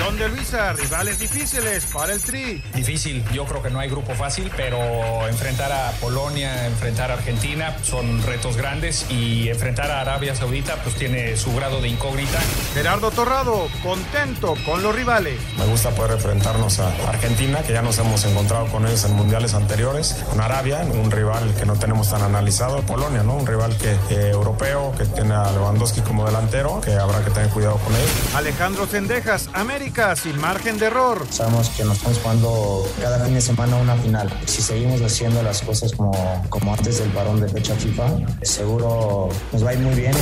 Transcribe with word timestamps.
Don 0.00 0.16
de 0.16 0.30
Luisa, 0.30 0.72
rivales 0.72 1.18
difíciles 1.18 1.84
para 1.84 2.14
el 2.14 2.22
Tri. 2.22 2.62
Difícil, 2.74 3.22
yo 3.34 3.44
creo 3.44 3.62
que 3.62 3.68
no 3.68 3.80
hay 3.80 3.90
grupo 3.90 4.14
fácil, 4.14 4.50
pero 4.56 5.28
enfrentar 5.28 5.70
a 5.70 5.90
Polonia, 6.00 6.66
enfrentar 6.66 7.10
a 7.10 7.14
Argentina 7.14 7.76
son 7.82 8.22
retos 8.22 8.56
grandes 8.56 9.04
y 9.10 9.50
enfrentar 9.50 9.90
a 9.90 10.00
Arabia 10.00 10.34
Saudita 10.34 10.76
pues 10.76 10.94
tiene 10.94 11.36
su 11.36 11.54
grado 11.54 11.82
de 11.82 11.88
incógnita. 11.88 12.38
Gerardo 12.72 13.10
Torrado, 13.10 13.68
contento 13.82 14.54
con 14.64 14.82
los 14.82 14.94
rivales. 14.94 15.38
Me 15.58 15.66
gusta 15.66 15.90
poder 15.90 16.12
enfrentarnos 16.12 16.80
a 16.80 16.88
Argentina, 17.06 17.62
que 17.62 17.74
ya 17.74 17.82
nos 17.82 17.98
hemos 17.98 18.24
encontrado 18.24 18.68
con 18.68 18.86
ellos 18.86 19.04
en 19.04 19.12
mundiales 19.12 19.52
anteriores, 19.52 20.24
con 20.30 20.40
Arabia, 20.40 20.80
un 20.80 21.10
rival 21.10 21.54
que 21.58 21.66
no 21.66 21.74
tenemos 21.74 22.08
tan 22.08 22.22
analizado, 22.22 22.80
Polonia, 22.82 23.22
¿no? 23.22 23.34
Un 23.34 23.46
rival 23.46 23.76
que 23.76 23.92
eh, 24.14 24.30
europeo, 24.30 24.94
que 24.96 25.04
tiene 25.04 25.34
a 25.34 25.52
Lewandowski 25.52 26.00
como 26.00 26.24
delantero, 26.24 26.80
que 26.80 26.94
habrá 26.94 27.22
que 27.22 27.30
tener 27.30 27.50
cuidado 27.50 27.76
con 27.76 27.94
él. 27.94 28.08
Alejandro 28.34 28.86
Sendejas, 28.86 29.50
América 29.52 29.89
sin 30.16 30.40
margen 30.40 30.78
de 30.78 30.86
error. 30.86 31.26
Sabemos 31.30 31.68
que 31.70 31.84
nos 31.84 31.96
estamos 31.96 32.18
jugando 32.18 32.88
cada 33.00 33.24
fin 33.24 33.34
de 33.34 33.40
semana 33.40 33.76
una 33.76 33.96
final. 33.96 34.30
Si 34.46 34.62
seguimos 34.62 35.02
haciendo 35.02 35.42
las 35.42 35.62
cosas 35.62 35.92
como, 35.92 36.12
como 36.48 36.72
antes 36.72 37.00
del 37.00 37.10
varón 37.10 37.40
de 37.40 37.48
fecha 37.48 37.74
FIFA, 37.74 38.08
seguro 38.42 39.28
nos 39.52 39.64
va 39.64 39.70
a 39.70 39.74
ir 39.74 39.80
muy 39.80 39.94
bien. 39.94 40.12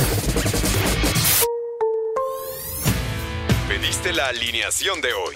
Pediste 3.67 4.11
la 4.11 4.27
alineación 4.27 5.01
de 5.01 5.13
hoy. 5.13 5.35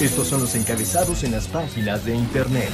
Estos 0.00 0.28
son 0.28 0.42
los 0.42 0.54
encabezados 0.54 1.24
en 1.24 1.32
las 1.32 1.48
páginas 1.48 2.04
de 2.04 2.14
internet. 2.14 2.68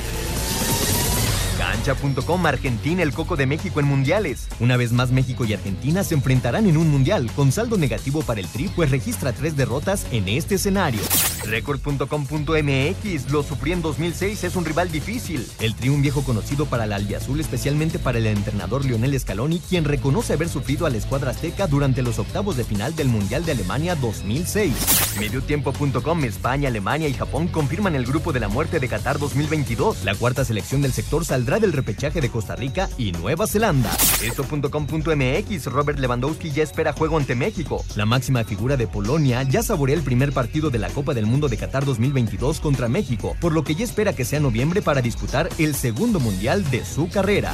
Cancha.com 1.57 2.47
Argentina 2.47 3.05
el 3.05 3.13
coco 3.13 3.37
de 3.37 3.47
México 3.47 3.79
en 3.79 3.87
mundiales. 3.87 4.49
Una 4.59 4.77
vez 4.77 4.91
más 4.91 5.13
México 5.13 5.45
y 5.45 5.55
Argentina 5.55 6.03
se 6.03 6.15
enfrentarán 6.15 6.67
en 6.67 6.77
un 6.77 6.91
mundial 6.91 7.31
con 7.37 7.53
saldo 7.53 7.79
negativo 7.79 8.23
para 8.23 8.41
el 8.41 8.49
Tri 8.49 8.69
pues 8.75 8.91
registra 8.91 9.33
tres 9.33 9.57
derrotas 9.57 10.05
en 10.11 10.29
este 10.29 10.57
escenario. 10.57 11.01
Record.com.mx 11.45 13.31
lo 13.31 13.43
sufrí 13.43 13.73
en 13.73 13.83
2006 13.83 14.45
es 14.45 14.57
un 14.57 14.65
rival 14.65 14.91
difícil. 14.91 15.47
El 15.61 15.75
Tri 15.75 15.89
un 15.89 16.03
viejo 16.03 16.23
conocido 16.23 16.67
para 16.67 16.87
la 16.87 16.97
albiazul 16.97 17.41
especialmente 17.41 17.99
para 17.99 18.19
el 18.19 18.27
entrenador 18.27 18.85
Lionel 18.85 19.19
Scaloni 19.19 19.59
quien 19.59 19.85
reconoce 19.85 20.35
haber 20.35 20.49
sufrido 20.49 20.87
a 20.87 20.91
la 20.91 20.99
escuadra 20.99 21.31
azteca 21.31 21.67
durante 21.67 22.03
los 22.03 22.19
octavos 22.19 22.57
de 22.57 22.65
final 22.65 22.95
del 22.95 23.09
Mundial 23.09 23.45
de 23.45 23.53
Alemania 23.53 23.95
2006. 23.97 24.73
Mediotiempo.com 25.19 26.25
España, 26.25 26.69
Alemania 26.69 27.09
y 27.09 27.15
Japón 27.15 27.49
confirman 27.49 27.95
el 27.95 28.07
grupo 28.07 28.33
de 28.33 28.41
la 28.41 28.49
muerte 28.49 28.81
de 28.81 28.89
Qatar 28.89 29.19
2022. 29.19 30.05
La 30.05 30.15
cuarta 30.15 30.45
selección 30.45 30.81
del 30.83 30.93
sector 30.93 31.25
saldrá 31.25 31.59
del 31.59 31.73
repechaje 31.73 32.21
de 32.21 32.31
Costa 32.31 32.57
Rica 32.57 32.89
y 32.97 33.13
Nueva 33.13 33.47
Zelanda. 33.47 33.91
Esto.com.mx 34.23 35.67
Robert 35.67 35.99
Lewandowski 35.99 36.51
ya 36.51 36.63
espera 36.63 36.93
juego 36.93 37.17
ante 37.17 37.35
México. 37.35 37.85
La 37.97 38.07
máxima 38.07 38.45
figura 38.45 38.77
de 38.77 38.87
Polonia 38.87 39.43
ya 39.43 39.63
saborea 39.63 39.97
el 39.97 40.03
primer 40.03 40.33
partido 40.33 40.71
de 40.71 40.79
la 40.79 40.89
Copa 40.89 41.15
del 41.15 41.27
Mundo 41.27 41.32
de 41.41 41.57
Qatar 41.57 41.85
2022 41.85 42.61
contra 42.61 42.89
México, 42.89 43.37
por 43.41 43.53
lo 43.53 43.65
que 43.65 43.75
ya 43.75 43.85
espera 43.85 44.13
que 44.13 44.25
sea 44.25 44.39
noviembre 44.39 44.83
para 44.83 45.01
disputar 45.01 45.49
el 45.59 45.75
segundo 45.75 46.21
mundial 46.21 46.69
de 46.71 46.85
su 46.85 47.09
carrera. 47.09 47.53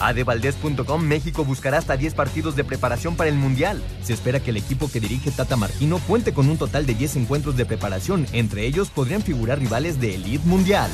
Adevaldez.com 0.00 1.02
México 1.02 1.44
buscará 1.44 1.78
hasta 1.78 1.96
10 1.96 2.14
partidos 2.14 2.56
de 2.56 2.64
preparación 2.64 3.16
para 3.16 3.30
el 3.30 3.36
Mundial. 3.36 3.82
Se 4.02 4.12
espera 4.12 4.40
que 4.40 4.50
el 4.50 4.58
equipo 4.58 4.90
que 4.90 5.00
dirige 5.00 5.30
Tata 5.30 5.56
Martino 5.56 5.98
cuente 6.06 6.34
con 6.34 6.48
un 6.48 6.58
total 6.58 6.86
de 6.86 6.94
10 6.94 7.16
encuentros 7.16 7.56
de 7.56 7.64
preparación. 7.64 8.26
Entre 8.32 8.66
ellos 8.66 8.90
podrían 8.90 9.22
figurar 9.22 9.58
rivales 9.58 10.00
de 10.00 10.14
Elite 10.14 10.46
Mundial. 10.46 10.90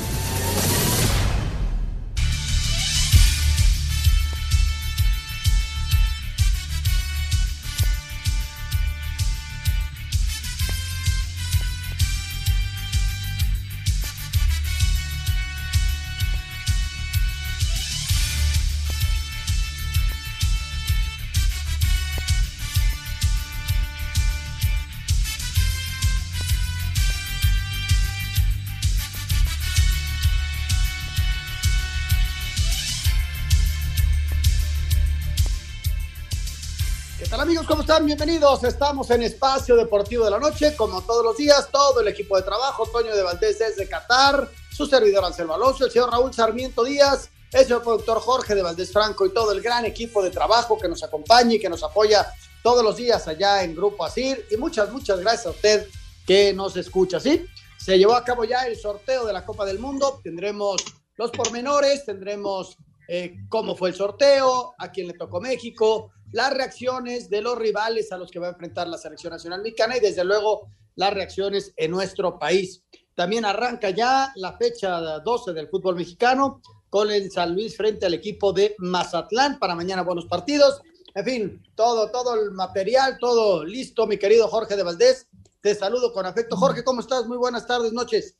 ¿Cómo 37.71 37.83
están? 37.83 38.05
Bienvenidos. 38.05 38.65
Estamos 38.65 39.09
en 39.11 39.23
Espacio 39.23 39.77
Deportivo 39.77 40.25
de 40.25 40.31
la 40.31 40.39
Noche, 40.39 40.75
como 40.75 41.01
todos 41.03 41.23
los 41.23 41.37
días, 41.37 41.69
todo 41.71 42.01
el 42.01 42.09
equipo 42.09 42.35
de 42.35 42.43
trabajo, 42.43 42.85
Toño 42.85 43.15
de 43.15 43.23
Valdés 43.23 43.59
desde 43.59 43.87
Qatar, 43.87 44.49
su 44.75 44.85
servidor 44.85 45.23
Anselmo 45.23 45.53
Alonso, 45.53 45.85
el 45.85 45.91
señor 45.91 46.11
Raúl 46.11 46.33
Sarmiento 46.33 46.83
Díaz, 46.83 47.29
el 47.53 47.63
señor 47.63 47.81
productor 47.81 48.19
Jorge 48.19 48.55
de 48.55 48.61
Valdés 48.61 48.91
Franco 48.91 49.25
y 49.25 49.33
todo 49.33 49.53
el 49.53 49.61
gran 49.61 49.85
equipo 49.85 50.21
de 50.21 50.31
trabajo 50.31 50.77
que 50.77 50.89
nos 50.89 51.01
acompaña 51.01 51.53
y 51.53 51.59
que 51.61 51.69
nos 51.69 51.81
apoya 51.81 52.27
todos 52.61 52.83
los 52.83 52.97
días 52.97 53.25
allá 53.29 53.63
en 53.63 53.73
Grupo 53.73 54.03
Asir. 54.03 54.45
Y 54.51 54.57
muchas, 54.57 54.91
muchas 54.91 55.21
gracias 55.21 55.45
a 55.45 55.51
usted 55.51 55.87
que 56.27 56.51
nos 56.51 56.75
escucha. 56.75 57.21
¿sí? 57.21 57.45
Se 57.77 57.97
llevó 57.97 58.15
a 58.15 58.25
cabo 58.25 58.43
ya 58.43 58.67
el 58.67 58.75
sorteo 58.75 59.25
de 59.25 59.31
la 59.31 59.45
Copa 59.45 59.63
del 59.63 59.79
Mundo. 59.79 60.19
Tendremos 60.21 60.83
los 61.15 61.31
pormenores, 61.31 62.03
tendremos 62.03 62.75
eh, 63.07 63.37
cómo 63.47 63.77
fue 63.77 63.89
el 63.89 63.95
sorteo, 63.95 64.73
a 64.77 64.91
quién 64.91 65.07
le 65.07 65.13
tocó 65.13 65.39
México, 65.39 66.11
las 66.31 66.53
reacciones 66.53 67.29
de 67.29 67.41
los 67.41 67.57
rivales 67.57 68.11
a 68.11 68.17
los 68.17 68.31
que 68.31 68.39
va 68.39 68.47
a 68.47 68.51
enfrentar 68.51 68.87
la 68.87 68.97
selección 68.97 69.31
nacional 69.31 69.61
mexicana 69.61 69.97
y 69.97 69.99
desde 69.99 70.23
luego 70.23 70.69
las 70.95 71.13
reacciones 71.13 71.73
en 71.77 71.91
nuestro 71.91 72.37
país. 72.39 72.83
También 73.15 73.45
arranca 73.45 73.89
ya 73.89 74.31
la 74.35 74.57
fecha 74.57 75.19
12 75.19 75.53
del 75.53 75.67
fútbol 75.67 75.95
mexicano 75.95 76.61
con 76.89 77.11
el 77.11 77.31
San 77.31 77.53
Luis 77.53 77.75
frente 77.75 78.05
al 78.05 78.13
equipo 78.13 78.53
de 78.53 78.75
Mazatlán 78.77 79.59
para 79.59 79.75
mañana 79.75 80.03
buenos 80.03 80.25
partidos. 80.25 80.81
En 81.13 81.25
fin, 81.25 81.63
todo, 81.75 82.09
todo 82.09 82.35
el 82.35 82.51
material, 82.51 83.17
todo 83.19 83.63
listo, 83.65 84.07
mi 84.07 84.17
querido 84.17 84.47
Jorge 84.47 84.75
de 84.75 84.83
Valdés. 84.83 85.27
Te 85.61 85.75
saludo 85.75 86.13
con 86.13 86.25
afecto. 86.25 86.55
Jorge, 86.55 86.83
¿cómo 86.83 87.01
estás? 87.01 87.25
Muy 87.27 87.37
buenas 87.37 87.67
tardes, 87.67 87.93
noches. 87.93 88.35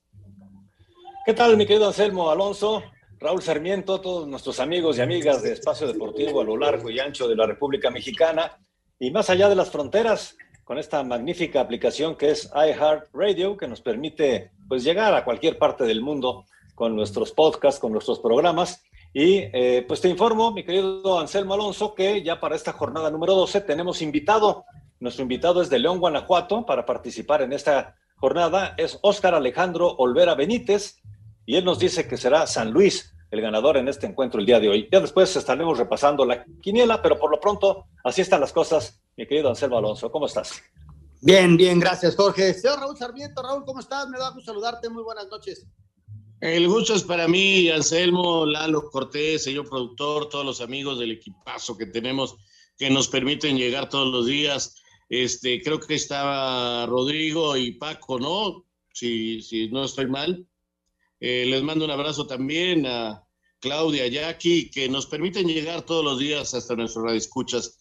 ¿Qué 1.26 1.34
tal, 1.34 1.56
mi 1.56 1.68
querido 1.68 1.88
Anselmo 1.88 2.32
Alonso? 2.32 2.82
Raúl 3.22 3.44
Sarmiento, 3.44 4.02
todos 4.02 4.28
nuestros 4.28 4.60
amigos 4.60 4.98
y 4.98 5.02
amigas 5.02 5.44
de 5.44 5.54
Espacio 5.54 5.86
Deportivo 5.86 6.42
a 6.42 6.44
lo 6.44 6.58
largo 6.58 6.90
y 6.90 7.00
ancho 7.00 7.28
de 7.28 7.36
la 7.36 7.46
República 7.46 7.92
Mexicana 7.92 8.58
y 8.98 9.12
más 9.12 9.30
allá 9.30 9.48
de 9.48 9.54
las 9.54 9.70
fronteras, 9.70 10.36
con 10.64 10.80
esta 10.80 11.04
magnífica 11.04 11.62
aplicación 11.62 12.16
que 12.16 12.32
es 12.32 12.52
iHeartRadio, 12.56 13.58
que 13.58 13.68
nos 13.68 13.80
permite 13.80 14.50
pues 14.68 14.84
llegar 14.84 15.14
a 15.14 15.24
cualquier 15.24 15.60
parte 15.60 15.84
del 15.84 16.02
mundo 16.02 16.46
con 16.74 16.96
nuestros 16.96 17.32
podcasts, 17.32 17.80
con 17.80 17.92
nuestros 17.92 18.20
programas. 18.20 18.82
Y 19.14 19.36
eh, 19.54 19.86
pues 19.88 20.02
te 20.02 20.10
informo, 20.10 20.52
mi 20.52 20.64
querido 20.64 21.20
Anselmo 21.20 21.54
Alonso, 21.54 21.94
que 21.94 22.24
ya 22.24 22.40
para 22.40 22.56
esta 22.56 22.74
jornada 22.74 23.12
número 23.12 23.36
12 23.36 23.62
tenemos 23.62 24.02
invitado. 24.02 24.66
Nuestro 25.00 25.22
invitado 25.22 25.62
es 25.62 25.70
de 25.70 25.78
León, 25.78 26.00
Guanajuato, 26.00 26.66
para 26.66 26.88
participar 26.88 27.44
en 27.44 27.54
esta 27.54 27.98
jornada. 28.16 28.74
Es 28.78 28.98
Óscar 29.04 29.36
Alejandro 29.36 29.90
Olvera 29.98 30.34
Benítez, 30.34 31.02
y 31.46 31.56
él 31.56 31.66
nos 31.66 31.80
dice 31.80 32.08
que 32.08 32.18
será 32.18 32.48
San 32.48 32.72
Luis 32.72 33.14
el 33.32 33.42
ganador 33.42 33.78
en 33.78 33.88
este 33.88 34.08
encuentro 34.08 34.40
el 34.40 34.46
día 34.46 34.60
de 34.60 34.68
hoy. 34.68 34.90
Ya 34.92 35.00
después 35.00 35.34
estaremos 35.36 35.78
repasando 35.78 36.26
la 36.26 36.46
quiniela, 36.62 37.02
pero 37.02 37.18
por 37.18 37.32
lo 37.32 37.40
pronto 37.40 37.86
así 38.04 38.22
están 38.22 38.42
las 38.42 38.52
cosas 38.52 39.02
Mi 39.16 39.26
querido 39.26 39.50
Anselmo 39.50 39.78
Alonso, 39.78 40.12
¿cómo 40.12 40.26
estás? 40.26 40.62
Bien, 41.22 41.56
bien, 41.56 41.80
gracias, 41.80 42.16
Jorge. 42.16 42.54
Señor 42.54 42.80
Raúl 42.80 42.98
Sarmiento, 42.98 43.42
Raúl, 43.42 43.64
¿cómo 43.64 43.80
estás? 43.80 44.10
Me 44.10 44.18
da 44.18 44.32
gusto 44.32 44.52
saludarte, 44.52 44.90
muy 44.90 45.04
buenas 45.04 45.28
noches. 45.28 45.66
El 46.42 46.68
gusto 46.68 46.96
es 46.96 47.04
para 47.04 47.28
mí, 47.28 47.70
Anselmo, 47.70 48.48
Lalo 48.48 48.90
Cortés, 48.90 49.44
señor 49.44 49.70
productor, 49.70 50.28
todos 50.28 50.44
los 50.44 50.60
amigos 50.60 50.98
del 50.98 51.12
equipazo 51.12 51.78
que 51.78 51.86
tenemos 51.86 52.36
que 52.76 52.90
nos 52.90 53.08
permiten 53.08 53.58
llegar 53.58 53.90
todos 53.90 54.12
los 54.12 54.26
días. 54.26 54.76
Este, 55.08 55.62
creo 55.62 55.80
que 55.80 55.94
estaba 55.94 56.88
Rodrigo 56.88 57.56
y 57.56 57.74
Paco, 57.74 58.20
¿no? 58.20 58.66
Si, 58.92 59.44
si 59.44 59.70
no 59.70 59.84
estoy 59.84 60.08
mal. 60.08 60.48
Eh, 61.22 61.46
les 61.48 61.62
mando 61.62 61.86
un 61.86 61.92
abrazo 61.92 62.26
también 62.26 62.88
a 62.88 63.24
Claudia, 63.60 64.08
Jackie, 64.08 64.72
que 64.72 64.90
nos 64.90 65.06
permiten 65.06 65.48
llegar 65.48 65.84
todos 65.84 66.04
los 66.04 66.20
días 66.20 66.54
hasta 66.56 66.76
nuestras 66.76 67.06
radioescuchas. 67.06 67.78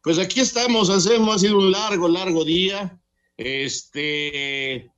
Pues 0.00 0.18
aquí 0.18 0.40
estamos, 0.40 0.90
hacemos, 0.90 1.36
ha 1.36 1.38
sido 1.40 1.58
un 1.58 1.72
largo, 1.72 2.06
largo 2.06 2.44
día. 2.44 3.00
Este, 3.36 4.88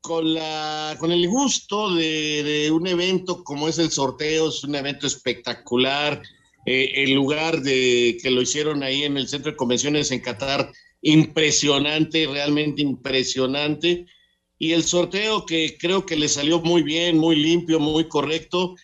con, 0.00 0.32
la, 0.32 0.96
con 0.98 1.12
el 1.12 1.28
gusto 1.28 1.94
de, 1.94 2.70
un 2.72 2.86
evento 2.86 3.44
como 3.44 3.68
es 3.68 3.78
el 3.78 3.90
sorteo, 3.90 4.48
es 4.48 4.64
un 4.64 4.74
evento 4.74 5.06
espectacular. 5.06 6.22
Eh, 6.64 6.92
el 6.94 7.12
lugar 7.12 7.60
de 7.60 8.18
que 8.22 8.30
lo 8.30 8.40
hicieron 8.40 8.82
ahí 8.82 9.02
en 9.02 9.18
el 9.18 9.28
centro 9.28 9.50
de 9.50 9.56
convenciones 9.56 10.10
en 10.10 10.20
Qatar, 10.20 10.72
impresionante, 11.02 12.26
realmente 12.26 12.80
impresionante. 12.80 14.06
Y 14.60 14.72
el 14.72 14.84
sorteo 14.84 15.46
que 15.46 15.78
creo 15.78 16.04
que 16.04 16.16
le 16.16 16.28
salió 16.28 16.60
muy 16.60 16.82
bien, 16.82 17.16
muy 17.16 17.34
limpio, 17.34 17.80
muy 17.80 18.06
correcto. 18.08 18.76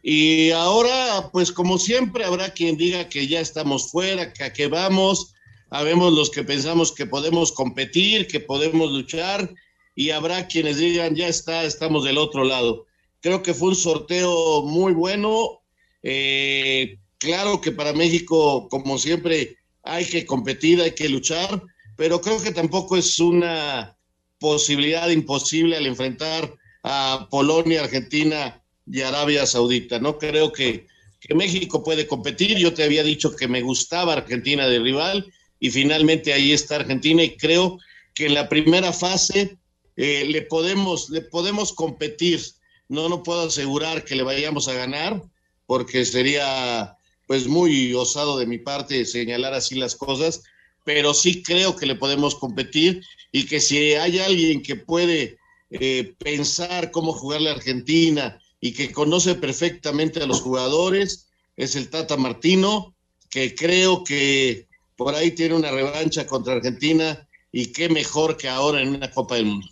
Y 0.00 0.52
ahora, 0.52 1.30
pues 1.32 1.50
como 1.50 1.78
siempre, 1.78 2.24
habrá 2.24 2.50
quien 2.50 2.76
diga 2.76 3.08
que 3.08 3.26
ya 3.26 3.40
estamos 3.40 3.90
fuera, 3.90 4.32
que 4.32 4.44
a 4.44 4.52
qué 4.52 4.68
vamos. 4.68 5.34
Habemos 5.68 6.12
los 6.12 6.30
que 6.30 6.44
pensamos 6.44 6.92
que 6.92 7.06
podemos 7.06 7.50
competir, 7.50 8.28
que 8.28 8.38
podemos 8.38 8.92
luchar 8.92 9.52
y 9.96 10.10
habrá 10.10 10.46
quienes 10.46 10.76
digan, 10.76 11.16
ya 11.16 11.26
está, 11.26 11.64
estamos 11.64 12.04
del 12.04 12.18
otro 12.18 12.44
lado. 12.44 12.86
Creo 13.20 13.42
que 13.42 13.52
fue 13.52 13.70
un 13.70 13.74
sorteo 13.74 14.62
muy 14.62 14.92
bueno. 14.92 15.60
Eh, 16.04 17.00
claro 17.18 17.60
que 17.60 17.72
para 17.72 17.92
México, 17.92 18.68
como 18.68 18.96
siempre, 18.96 19.56
hay 19.82 20.04
que 20.04 20.24
competir, 20.24 20.80
hay 20.80 20.92
que 20.92 21.08
luchar, 21.08 21.60
pero 21.96 22.20
creo 22.20 22.40
que 22.40 22.52
tampoco 22.52 22.96
es 22.96 23.18
una 23.18 23.95
posibilidad 24.38 25.08
imposible 25.10 25.76
al 25.76 25.86
enfrentar 25.86 26.54
a 26.82 27.26
Polonia, 27.30 27.82
Argentina 27.82 28.62
y 28.86 29.00
Arabia 29.00 29.46
Saudita. 29.46 29.98
No 29.98 30.18
creo 30.18 30.52
que, 30.52 30.86
México 31.34 31.82
puede 31.82 32.06
competir. 32.06 32.56
Yo 32.56 32.72
te 32.72 32.84
había 32.84 33.02
dicho 33.02 33.34
que 33.34 33.48
me 33.48 33.60
gustaba 33.60 34.12
Argentina 34.12 34.68
de 34.68 34.78
rival 34.78 35.26
y 35.58 35.70
finalmente 35.70 36.32
ahí 36.32 36.52
está 36.52 36.76
Argentina 36.76 37.24
y 37.24 37.36
creo 37.36 37.78
que 38.14 38.26
en 38.26 38.34
la 38.34 38.48
primera 38.48 38.92
fase 38.92 39.56
eh, 39.96 40.24
le, 40.28 40.42
podemos, 40.42 41.10
le 41.10 41.22
podemos 41.22 41.72
competir. 41.72 42.40
No, 42.88 43.08
no 43.08 43.24
puedo 43.24 43.48
asegurar 43.48 44.04
que 44.04 44.14
le 44.14 44.22
vayamos 44.22 44.68
a 44.68 44.74
ganar, 44.74 45.20
porque 45.66 46.04
sería 46.04 46.96
pues 47.26 47.48
muy 47.48 47.92
osado 47.94 48.38
de 48.38 48.46
mi 48.46 48.58
parte 48.58 49.04
señalar 49.04 49.52
así 49.52 49.74
las 49.74 49.96
cosas, 49.96 50.44
pero 50.86 51.14
sí 51.14 51.42
creo 51.42 51.74
que 51.74 51.84
le 51.84 51.96
podemos 51.96 52.36
competir 52.36 53.02
y 53.32 53.46
que 53.46 53.58
si 53.58 53.94
hay 53.94 54.20
alguien 54.20 54.62
que 54.62 54.76
puede 54.76 55.36
eh, 55.68 56.14
pensar 56.16 56.92
cómo 56.92 57.12
jugarle 57.12 57.50
a 57.50 57.54
Argentina 57.54 58.40
y 58.60 58.72
que 58.72 58.92
conoce 58.92 59.34
perfectamente 59.34 60.22
a 60.22 60.26
los 60.26 60.40
jugadores, 60.40 61.26
es 61.56 61.74
el 61.74 61.90
Tata 61.90 62.16
Martino, 62.16 62.94
que 63.28 63.56
creo 63.56 64.04
que 64.04 64.68
por 64.94 65.12
ahí 65.16 65.32
tiene 65.32 65.56
una 65.56 65.72
revancha 65.72 66.24
contra 66.24 66.54
Argentina 66.54 67.28
y 67.50 67.72
qué 67.72 67.88
mejor 67.88 68.36
que 68.36 68.48
ahora 68.48 68.80
en 68.80 68.90
una 68.90 69.10
Copa 69.10 69.34
del 69.34 69.46
Mundo. 69.46 69.66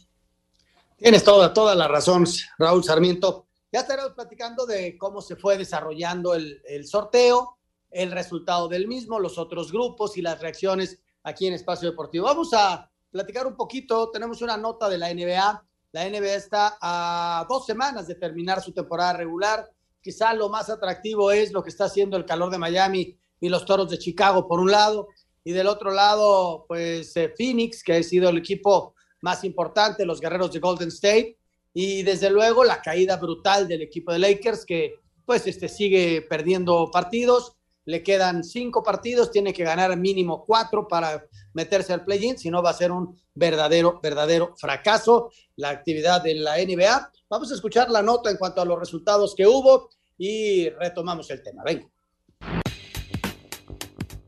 Tienes 0.99 1.23
toda, 1.23 1.55
toda 1.55 1.77
la 1.77 1.87
razón, 1.87 2.27
Raúl 2.59 2.83
Sarmiento. 2.83 3.47
Ya 3.71 3.81
estaremos 3.81 4.15
platicando 4.15 4.67
de 4.67 4.99
cómo 4.99 5.23
se 5.23 5.37
fue 5.37 5.59
desarrollando 5.59 6.35
el, 6.35 6.61
el, 6.67 6.89
sorteo, 6.89 7.57
el 7.93 8.11
resultado 8.11 8.67
del 8.67 8.89
mismo, 8.89 9.21
los 9.21 9.39
otros 9.39 9.71
grupos 9.71 10.17
y 10.17 10.23
las 10.23 10.41
reacciones 10.41 10.99
aquí 11.25 11.47
en 11.47 11.55
Espacio 11.55 11.91
Deportivo. 11.91 12.27
Vamos 12.27 12.53
a 12.53 12.89
platicar 13.11 13.47
un 13.47 13.57
poquito. 13.57 14.11
Tenemos 14.11 14.41
una 14.43 14.57
nota 14.57 14.89
de 14.89 14.99
la 14.99 15.13
NBA. 15.13 15.65
La 15.93 16.09
NBA 16.09 16.35
está 16.35 16.77
a 16.81 17.47
dos 17.49 17.67
semanas 17.67 18.07
de 18.07 18.15
terminar 18.15 18.63
su 18.63 18.73
temporada 18.73 19.15
regular. 19.15 19.69
Quizá 20.01 20.35
lo 20.35 20.49
más 20.49 20.69
atractivo 20.71 21.31
es 21.33 21.53
lo 21.53 21.63
que 21.63 21.71
está 21.71 21.87
haciendo 21.87 22.17
el 22.17 22.27
calor 22.27 22.51
de 22.51 22.59
Miami 22.59 23.17
y 23.41 23.49
los 23.49 23.65
toros 23.65 23.91
de 23.91 23.99
Chicago, 23.99 24.47
por 24.47 24.61
un 24.61 24.71
lado. 24.71 25.09
Y 25.43 25.53
del 25.53 25.67
otro 25.67 25.91
lado, 25.91 26.65
pues 26.69 27.17
eh, 27.17 27.33
Phoenix, 27.37 27.83
que 27.83 27.95
ha 27.95 28.03
sido 28.03 28.29
el 28.29 28.39
equipo 28.39 28.95
más 29.21 29.45
importante, 29.45 30.05
los 30.05 30.21
guerreros 30.21 30.53
de 30.53 30.61
Golden 30.61 30.89
State, 30.89 31.39
y 31.73 32.03
desde 32.03 32.31
luego 32.31 32.65
la 32.65 32.83
caída 32.83 33.17
brutal 33.17 33.67
del 33.67 33.83
equipo 33.83 34.13
de 34.13 34.19
Lakers, 34.19 34.65
que 34.65 35.01
pues 35.25 35.47
este, 35.47 35.69
sigue 35.69 36.23
perdiendo 36.23 36.91
partidos, 36.91 37.54
le 37.87 38.03
quedan 38.03 38.45
cinco 38.45 38.83
partidos, 38.83 39.31
tiene 39.31 39.53
que 39.53 39.65
ganar 39.65 39.97
mínimo 39.97 40.45
cuatro 40.45 40.89
para 40.89 41.27
meterse 41.53 41.93
al 41.93 42.05
play-in, 42.05 42.39
si 42.39 42.51
no 42.51 42.63
va 42.63 42.71
a 42.71 42.75
ser 42.75 42.91
un 42.91 43.17
verdadero, 43.35 44.01
verdadero 44.03 44.55
fracaso 44.57 45.31
la 45.57 45.71
actividad 45.71 46.23
de 46.23 46.35
la 46.35 46.57
NBA. 46.57 47.11
Vamos 47.29 47.51
a 47.51 47.55
escuchar 47.55 47.91
la 47.91 48.03
nota 48.03 48.31
en 48.31 48.37
cuanto 48.37 48.61
a 48.61 48.65
los 48.65 48.79
resultados 48.79 49.35
que 49.35 49.47
hubo 49.47 49.91
y 50.17 50.69
retomamos 50.71 51.31
el 51.31 51.43
tema. 51.43 51.63
Venga. 51.65 51.94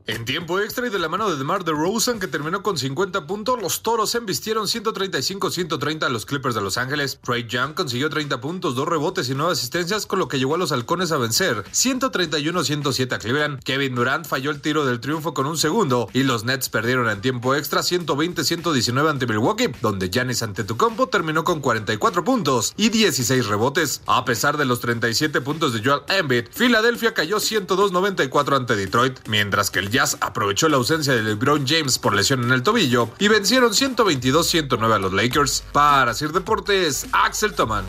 En 0.09 0.23
tiempo 0.23 0.61
extra 0.61 0.87
y 0.87 0.89
de 0.89 0.99
la 0.99 1.09
mano 1.09 1.29
de 1.29 1.35
DeMar 1.35 1.65
DeRozan, 1.65 2.21
que 2.21 2.27
terminó 2.27 2.63
con 2.63 2.77
50 2.77 3.27
puntos, 3.27 3.61
los 3.61 3.83
Toros 3.83 4.15
embistieron 4.15 4.67
135-130 4.67 6.03
a 6.03 6.09
los 6.09 6.25
Clippers 6.25 6.55
de 6.55 6.61
Los 6.61 6.77
Ángeles. 6.77 7.19
Trey 7.21 7.45
Young 7.45 7.73
consiguió 7.73 8.09
30 8.09 8.39
puntos, 8.39 8.73
2 8.75 8.87
rebotes 8.87 9.27
y 9.27 9.35
9 9.35 9.51
asistencias, 9.51 10.05
con 10.05 10.19
lo 10.19 10.29
que 10.29 10.39
llevó 10.39 10.55
a 10.55 10.59
los 10.59 10.71
halcones 10.71 11.11
a 11.11 11.17
vencer 11.17 11.65
131-107 11.73 13.11
a 13.11 13.19
Cleveland. 13.19 13.61
Kevin 13.63 13.95
Durant 13.95 14.25
falló 14.25 14.51
el 14.51 14.61
tiro 14.61 14.85
del 14.85 15.01
triunfo 15.01 15.33
con 15.33 15.45
un 15.45 15.57
segundo 15.57 16.07
y 16.13 16.23
los 16.23 16.45
Nets 16.45 16.69
perdieron 16.69 17.09
en 17.09 17.19
tiempo 17.19 17.53
extra 17.53 17.81
120-119 17.81 19.09
ante 19.09 19.27
Milwaukee, 19.27 19.71
donde 19.81 20.09
Giannis 20.09 20.41
Antetokounmpo 20.41 21.09
terminó 21.09 21.43
con 21.43 21.59
44 21.59 22.23
puntos 22.23 22.73
y 22.77 22.87
16 22.87 23.45
rebotes. 23.47 24.03
A 24.05 24.23
pesar 24.23 24.55
de 24.55 24.63
los 24.63 24.79
37 24.79 25.41
puntos 25.41 25.73
de 25.73 25.83
Joel 25.83 26.03
Embiid, 26.07 26.45
Filadelfia 26.49 27.13
cayó 27.13 27.39
102-94 27.39 28.55
ante 28.55 28.77
Detroit, 28.77 29.19
mientras 29.27 29.69
que 29.69 29.79
el 29.79 29.96
Jazz 29.97 30.15
aprovechó 30.21 30.69
la 30.69 30.77
ausencia 30.77 31.15
de 31.15 31.23
LeBron 31.23 31.65
James 31.65 31.97
por 31.97 32.15
lesión 32.15 32.43
en 32.43 32.51
el 32.51 32.61
tobillo 32.61 33.09
y 33.17 33.29
vencieron 33.29 33.71
122-109 33.71 34.93
a 34.93 34.99
los 34.99 35.11
Lakers. 35.11 35.63
Para 35.73 36.13
Sir 36.13 36.31
Deportes, 36.33 37.07
Axel 37.11 37.55
Toman. 37.55 37.83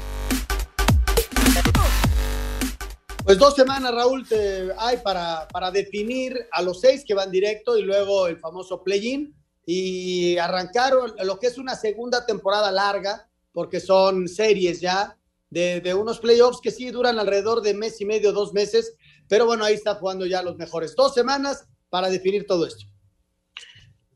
Pues 3.25 3.37
dos 3.37 3.55
semanas, 3.55 3.93
Raúl, 3.93 4.27
te 4.27 4.71
hay 4.79 4.97
para, 5.05 5.47
para 5.49 5.71
definir 5.71 6.49
a 6.51 6.63
los 6.63 6.81
seis 6.81 7.05
que 7.07 7.13
van 7.13 7.31
directo 7.31 7.77
y 7.77 7.83
luego 7.83 8.27
el 8.27 8.39
famoso 8.39 8.83
play-in 8.83 9.35
y 9.67 10.39
arrancaron 10.39 11.13
lo 11.23 11.39
que 11.39 11.49
es 11.49 11.59
una 11.59 11.75
segunda 11.75 12.25
temporada 12.25 12.73
larga, 12.73 13.29
porque 13.53 13.81
son 13.81 14.29
series 14.29 14.81
ya 14.81 15.19
de, 15.51 15.83
de 15.83 15.93
unos 15.93 16.21
playoffs 16.21 16.63
que 16.63 16.71
sí 16.71 16.91
duran 16.91 17.19
alrededor 17.19 17.61
de 17.61 17.75
mes 17.75 18.01
y 18.01 18.07
medio, 18.07 18.33
dos 18.33 18.55
meses, 18.55 18.95
pero 19.29 19.45
bueno, 19.45 19.63
ahí 19.63 19.75
está 19.75 19.97
jugando 19.97 20.25
ya 20.25 20.43
los 20.43 20.57
mejores. 20.57 20.97
Dos 20.97 21.13
semanas 21.13 21.67
para 21.91 22.11
definir 22.11 22.47
todo 22.47 22.67
esto? 22.67 22.87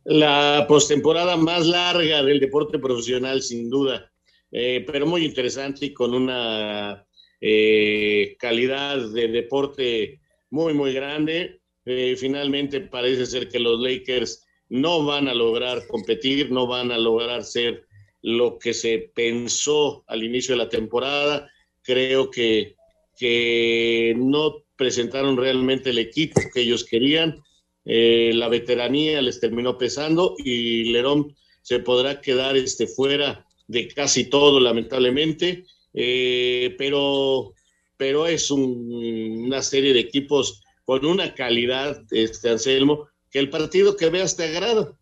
La 0.05 0.65
postemporada 0.69 1.37
más 1.37 1.67
larga 1.67 2.23
del 2.23 2.41
deporte 2.41 2.79
profesional, 2.79 3.41
sin 3.41 3.71
duda, 3.71 4.13
eh, 4.51 4.85
pero 4.87 5.07
muy 5.07 5.25
interesante 5.25 5.87
y 5.87 5.93
con 5.93 6.13
una 6.13 7.07
eh, 7.41 8.37
calidad 8.39 8.99
de 9.11 9.29
deporte 9.29 10.21
muy, 10.51 10.75
muy 10.75 10.93
grande. 10.93 11.61
Eh, 11.85 12.17
finalmente 12.17 12.81
parece 12.81 13.27
ser 13.27 13.49
que 13.49 13.59
los 13.59 13.81
Lakers 13.81 14.45
no 14.69 15.05
van 15.05 15.29
a 15.29 15.35
lograr 15.35 15.87
competir, 15.87 16.51
no 16.51 16.67
van 16.67 16.91
a 16.91 16.99
lograr 16.99 17.45
ser 17.45 17.87
lo 18.23 18.59
que 18.59 18.75
se 18.75 19.11
pensó 19.15 20.05
al 20.07 20.23
inicio 20.23 20.55
de 20.55 20.65
la 20.65 20.69
temporada. 20.69 21.51
Creo 21.83 22.31
que, 22.31 22.77
que 23.17 24.15
no 24.17 24.65
presentaron 24.77 25.37
realmente 25.37 25.91
el 25.91 25.99
equipo 25.99 26.41
que 26.53 26.63
ellos 26.63 26.85
querían 26.85 27.43
eh, 27.85 28.33
la 28.35 28.49
veteranía 28.49 29.21
les 29.23 29.41
terminó 29.41 29.77
pesando 29.77 30.35
y 30.39 30.85
Lerón 30.93 31.35
se 31.63 31.81
podrá 31.81 32.21
quedar 32.21 32.57
este, 32.57 32.87
fuera 32.87 33.47
de 33.67 33.89
casi 33.89 34.25
todo, 34.25 34.61
lamentablemente, 34.61 35.65
eh, 35.95 36.75
pero, 36.79 37.55
pero 37.97 38.27
es 38.27 38.51
una 38.51 39.63
serie 39.63 39.93
de 39.93 40.01
equipos 40.01 40.63
con 40.85 41.05
una 41.05 41.35
calidad, 41.35 42.03
este 42.11 42.51
Anselmo, 42.51 43.09
que 43.31 43.39
el 43.39 43.51
partido 43.51 43.97
que 43.97 44.11
veas 44.11 44.37
te 44.37 44.45
agrada. 44.45 44.93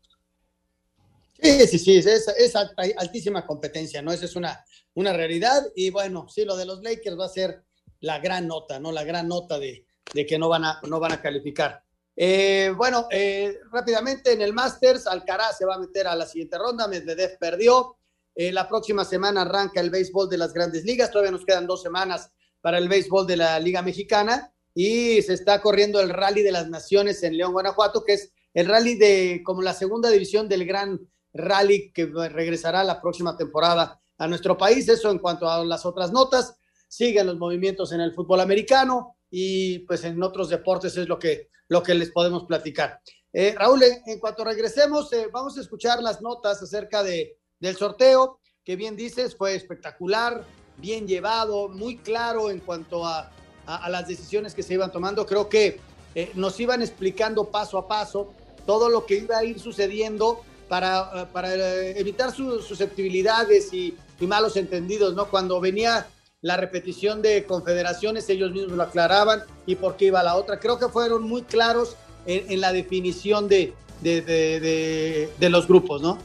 Sí, 1.43 1.67
sí, 1.67 1.79
sí, 1.79 1.97
es, 1.97 2.07
es 2.07 2.55
altísima 2.55 3.47
competencia, 3.47 4.03
¿no? 4.03 4.13
Esa 4.13 4.27
es 4.27 4.37
una, 4.37 4.63
una 4.95 5.13
realidad. 5.15 5.63
Y 5.75 5.91
bueno, 5.91 6.27
sí, 6.29 6.45
lo 6.45 6.55
de 6.55 6.67
los 6.67 6.83
Lakers 6.83 7.19
va 7.19 7.25
a 7.25 7.31
ser 7.31 7.63
la 8.01 8.19
gran 8.19 8.47
nota, 8.47 8.79
¿no? 8.79 8.93
La 8.93 9.05
gran 9.05 9.27
nota 9.27 9.59
de, 9.59 9.87
de 10.13 10.27
que 10.27 10.39
no 10.39 10.49
van 10.49 10.65
a, 10.65 10.81
no 10.87 11.01
van 11.01 11.13
a 11.13 11.23
calificar. 11.23 11.83
Eh, 12.23 12.75
bueno, 12.77 13.07
eh, 13.11 13.61
rápidamente 13.73 14.35
en 14.35 14.43
el 14.43 14.53
Masters, 14.53 15.07
Alcaraz 15.07 15.57
se 15.57 15.65
va 15.65 15.77
a 15.77 15.79
meter 15.79 16.07
a 16.07 16.15
la 16.15 16.27
siguiente 16.27 16.59
ronda, 16.59 16.87
Medvedev 16.87 17.39
perdió. 17.39 17.97
Eh, 18.35 18.53
la 18.53 18.69
próxima 18.69 19.07
semana 19.07 19.41
arranca 19.41 19.81
el 19.81 19.89
béisbol 19.89 20.29
de 20.29 20.37
las 20.37 20.53
grandes 20.53 20.85
ligas, 20.85 21.11
todavía 21.11 21.31
nos 21.31 21.47
quedan 21.47 21.67
dos 21.67 21.81
semanas 21.81 22.31
para 22.61 22.77
el 22.77 22.91
béisbol 22.91 23.27
de 23.27 23.39
la 23.39 23.59
Liga 23.59 23.81
Mexicana 23.81 24.53
y 24.75 25.23
se 25.23 25.33
está 25.33 25.63
corriendo 25.63 25.99
el 25.99 26.11
Rally 26.11 26.43
de 26.43 26.53
las 26.53 26.69
Naciones 26.69 27.23
en 27.23 27.39
León, 27.39 27.55
Guanajuato, 27.55 28.05
que 28.05 28.13
es 28.13 28.31
el 28.53 28.67
rally 28.67 28.97
de 28.97 29.41
como 29.43 29.63
la 29.63 29.73
segunda 29.73 30.11
división 30.11 30.47
del 30.47 30.67
gran 30.67 31.01
rally 31.33 31.91
que 31.91 32.05
regresará 32.05 32.85
la 32.85 33.01
próxima 33.01 33.35
temporada 33.35 33.99
a 34.19 34.29
nuestro 34.29 34.59
país. 34.59 34.87
Eso 34.91 35.11
en 35.11 35.21
cuanto 35.21 35.49
a 35.49 35.65
las 35.65 35.87
otras 35.87 36.13
notas. 36.13 36.55
Siguen 36.87 37.29
los 37.29 37.39
movimientos 37.39 37.93
en 37.93 38.03
el 38.03 38.13
fútbol 38.13 38.41
americano 38.41 39.17
y 39.31 39.79
pues 39.81 40.05
en 40.05 40.23
otros 40.23 40.51
deportes 40.51 40.95
es 40.99 41.09
lo 41.09 41.19
que, 41.19 41.49
lo 41.71 41.83
que 41.83 41.95
les 41.95 42.11
podemos 42.11 42.45
platicar. 42.45 43.01
Eh, 43.33 43.55
Raúl, 43.57 43.83
en, 43.85 44.19
cuanto 44.19 44.45
regresemos, 44.45 45.11
eh, 45.13 45.29
vamos 45.33 45.57
a 45.57 45.61
escuchar 45.61 46.03
las 46.03 46.21
notas 46.21 46.61
acerca 46.61 47.03
de, 47.03 47.39
del 47.61 47.77
sorteo, 47.77 48.41
que 48.65 48.75
bien 48.75 48.97
dices, 48.97 49.37
fue 49.37 49.55
espectacular, 49.55 50.45
bien 50.77 51.07
llevado, 51.07 51.69
muy 51.69 51.97
claro 51.97 52.51
en 52.51 52.59
cuanto 52.59 53.07
a, 53.07 53.31
a, 53.67 53.89
las 53.89 54.09
decisiones 54.09 54.53
que 54.53 54.65
se 54.65 54.75
iban 54.75 54.91
tomando. 54.91 55.25
Creo 55.25 55.49
que 55.49 55.81
eh, 56.17 56.33
nos 56.35 56.59
iban 56.59 56.83
explicando 56.83 57.51
paso 57.51 57.79
a 57.79 57.87
paso 57.87 58.35
todo 58.67 58.89
lo 58.89 59.07
que 59.07 59.19
iba 59.19 59.39
a 59.39 59.45
ir 59.45 59.61
sucediendo 59.61 60.43
para, 60.69 61.29
para 61.33 61.55
evitar 61.91 62.33
sus 62.33 62.65
susceptibilidades 62.65 63.73
y, 63.73 63.97
y 64.19 64.27
malos 64.27 64.57
entendidos, 64.57 65.15
¿no? 65.15 65.29
Cuando 65.29 65.61
venía 65.61 66.09
la 66.43 66.57
repetición 66.57 67.21
de 67.21 67.45
confederaciones, 67.45 68.29
ellos 68.31 68.53
mismos 68.53 68.73
lo 68.73 68.83
aclaraban 68.83 69.43
y 69.67 69.75
por 69.75 69.97
qué 69.97 70.07
iba 70.07 70.23
la 70.23 70.37
otra. 70.37 70.59
Creo 70.59 70.79
que 70.79 70.89
fueron 70.89 71.23
muy 71.23 71.43
claros 71.43 71.97
en, 72.27 72.61
la 72.61 72.73
definición 72.73 73.49
de, 73.49 73.75
de, 74.01 75.49
los 75.51 75.67
grupos, 75.67 76.01
¿no? 76.01 76.19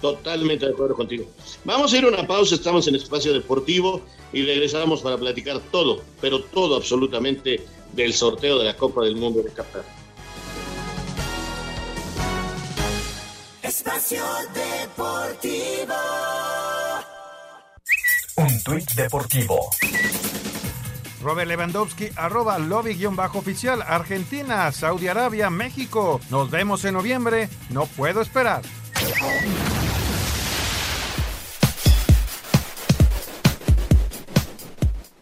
Totalmente 0.00 0.66
de 0.66 0.72
acuerdo 0.72 0.94
contigo. 0.94 1.26
Vamos 1.64 1.92
a 1.92 1.98
ir 1.98 2.04
a 2.04 2.08
una 2.08 2.26
pausa, 2.26 2.54
estamos 2.54 2.86
en 2.88 2.94
Espacio 2.94 3.32
Deportivo 3.32 4.00
y 4.32 4.44
regresamos 4.44 5.02
para 5.02 5.16
platicar 5.16 5.60
todo, 5.72 6.02
pero 6.20 6.42
todo 6.42 6.76
absolutamente 6.76 7.64
del 7.92 8.12
sorteo 8.12 8.58
de 8.58 8.64
la 8.64 8.76
Copa 8.76 9.04
del 9.04 9.16
Mundo 9.16 9.42
de 9.42 9.50
Qatar. 9.52 9.84
Espacio 13.62 14.24
Deportivo. 14.54 15.94
Un 18.38 18.62
tuit 18.62 18.94
deportivo. 18.94 19.68
Robert 21.20 21.48
Lewandowski, 21.48 22.10
arroba 22.14 22.56
lobby-oficial, 22.60 23.82
Argentina, 23.82 24.70
Saudi 24.70 25.08
Arabia, 25.08 25.50
México. 25.50 26.20
Nos 26.30 26.48
vemos 26.48 26.84
en 26.84 26.94
noviembre, 26.94 27.48
no 27.70 27.86
puedo 27.86 28.20
esperar. 28.20 28.62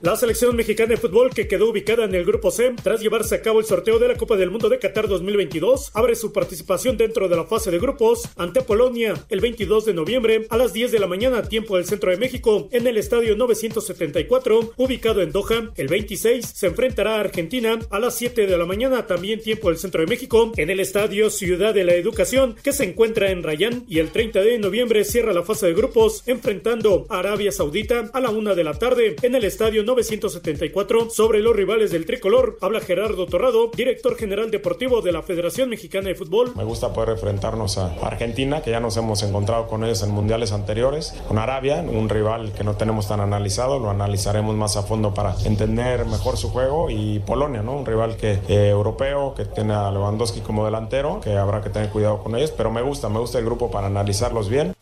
La 0.07 0.15
selección 0.15 0.55
mexicana 0.55 0.91
de 0.91 0.99
fútbol 0.99 1.31
que 1.35 1.49
quedó 1.49 1.69
ubicada 1.69 2.05
en 2.05 2.15
el 2.15 2.25
grupo 2.25 2.53
C 2.53 2.73
tras 2.81 3.01
llevarse 3.01 3.35
a 3.35 3.43
cabo 3.43 3.59
el 3.59 3.67
sorteo 3.67 3.99
de 3.99 4.07
la 4.07 4.15
Copa 4.15 4.37
del 4.37 4.53
Mundo 4.53 4.69
de 4.69 4.79
Qatar 4.79 5.09
2022 5.09 5.91
abre 5.95 6.15
su 6.15 6.33
participación 6.33 6.97
dentro 6.97 7.29
de 7.29 7.35
la 7.35 7.43
fase 7.43 7.73
de 7.73 7.81
grupos 7.81 8.29
ante 8.37 8.63
Polonia 8.63 9.15
el 9.31 9.41
22 9.41 9.85
de 9.85 9.95
noviembre 9.95 10.47
a 10.49 10.59
las 10.59 10.73
10 10.73 10.93
de 10.93 11.01
la 11.01 11.09
mañana 11.09 11.43
tiempo 11.43 11.75
del 11.75 11.87
centro 11.87 12.13
de 12.13 12.19
México 12.19 12.69
en 12.71 12.87
el 12.87 12.99
estadio 12.99 13.35
974 13.35 14.75
ubicado 14.77 15.23
en 15.23 15.33
Doha. 15.33 15.73
El 15.75 15.89
26 15.89 16.53
se 16.55 16.69
enfrentará 16.69 17.17
a 17.17 17.21
Argentina 17.23 17.77
a 17.91 17.99
las 17.99 18.15
7 18.15 18.47
de 18.47 18.57
la 18.57 18.65
mañana 18.65 19.09
también 19.09 19.41
tiempo 19.41 19.71
del 19.71 19.79
centro 19.79 20.03
de 20.03 20.07
México 20.07 20.53
en 20.57 20.71
el 20.71 20.79
estadio 20.79 21.31
Ciudad 21.31 21.75
de 21.75 21.83
la 21.83 21.95
Educación 21.95 22.55
que 22.63 22.73
se 22.73 22.85
encuentra 22.85 23.33
en 23.33 23.43
Rayán 23.43 23.85
y 23.89 23.99
el 23.99 24.13
30 24.13 24.41
de 24.41 24.59
noviembre 24.61 25.03
cierra 25.03 25.33
la 25.33 25.43
fase 25.43 25.67
de 25.67 25.75
grupos 25.75 26.23
enfrentando 26.29 27.07
a 27.09 27.19
Arabia 27.19 27.51
Saudita 27.51 28.09
a 28.13 28.21
la 28.21 28.31
1 28.31 28.55
de 28.55 28.63
la 28.63 28.75
tarde 28.75 29.17
en 29.21 29.35
el 29.35 29.45
estadio 29.45 29.83
974 29.97 31.09
sobre 31.09 31.41
los 31.41 31.57
rivales 31.57 31.91
del 31.91 32.05
tricolor. 32.05 32.59
Habla 32.61 32.81
Gerardo 32.81 33.25
Torrado, 33.25 33.71
director 33.75 34.15
general 34.17 34.51
deportivo 34.51 35.01
de 35.01 35.11
la 35.11 35.23
Federación 35.23 35.71
Mexicana 35.71 36.09
de 36.09 36.15
Fútbol. 36.15 36.53
Me 36.55 36.65
gusta 36.65 36.93
poder 36.93 37.11
enfrentarnos 37.11 37.79
a 37.79 37.95
Argentina, 38.03 38.61
que 38.61 38.73
ya 38.73 38.79
nos 38.79 38.99
hemos 38.99 39.23
encontrado 39.23 39.67
con 39.69 39.85
ellos 39.85 40.03
en 40.03 40.11
mundiales 40.11 40.53
anteriores, 40.53 41.15
con 41.27 41.39
Arabia, 41.39 41.81
un 41.81 42.11
rival 42.11 42.53
que 42.53 42.63
no 42.63 42.77
tenemos 42.77 43.09
tan 43.09 43.21
analizado, 43.21 43.79
lo 43.79 43.89
analizaremos 43.89 44.55
más 44.55 44.77
a 44.77 44.83
fondo 44.83 45.15
para 45.15 45.35
entender 45.47 46.05
mejor 46.05 46.37
su 46.37 46.51
juego, 46.51 46.91
y 46.91 47.21
Polonia, 47.21 47.63
¿no? 47.63 47.75
un 47.75 47.87
rival 47.87 48.19
que 48.19 48.33
eh, 48.49 48.69
europeo, 48.69 49.33
que 49.35 49.47
tiene 49.47 49.73
a 49.73 49.91
Lewandowski 49.91 50.41
como 50.41 50.67
delantero, 50.67 51.21
que 51.23 51.39
habrá 51.39 51.63
que 51.63 51.71
tener 51.71 51.89
cuidado 51.89 52.23
con 52.23 52.37
ellos, 52.37 52.53
pero 52.55 52.71
me 52.71 52.83
gusta, 52.83 53.09
me 53.09 53.19
gusta 53.19 53.39
el 53.39 53.47
grupo 53.47 53.71
para 53.71 53.87
analizarlos 53.87 54.51
bien. 54.51 54.76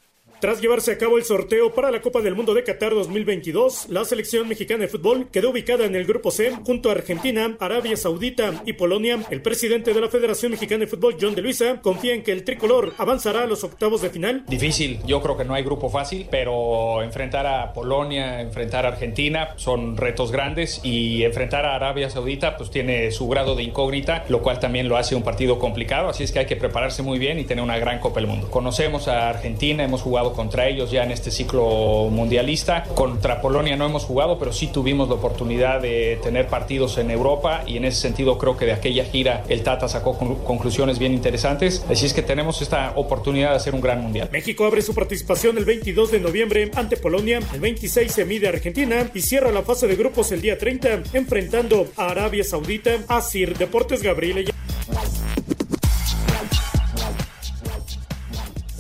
Tras 0.44 0.60
llevarse 0.60 0.92
a 0.92 0.98
cabo 0.98 1.16
el 1.16 1.24
sorteo 1.24 1.72
para 1.72 1.90
la 1.90 2.02
Copa 2.02 2.20
del 2.20 2.34
Mundo 2.34 2.52
de 2.52 2.62
Qatar 2.64 2.92
2022, 2.92 3.86
la 3.88 4.04
selección 4.04 4.46
mexicana 4.46 4.82
de 4.82 4.88
fútbol 4.88 5.28
quedó 5.32 5.48
ubicada 5.48 5.86
en 5.86 5.94
el 5.94 6.04
grupo 6.04 6.30
C 6.30 6.52
junto 6.66 6.90
a 6.90 6.92
Argentina, 6.92 7.56
Arabia 7.58 7.96
Saudita 7.96 8.62
y 8.66 8.74
Polonia. 8.74 9.20
El 9.30 9.40
presidente 9.40 9.94
de 9.94 10.02
la 10.02 10.10
Federación 10.10 10.52
Mexicana 10.52 10.80
de 10.80 10.86
Fútbol, 10.86 11.16
John 11.18 11.34
de 11.34 11.40
Luisa, 11.40 11.80
confía 11.80 12.12
en 12.12 12.22
que 12.22 12.32
el 12.32 12.44
tricolor 12.44 12.92
avanzará 12.98 13.44
a 13.44 13.46
los 13.46 13.64
octavos 13.64 14.02
de 14.02 14.10
final. 14.10 14.44
Difícil, 14.46 15.00
yo 15.06 15.22
creo 15.22 15.34
que 15.34 15.46
no 15.46 15.54
hay 15.54 15.62
grupo 15.62 15.88
fácil, 15.88 16.26
pero 16.30 17.02
enfrentar 17.02 17.46
a 17.46 17.72
Polonia, 17.72 18.42
enfrentar 18.42 18.84
a 18.84 18.90
Argentina 18.90 19.54
son 19.56 19.96
retos 19.96 20.30
grandes 20.30 20.78
y 20.84 21.24
enfrentar 21.24 21.64
a 21.64 21.74
Arabia 21.74 22.10
Saudita 22.10 22.58
pues 22.58 22.70
tiene 22.70 23.10
su 23.12 23.26
grado 23.28 23.54
de 23.54 23.62
incógnita, 23.62 24.26
lo 24.28 24.42
cual 24.42 24.60
también 24.60 24.90
lo 24.90 24.98
hace 24.98 25.14
un 25.14 25.22
partido 25.22 25.58
complicado, 25.58 26.10
así 26.10 26.22
es 26.22 26.32
que 26.32 26.40
hay 26.40 26.46
que 26.46 26.56
prepararse 26.56 27.02
muy 27.02 27.18
bien 27.18 27.38
y 27.38 27.44
tener 27.44 27.64
una 27.64 27.78
gran 27.78 27.98
Copa 27.98 28.20
del 28.20 28.28
Mundo. 28.28 28.50
Conocemos 28.50 29.08
a 29.08 29.30
Argentina, 29.30 29.82
hemos 29.82 30.02
jugado 30.02 30.33
contra 30.34 30.68
ellos 30.68 30.90
ya 30.90 31.04
en 31.04 31.10
este 31.10 31.30
ciclo 31.30 32.08
mundialista. 32.10 32.84
Contra 32.94 33.40
Polonia 33.40 33.76
no 33.76 33.86
hemos 33.86 34.04
jugado, 34.04 34.38
pero 34.38 34.52
sí 34.52 34.66
tuvimos 34.66 35.08
la 35.08 35.14
oportunidad 35.14 35.80
de 35.80 36.18
tener 36.22 36.48
partidos 36.48 36.98
en 36.98 37.10
Europa 37.10 37.64
y 37.66 37.76
en 37.78 37.86
ese 37.86 38.00
sentido 38.00 38.36
creo 38.36 38.56
que 38.56 38.66
de 38.66 38.72
aquella 38.72 39.04
gira 39.04 39.44
el 39.48 39.62
Tata 39.62 39.88
sacó 39.88 40.18
conclusiones 40.18 40.98
bien 40.98 41.14
interesantes. 41.14 41.84
Así 41.88 42.06
es 42.06 42.12
que 42.12 42.22
tenemos 42.22 42.60
esta 42.60 42.92
oportunidad 42.96 43.50
de 43.50 43.56
hacer 43.56 43.74
un 43.74 43.80
gran 43.80 44.02
mundial. 44.02 44.28
México 44.32 44.66
abre 44.66 44.82
su 44.82 44.94
participación 44.94 45.56
el 45.56 45.64
22 45.64 46.10
de 46.10 46.20
noviembre 46.20 46.70
ante 46.74 46.96
Polonia, 46.96 47.40
el 47.52 47.60
26 47.60 48.12
se 48.12 48.24
mide 48.24 48.46
a 48.46 48.50
Argentina 48.50 49.10
y 49.14 49.20
cierra 49.20 49.50
la 49.50 49.62
fase 49.62 49.86
de 49.86 49.96
grupos 49.96 50.32
el 50.32 50.42
día 50.42 50.58
30 50.58 51.02
enfrentando 51.14 51.86
a 51.96 52.10
Arabia 52.10 52.44
Saudita. 52.44 52.74
a 53.08 53.20
Sir 53.20 53.56
Deportes 53.56 54.02
Gabriel. 54.02 54.52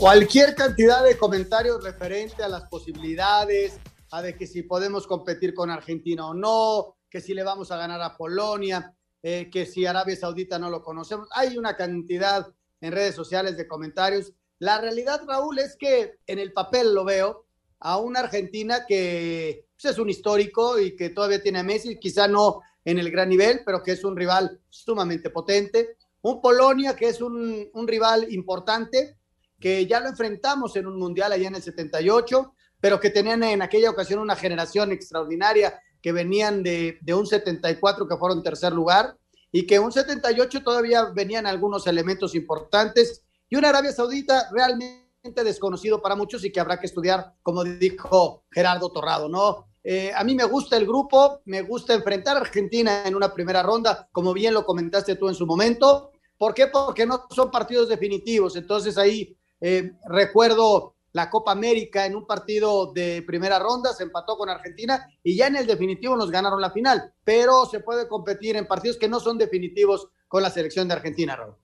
Cualquier 0.04 0.54
cantidad 0.54 1.02
de 1.02 1.16
comentarios 1.16 1.82
referente 1.82 2.42
a 2.42 2.48
las 2.48 2.68
posibilidades, 2.68 3.80
a 4.10 4.20
de 4.20 4.36
que 4.36 4.46
si 4.46 4.62
podemos 4.62 5.06
competir 5.06 5.54
con 5.54 5.70
Argentina 5.70 6.28
o 6.28 6.34
no, 6.34 6.98
que 7.08 7.22
si 7.22 7.32
le 7.32 7.42
vamos 7.42 7.70
a 7.70 7.78
ganar 7.78 8.02
a 8.02 8.14
Polonia, 8.14 8.94
eh, 9.22 9.48
que 9.50 9.64
si 9.64 9.86
Arabia 9.86 10.14
Saudita 10.14 10.58
no 10.58 10.68
lo 10.68 10.82
conocemos. 10.82 11.26
Hay 11.32 11.56
una 11.56 11.74
cantidad 11.74 12.46
en 12.82 12.92
redes 12.92 13.14
sociales 13.14 13.56
de 13.56 13.66
comentarios. 13.66 14.34
La 14.58 14.78
realidad, 14.78 15.22
Raúl, 15.26 15.58
es 15.58 15.74
que 15.74 16.18
en 16.26 16.38
el 16.38 16.52
papel 16.52 16.94
lo 16.94 17.06
veo 17.06 17.46
a 17.80 17.96
una 17.96 18.20
Argentina 18.20 18.84
que 18.86 19.68
pues, 19.74 19.90
es 19.90 19.98
un 19.98 20.10
histórico 20.10 20.78
y 20.78 20.94
que 20.96 21.08
todavía 21.08 21.42
tiene 21.42 21.60
a 21.60 21.62
Messi, 21.62 21.98
quizá 21.98 22.28
no 22.28 22.60
en 22.84 22.98
el 22.98 23.10
gran 23.10 23.30
nivel, 23.30 23.62
pero 23.64 23.82
que 23.82 23.92
es 23.92 24.04
un 24.04 24.18
rival 24.18 24.60
sumamente 24.68 25.30
potente. 25.30 25.96
Un 26.20 26.42
Polonia 26.42 26.94
que 26.94 27.08
es 27.08 27.22
un, 27.22 27.70
un 27.72 27.88
rival 27.88 28.30
importante, 28.30 29.16
que 29.64 29.86
ya 29.86 29.98
lo 29.98 30.10
enfrentamos 30.10 30.76
en 30.76 30.86
un 30.86 30.98
mundial 30.98 31.32
allá 31.32 31.48
en 31.48 31.54
el 31.54 31.62
78, 31.62 32.54
pero 32.78 33.00
que 33.00 33.08
tenían 33.08 33.42
en 33.44 33.62
aquella 33.62 33.88
ocasión 33.88 34.20
una 34.20 34.36
generación 34.36 34.92
extraordinaria 34.92 35.80
que 36.02 36.12
venían 36.12 36.62
de, 36.62 36.98
de 37.00 37.14
un 37.14 37.26
74 37.26 38.06
que 38.06 38.16
fueron 38.18 38.42
tercer 38.42 38.74
lugar 38.74 39.16
y 39.50 39.66
que 39.66 39.78
un 39.78 39.90
78 39.90 40.62
todavía 40.62 41.06
venían 41.14 41.46
algunos 41.46 41.86
elementos 41.86 42.34
importantes 42.34 43.24
y 43.48 43.56
una 43.56 43.70
Arabia 43.70 43.90
Saudita 43.92 44.50
realmente 44.52 45.42
desconocido 45.42 46.02
para 46.02 46.14
muchos 46.14 46.44
y 46.44 46.52
que 46.52 46.60
habrá 46.60 46.78
que 46.78 46.84
estudiar, 46.84 47.32
como 47.42 47.64
dijo 47.64 48.44
Gerardo 48.50 48.92
Torrado, 48.92 49.30
¿no? 49.30 49.64
Eh, 49.82 50.12
a 50.14 50.24
mí 50.24 50.34
me 50.34 50.44
gusta 50.44 50.76
el 50.76 50.84
grupo, 50.86 51.40
me 51.46 51.62
gusta 51.62 51.94
enfrentar 51.94 52.36
a 52.36 52.40
Argentina 52.40 53.04
en 53.06 53.14
una 53.14 53.32
primera 53.32 53.62
ronda, 53.62 54.10
como 54.12 54.34
bien 54.34 54.52
lo 54.52 54.66
comentaste 54.66 55.16
tú 55.16 55.30
en 55.30 55.34
su 55.34 55.46
momento. 55.46 56.10
¿Por 56.36 56.52
qué? 56.52 56.66
Porque 56.66 57.06
no 57.06 57.26
son 57.30 57.50
partidos 57.50 57.88
definitivos. 57.88 58.56
Entonces 58.56 58.98
ahí 58.98 59.34
eh, 59.66 59.92
recuerdo 60.06 60.94
la 61.12 61.30
Copa 61.30 61.52
América 61.52 62.04
en 62.04 62.14
un 62.14 62.26
partido 62.26 62.92
de 62.92 63.22
primera 63.22 63.58
ronda, 63.58 63.94
se 63.94 64.02
empató 64.02 64.36
con 64.36 64.50
Argentina 64.50 65.08
y 65.22 65.36
ya 65.36 65.46
en 65.46 65.56
el 65.56 65.66
definitivo 65.66 66.16
nos 66.16 66.30
ganaron 66.30 66.60
la 66.60 66.70
final, 66.70 67.14
pero 67.24 67.64
se 67.64 67.80
puede 67.80 68.06
competir 68.06 68.56
en 68.56 68.66
partidos 68.66 68.98
que 68.98 69.08
no 69.08 69.20
son 69.20 69.38
definitivos 69.38 70.08
con 70.28 70.42
la 70.42 70.50
selección 70.50 70.86
de 70.86 70.94
Argentina, 70.94 71.34
Raúl. 71.34 71.54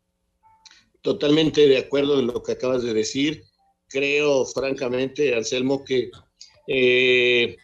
Totalmente 1.02 1.68
de 1.68 1.76
acuerdo 1.76 2.18
en 2.20 2.28
lo 2.28 2.42
que 2.42 2.52
acabas 2.52 2.82
de 2.82 2.94
decir. 2.94 3.44
Creo, 3.86 4.46
francamente, 4.46 5.34
Anselmo, 5.34 5.84
que 5.84 6.10
eh, 6.68 7.58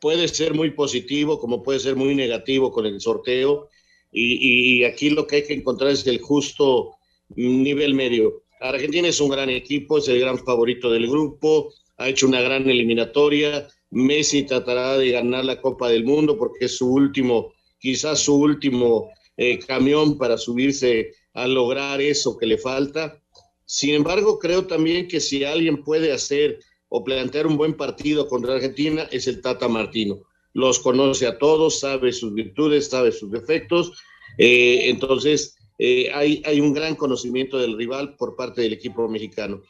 puede 0.00 0.28
ser 0.28 0.54
muy 0.54 0.70
positivo 0.70 1.40
como 1.40 1.64
puede 1.64 1.80
ser 1.80 1.96
muy 1.96 2.14
negativo 2.14 2.70
con 2.70 2.86
el 2.86 3.00
sorteo. 3.00 3.68
y, 4.12 4.84
aquí 4.84 5.10
lo 5.10 5.26
que 5.26 5.36
hay 5.36 5.44
que 5.44 5.54
encontrar 5.54 5.90
es 5.90 6.06
el 6.06 6.20
justo 6.20 6.98
nivel 7.34 7.94
medio. 7.94 8.44
Argentina 8.62 9.08
es 9.08 9.20
un 9.20 9.30
gran 9.30 9.50
equipo, 9.50 9.98
es 9.98 10.08
el 10.08 10.20
gran 10.20 10.38
favorito 10.38 10.90
del 10.90 11.08
grupo, 11.08 11.72
ha 11.98 12.08
hecho 12.08 12.26
una 12.26 12.40
gran 12.40 12.68
eliminatoria. 12.68 13.68
Messi 13.90 14.44
tratará 14.44 14.96
de 14.96 15.10
ganar 15.10 15.44
la 15.44 15.60
Copa 15.60 15.88
del 15.88 16.04
Mundo 16.04 16.38
porque 16.38 16.66
es 16.66 16.76
su 16.78 16.90
último, 16.90 17.52
quizás 17.78 18.20
su 18.20 18.36
último 18.36 19.10
eh, 19.36 19.58
camión 19.58 20.16
para 20.16 20.38
subirse 20.38 21.12
a 21.34 21.46
lograr 21.46 22.00
eso 22.00 22.36
que 22.36 22.46
le 22.46 22.58
falta. 22.58 23.20
Sin 23.64 23.94
embargo, 23.94 24.38
creo 24.38 24.66
también 24.66 25.08
que 25.08 25.20
si 25.20 25.44
alguien 25.44 25.82
puede 25.82 26.12
hacer 26.12 26.58
o 26.88 27.02
plantear 27.02 27.46
un 27.46 27.56
buen 27.56 27.74
partido 27.74 28.28
contra 28.28 28.54
Argentina 28.54 29.08
es 29.10 29.26
el 29.26 29.40
Tata 29.40 29.68
Martino. 29.68 30.22
Los 30.52 30.78
conoce 30.78 31.26
a 31.26 31.38
todos, 31.38 31.80
sabe 31.80 32.12
sus 32.12 32.34
virtudes, 32.34 32.88
sabe 32.88 33.12
sus 33.12 33.30
defectos. 33.30 33.92
Eh, 34.38 34.90
entonces, 34.90 35.56
eh, 35.84 36.12
hay, 36.14 36.60
un 36.60 36.72
gran 36.72 36.94
conocimiento 36.94 37.58
del 37.58 37.76
rival 37.76 38.14
por 38.14 38.36
parte 38.36 38.62
del 38.62 38.72
equipo 38.72 39.08
mexicano. 39.08 39.64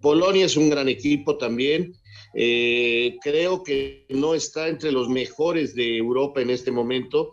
Polonia 0.00 0.46
es 0.46 0.56
un 0.56 0.70
gran 0.70 0.88
equipo 0.88 1.36
también. 1.36 1.94
Eh, 2.34 3.18
creo 3.22 3.62
que 3.62 4.06
no 4.08 4.34
está 4.34 4.68
entre 4.68 4.92
los 4.92 5.10
mejores 5.10 5.74
de 5.74 5.98
Europa 5.98 6.40
en 6.40 6.48
este 6.48 6.70
momento, 6.70 7.32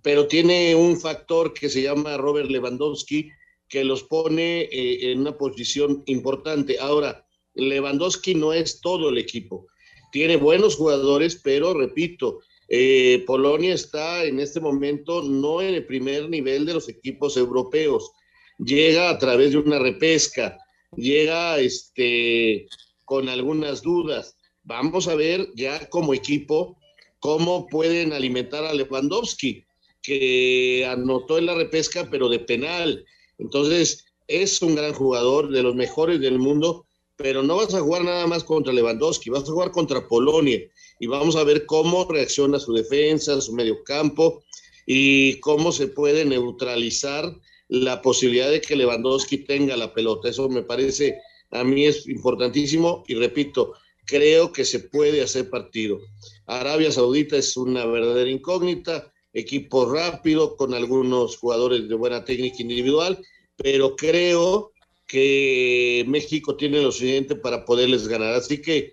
pero 0.00 0.28
tiene 0.28 0.76
un 0.76 0.96
factor 0.96 1.52
que 1.54 1.68
se 1.68 1.82
llama 1.82 2.16
Robert 2.18 2.48
Lewandowski, 2.48 3.28
que 3.68 3.82
los 3.82 4.04
pone 4.04 4.68
en 4.70 5.18
una 5.18 5.36
posición 5.36 6.04
importante. 6.06 6.78
Ahora, 6.78 7.26
Lewandowski 7.54 8.36
no 8.36 8.52
es 8.52 8.80
todo 8.80 9.08
el 9.08 9.18
equipo. 9.18 9.66
Tiene 10.12 10.36
buenos 10.36 10.76
jugadores, 10.76 11.40
pero 11.42 11.74
repito, 11.74 12.42
eh, 12.68 13.22
Polonia 13.26 13.74
está 13.74 14.24
en 14.24 14.40
este 14.40 14.60
momento 14.60 15.22
no 15.22 15.60
en 15.60 15.74
el 15.74 15.86
primer 15.86 16.28
nivel 16.28 16.64
de 16.66 16.74
los 16.74 16.88
equipos 16.88 17.36
europeos. 17.36 18.12
Llega 18.58 19.10
a 19.10 19.18
través 19.18 19.52
de 19.52 19.58
una 19.58 19.78
repesca, 19.78 20.56
llega 20.96 21.58
este, 21.58 22.66
con 23.04 23.28
algunas 23.28 23.82
dudas. 23.82 24.36
Vamos 24.62 25.08
a 25.08 25.14
ver 25.14 25.48
ya 25.54 25.88
como 25.90 26.14
equipo 26.14 26.78
cómo 27.18 27.66
pueden 27.66 28.12
alimentar 28.12 28.64
a 28.64 28.74
Lewandowski, 28.74 29.64
que 30.00 30.86
anotó 30.88 31.38
en 31.38 31.46
la 31.46 31.54
repesca, 31.54 32.08
pero 32.10 32.28
de 32.28 32.40
penal. 32.40 33.04
Entonces, 33.38 34.06
es 34.28 34.62
un 34.62 34.74
gran 34.74 34.94
jugador, 34.94 35.50
de 35.50 35.62
los 35.62 35.74
mejores 35.74 36.20
del 36.20 36.38
mundo, 36.38 36.86
pero 37.16 37.42
no 37.42 37.56
vas 37.56 37.74
a 37.74 37.80
jugar 37.80 38.04
nada 38.04 38.26
más 38.26 38.44
contra 38.44 38.72
Lewandowski, 38.72 39.30
vas 39.30 39.42
a 39.42 39.52
jugar 39.52 39.72
contra 39.72 40.08
Polonia 40.08 40.60
y 41.02 41.08
vamos 41.08 41.34
a 41.34 41.42
ver 41.42 41.66
cómo 41.66 42.04
reacciona 42.04 42.60
su 42.60 42.72
defensa, 42.74 43.40
su 43.40 43.52
medio 43.52 43.82
campo 43.82 44.44
y 44.86 45.40
cómo 45.40 45.72
se 45.72 45.88
puede 45.88 46.24
neutralizar 46.24 47.24
la 47.66 48.00
posibilidad 48.00 48.48
de 48.48 48.60
que 48.60 48.76
Lewandowski 48.76 49.38
tenga 49.38 49.76
la 49.76 49.92
pelota. 49.92 50.28
Eso 50.28 50.48
me 50.48 50.62
parece, 50.62 51.18
a 51.50 51.64
mí 51.64 51.86
es 51.86 52.06
importantísimo 52.06 53.02
y 53.08 53.16
repito, 53.16 53.72
creo 54.06 54.52
que 54.52 54.64
se 54.64 54.78
puede 54.78 55.22
hacer 55.22 55.50
partido. 55.50 55.98
Arabia 56.46 56.92
Saudita 56.92 57.36
es 57.36 57.56
una 57.56 57.84
verdadera 57.84 58.30
incógnita, 58.30 59.12
equipo 59.32 59.92
rápido 59.92 60.56
con 60.56 60.72
algunos 60.72 61.36
jugadores 61.36 61.88
de 61.88 61.96
buena 61.96 62.24
técnica 62.24 62.58
individual, 62.60 63.18
pero 63.56 63.96
creo 63.96 64.70
que 65.08 66.04
México 66.06 66.54
tiene 66.54 66.80
lo 66.80 66.92
suficiente 66.92 67.34
para 67.34 67.64
poderles 67.64 68.06
ganar. 68.06 68.34
Así 68.34 68.62
que 68.62 68.92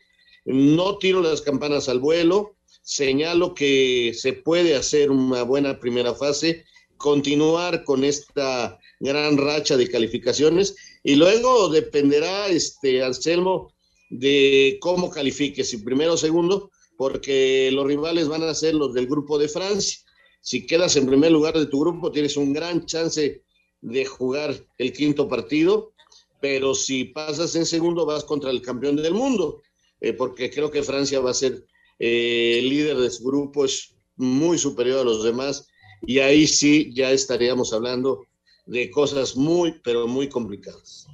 no 0.49 0.97
tiro 0.97 1.21
las 1.21 1.41
campanas 1.41 1.89
al 1.89 1.99
vuelo, 1.99 2.55
señalo 2.81 3.53
que 3.53 4.13
se 4.15 4.33
puede 4.33 4.75
hacer 4.75 5.11
una 5.11 5.43
buena 5.43 5.79
primera 5.79 6.15
fase, 6.15 6.65
continuar 6.97 7.83
con 7.83 8.03
esta 8.03 8.79
gran 8.99 9.37
racha 9.37 9.77
de 9.77 9.89
calificaciones 9.89 10.75
y 11.03 11.15
luego 11.15 11.69
dependerá, 11.69 12.47
este, 12.47 13.03
Anselmo, 13.03 13.73
de 14.09 14.77
cómo 14.81 15.11
califique, 15.11 15.63
si 15.63 15.77
primero 15.77 16.13
o 16.13 16.17
segundo, 16.17 16.71
porque 16.97 17.69
los 17.71 17.85
rivales 17.85 18.27
van 18.27 18.43
a 18.43 18.55
ser 18.55 18.73
los 18.73 18.93
del 18.95 19.05
grupo 19.05 19.37
de 19.37 19.47
Francia. 19.47 19.99
Si 20.41 20.65
quedas 20.65 20.95
en 20.95 21.05
primer 21.05 21.31
lugar 21.31 21.53
de 21.53 21.67
tu 21.67 21.79
grupo, 21.79 22.11
tienes 22.11 22.35
un 22.35 22.53
gran 22.53 22.85
chance 22.87 23.43
de 23.81 24.05
jugar 24.05 24.55
el 24.79 24.93
quinto 24.93 25.29
partido 25.29 25.93
pero 26.39 26.73
si 26.73 27.05
pasas 27.05 27.55
en 27.55 27.65
segundo 27.65 28.05
vas 28.05 28.23
contra 28.23 28.51
el 28.51 28.61
campeón 28.61 28.95
del 28.95 29.13
mundo, 29.13 29.61
eh, 30.01 30.13
porque 30.13 30.49
creo 30.49 30.71
que 30.71 30.83
Francia 30.83 31.19
va 31.19 31.31
a 31.31 31.35
ser 31.35 31.65
eh, 31.99 32.61
líder 32.63 32.97
de 32.97 33.09
su 33.09 33.23
grupo, 33.23 33.65
es 33.65 33.95
muy 34.15 34.57
superior 34.57 34.99
a 34.99 35.03
los 35.03 35.23
demás, 35.23 35.67
y 36.01 36.19
ahí 36.19 36.47
sí 36.47 36.91
ya 36.93 37.11
estaríamos 37.11 37.73
hablando 37.73 38.25
de 38.65 38.89
cosas 38.89 39.35
muy, 39.35 39.79
pero 39.83 40.07
muy 40.07 40.29
complicadas. 40.29 41.07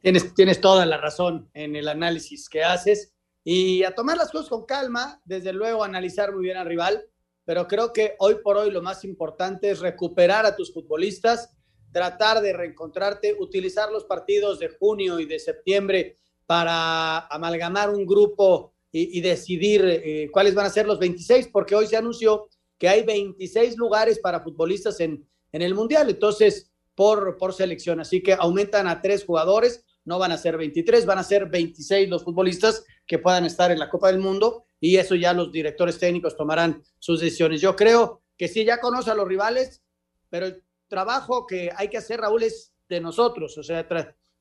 Tienes, 0.00 0.34
tienes 0.34 0.60
toda 0.60 0.84
la 0.86 0.98
razón 0.98 1.48
en 1.54 1.76
el 1.76 1.88
análisis 1.88 2.48
que 2.48 2.64
haces 2.64 3.12
y 3.44 3.84
a 3.84 3.94
tomar 3.94 4.16
las 4.16 4.30
cosas 4.30 4.48
con 4.48 4.64
calma, 4.64 5.20
desde 5.24 5.52
luego 5.52 5.84
analizar 5.84 6.32
muy 6.32 6.44
bien 6.44 6.56
al 6.56 6.66
rival, 6.66 7.04
pero 7.44 7.68
creo 7.68 7.92
que 7.92 8.14
hoy 8.18 8.36
por 8.42 8.56
hoy 8.56 8.70
lo 8.70 8.82
más 8.82 9.04
importante 9.04 9.70
es 9.70 9.80
recuperar 9.80 10.46
a 10.46 10.56
tus 10.56 10.72
futbolistas, 10.72 11.50
tratar 11.92 12.40
de 12.40 12.52
reencontrarte, 12.52 13.36
utilizar 13.38 13.92
los 13.92 14.04
partidos 14.04 14.58
de 14.58 14.68
junio 14.68 15.20
y 15.20 15.26
de 15.26 15.38
septiembre 15.38 16.16
para 16.46 17.26
amalgamar 17.26 17.90
un 17.90 18.06
grupo 18.06 18.72
y, 18.92 19.20
decidir 19.20 19.84
eh, 19.84 20.28
cuáles 20.30 20.54
van 20.54 20.66
a 20.66 20.70
ser 20.70 20.86
los 20.86 21.00
26, 21.00 21.48
porque 21.48 21.74
hoy 21.74 21.88
se 21.88 21.96
anunció 21.96 22.48
que 22.78 22.88
hay 22.88 23.02
26 23.02 23.76
lugares 23.76 24.20
para 24.20 24.40
futbolistas 24.40 25.00
en, 25.00 25.26
en 25.50 25.62
el 25.62 25.74
Mundial, 25.74 26.10
entonces 26.10 26.70
por, 26.94 27.36
por 27.36 27.52
selección, 27.52 27.98
así 27.98 28.22
que 28.22 28.34
aumentan 28.34 28.86
a 28.86 29.02
tres 29.02 29.24
jugadores, 29.24 29.84
no 30.04 30.18
van 30.18 30.32
a 30.32 30.38
ser 30.38 30.56
23, 30.56 31.06
van 31.06 31.18
a 31.18 31.24
ser 31.24 31.46
26 31.46 32.08
los 32.08 32.24
futbolistas 32.24 32.84
que 33.06 33.18
puedan 33.18 33.44
estar 33.44 33.72
en 33.72 33.78
la 33.78 33.90
Copa 33.90 34.08
del 34.08 34.20
Mundo 34.20 34.66
y 34.78 34.96
eso 34.96 35.14
ya 35.14 35.32
los 35.32 35.50
directores 35.50 35.98
técnicos 35.98 36.36
tomarán 36.36 36.82
sus 36.98 37.20
decisiones. 37.20 37.60
Yo 37.60 37.74
creo 37.74 38.22
que 38.36 38.48
sí, 38.48 38.64
ya 38.64 38.80
conoce 38.80 39.10
a 39.10 39.14
los 39.14 39.26
rivales, 39.26 39.82
pero 40.28 40.48
trabajo 40.88 41.46
que 41.46 41.70
hay 41.74 41.88
que 41.88 41.98
hacer, 41.98 42.20
Raúl, 42.20 42.42
es 42.42 42.72
de 42.88 43.00
nosotros, 43.00 43.56
o 43.56 43.62
sea, 43.62 43.86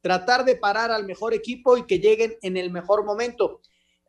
tratar 0.03 0.43
de 0.43 0.57
parar 0.57 0.91
al 0.91 1.05
mejor 1.05 1.33
equipo 1.33 1.77
y 1.77 1.87
que 1.87 1.99
lleguen 1.99 2.37
en 2.41 2.57
el 2.57 2.69
mejor 2.71 3.05
momento. 3.05 3.61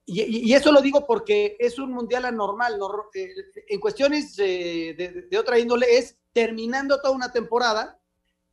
Y, 0.04 0.52
eso 0.52 0.72
lo 0.72 0.82
digo 0.82 1.06
porque 1.06 1.56
es 1.58 1.78
un 1.78 1.92
mundial 1.92 2.24
anormal. 2.24 2.78
Eh, 3.14 3.32
en 3.68 3.80
cuestiones 3.80 4.34
de, 4.34 5.28
de, 5.30 5.38
otra 5.38 5.58
índole, 5.58 5.96
es 5.96 6.18
terminando 6.32 7.00
toda 7.00 7.14
una 7.14 7.32
temporada, 7.32 7.98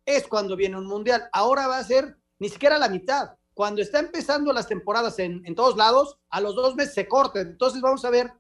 es 0.05 0.27
cuando 0.27 0.55
viene 0.55 0.77
un 0.77 0.85
mundial. 0.85 1.29
Ahora 1.33 1.67
va 1.67 1.79
a 1.79 1.83
ser 1.83 2.15
ni 2.37 2.47
siquiera 2.47 2.77
la 2.77 2.89
mitad. 2.89 3.31
Cuando 3.55 3.81
está 3.81 3.99
empezando 3.99 4.53
las 4.53 4.67
temporadas 4.67 5.17
en, 5.17 5.41
en 5.43 5.55
todos 5.55 5.75
lados, 5.75 6.19
a 6.29 6.39
los 6.41 6.55
dos 6.55 6.75
meses 6.75 6.93
se 6.93 7.07
cortan. 7.07 7.47
Entonces 7.47 7.81
vamos 7.81 8.05
a 8.05 8.11
ver 8.11 8.31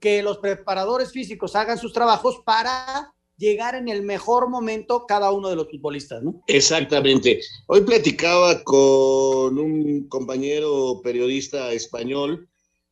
que 0.00 0.20
los 0.20 0.38
preparadores 0.38 1.12
físicos 1.12 1.54
hagan 1.54 1.78
sus 1.78 1.92
trabajos 1.92 2.42
para 2.44 3.14
llegar 3.36 3.74
en 3.74 3.88
el 3.88 4.02
mejor 4.02 4.48
momento 4.48 5.06
cada 5.06 5.32
uno 5.32 5.48
de 5.48 5.56
los 5.56 5.68
futbolistas, 5.68 6.22
¿no? 6.22 6.42
Exactamente. 6.46 7.40
Hoy 7.66 7.82
platicaba 7.82 8.62
con 8.62 9.58
un 9.58 10.08
compañero 10.08 11.00
periodista 11.02 11.72
español 11.72 12.48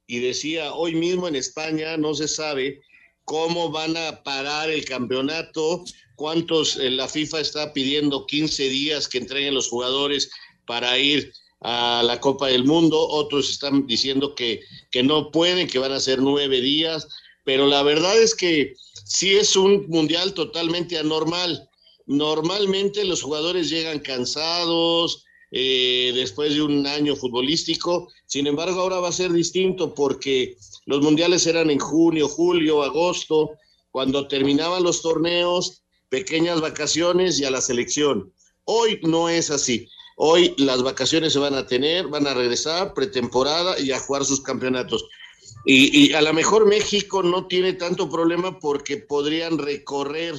y 0.06 0.18
decía, 0.18 0.72
hoy 0.74 0.94
mismo 0.94 1.28
en 1.28 1.36
España 1.36 1.96
no 1.96 2.14
se 2.14 2.26
sabe 2.26 2.80
cómo 3.24 3.70
van 3.70 3.96
a 3.96 4.22
parar 4.24 4.70
el 4.70 4.84
campeonato, 4.84 5.84
cuántos, 6.16 6.76
eh, 6.76 6.90
la 6.90 7.06
FIFA 7.06 7.40
está 7.40 7.72
pidiendo 7.72 8.26
15 8.26 8.68
días 8.68 9.08
que 9.08 9.18
entreguen 9.18 9.54
los 9.54 9.68
jugadores 9.68 10.30
para 10.66 10.98
ir 10.98 11.32
a 11.60 12.02
la 12.04 12.18
Copa 12.20 12.48
del 12.48 12.64
Mundo, 12.64 12.98
otros 12.98 13.50
están 13.50 13.86
diciendo 13.86 14.34
que, 14.34 14.62
que 14.90 15.02
no 15.02 15.30
pueden, 15.30 15.68
que 15.68 15.78
van 15.78 15.92
a 15.92 16.00
ser 16.00 16.20
nueve 16.20 16.60
días, 16.60 17.06
pero 17.44 17.66
la 17.66 17.82
verdad 17.82 18.20
es 18.20 18.34
que 18.34 18.74
sí 19.10 19.36
es 19.36 19.56
un 19.56 19.86
mundial 19.88 20.34
totalmente 20.34 20.96
anormal. 20.96 21.68
Normalmente 22.06 23.04
los 23.04 23.22
jugadores 23.22 23.68
llegan 23.68 23.98
cansados 23.98 25.24
eh, 25.50 26.12
después 26.14 26.54
de 26.54 26.62
un 26.62 26.86
año 26.86 27.16
futbolístico, 27.16 28.08
sin 28.26 28.46
embargo 28.46 28.80
ahora 28.80 29.00
va 29.00 29.08
a 29.08 29.12
ser 29.12 29.32
distinto 29.32 29.94
porque 29.94 30.56
los 30.86 31.02
mundiales 31.02 31.44
eran 31.48 31.70
en 31.70 31.80
junio, 31.80 32.28
julio, 32.28 32.84
agosto, 32.84 33.50
cuando 33.90 34.28
terminaban 34.28 34.84
los 34.84 35.02
torneos, 35.02 35.82
pequeñas 36.08 36.60
vacaciones 36.60 37.40
y 37.40 37.44
a 37.44 37.50
la 37.50 37.60
selección. 37.60 38.32
Hoy 38.64 39.00
no 39.02 39.28
es 39.28 39.50
así. 39.50 39.88
Hoy 40.16 40.54
las 40.56 40.84
vacaciones 40.84 41.32
se 41.32 41.40
van 41.40 41.54
a 41.54 41.66
tener, 41.66 42.06
van 42.06 42.28
a 42.28 42.34
regresar 42.34 42.94
pretemporada 42.94 43.76
y 43.80 43.90
a 43.90 43.98
jugar 43.98 44.24
sus 44.24 44.40
campeonatos. 44.40 45.04
Y, 45.64 46.12
a 46.14 46.22
lo 46.22 46.32
mejor 46.32 46.66
México 46.66 47.22
no 47.22 47.46
tiene 47.46 47.74
tanto 47.74 48.08
problema 48.08 48.58
porque 48.58 48.96
podrían 48.96 49.58
recorrer 49.58 50.34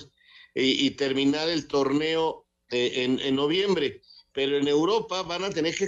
y, 0.56 0.92
terminar 0.92 1.48
el 1.50 1.68
torneo 1.68 2.46
eh, 2.70 3.18
en, 3.24 3.36
noviembre, 3.36 4.02
pero 4.34 4.58
en 4.58 4.68
Europa 4.68 5.22
van 5.24 5.44
a 5.44 5.50
tener 5.50 5.76
que 5.76 5.88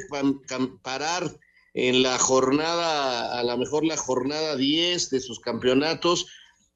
parar 0.82 1.40
en 1.74 2.04
la 2.04 2.20
jornada, 2.20 3.40
a 3.40 3.44
lo 3.44 3.58
mejor 3.58 3.84
la 3.84 3.98
jornada 3.98 4.56
10 4.56 5.10
de 5.10 5.20
sus 5.20 5.40
campeonatos, 5.40 6.28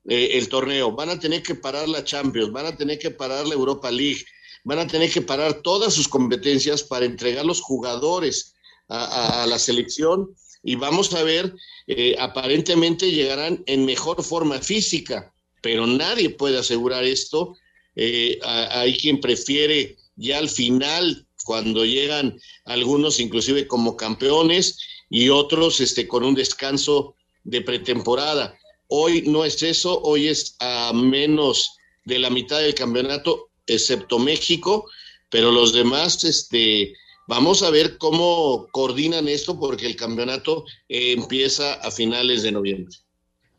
eh, 0.10 0.31
el 0.33 0.49
torneo, 0.49 0.91
van 0.91 1.10
a 1.10 1.19
tener 1.19 1.43
que 1.43 1.55
parar 1.55 1.88
la 1.88 2.03
Champions, 2.03 2.51
van 2.51 2.65
a 2.65 2.75
tener 2.75 2.97
que 2.97 3.12
parar 3.12 3.45
la 3.45 3.53
Europa 3.53 3.91
League, 3.91 4.25
van 4.63 4.79
a 4.79 4.88
tener 4.88 5.12
que 5.12 5.21
parar 5.21 5.62
todas 5.62 5.93
sus 5.93 6.07
competencias 6.07 6.83
para 6.83 7.05
entregar 7.05 7.45
los 7.45 7.62
jugadores 7.62 8.55
a, 8.89 9.45
la 9.47 9.60
selección 9.60 10.33
y 10.63 10.75
vamos 10.75 11.13
a 11.13 11.23
ver, 11.23 11.53
eh, 11.87 12.15
aparentemente 12.19 13.11
llegarán 13.11 13.63
en 13.65 13.85
mejor 13.85 14.23
forma 14.23 14.59
física, 14.59 15.33
pero 15.61 15.87
nadie 15.87 16.29
puede 16.29 16.57
asegurar 16.57 17.03
esto. 17.03 17.55
Eh, 17.95 18.39
hay 18.43 18.97
quien 18.97 19.19
prefiere 19.19 19.97
ya 20.15 20.37
al 20.37 20.49
final, 20.49 21.27
cuando 21.47 21.85
llegan 21.85 22.37
algunos 22.65 23.21
inclusive 23.21 23.67
como 23.67 23.95
campeones 23.95 24.79
y 25.09 25.29
otros 25.29 25.79
este, 25.79 26.07
con 26.07 26.25
un 26.25 26.35
descanso 26.35 27.15
de 27.45 27.61
pretemporada. 27.61 28.59
Hoy 28.87 29.21
no 29.21 29.45
es 29.45 29.63
eso, 29.63 30.01
hoy 30.01 30.27
es 30.27 30.57
a 30.59 30.91
menos 30.93 31.71
de 32.03 32.19
la 32.19 32.29
mitad 32.29 32.59
del 32.59 32.75
campeonato, 32.75 33.49
excepto 33.65 34.19
México, 34.19 34.89
pero 35.29 35.51
los 35.51 35.71
demás, 35.71 36.23
este, 36.23 36.93
vamos 37.27 37.61
a 37.61 37.69
ver 37.69 37.97
cómo 37.97 38.67
coordinan 38.71 39.27
esto 39.27 39.59
porque 39.59 39.85
el 39.85 39.95
campeonato 39.95 40.65
eh, 40.87 41.11
empieza 41.11 41.75
a 41.75 41.91
finales 41.91 42.43
de 42.43 42.51
noviembre. 42.51 42.95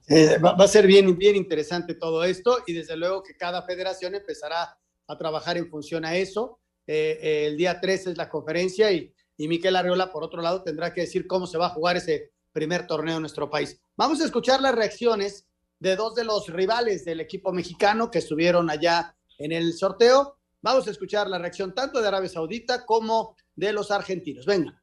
Eh, 0.09 0.38
va, 0.38 0.52
a 0.52 0.68
ser 0.68 0.87
bien, 0.87 1.16
bien 1.18 1.37
interesante 1.37 1.94
todo 1.94 2.24
esto 2.24 2.59
y 2.66 2.72
desde 2.72 2.96
luego 2.96 3.22
que 3.22 3.37
cada 3.37 3.62
federación 3.62 4.14
empezará 4.14 4.76
a 5.07 5.18
trabajar 5.18 5.59
en 5.59 5.68
función 5.68 6.04
a 6.04 6.16
eso. 6.16 6.59
Eh, 6.87 7.46
el 7.46 7.59
día 7.59 7.78
13 7.78 8.12
es 8.12 8.16
la 8.16 8.31
conferencia 8.31 8.90
y, 8.90 9.12
y 9.37 9.48
Miquel 9.48 9.76
Arriola, 9.76 10.11
por 10.11 10.24
otro 10.24 10.40
lado, 10.40 10.62
tendrá 10.62 10.94
que 10.94 11.02
decir 11.02 11.26
cómo 11.26 11.46
se 11.46 11.59
va 11.59 11.66
a 11.66 11.70
jugar 11.70 11.98
ese 11.98 12.33
primer 12.52 12.87
torneo 12.87 13.16
en 13.16 13.20
nuestro 13.20 13.50
país. 13.50 13.78
Vamos 13.96 14.20
a 14.22 14.24
escuchar 14.24 14.62
las 14.62 14.74
reacciones 14.74 15.46
de 15.78 15.94
dos 15.94 16.14
de 16.14 16.24
los 16.24 16.48
rivales 16.48 17.04
del 17.04 17.20
equipo 17.20 17.52
mexicano 17.52 18.11
que 18.11 18.18
estuvieron 18.18 18.70
allá 18.70 19.14
en 19.37 19.52
el 19.52 19.74
sorteo. 19.74 20.38
Vamos 20.61 20.87
a 20.88 20.90
escuchar 20.90 21.29
la 21.29 21.38
reacción 21.38 21.75
tanto 21.75 22.01
de 22.01 22.09
Arabia 22.09 22.29
Saudita 22.29 22.85
como 22.85 23.37
de 23.55 23.73
los 23.73 23.90
argentinos. 23.90 24.47
Venga. 24.47 24.83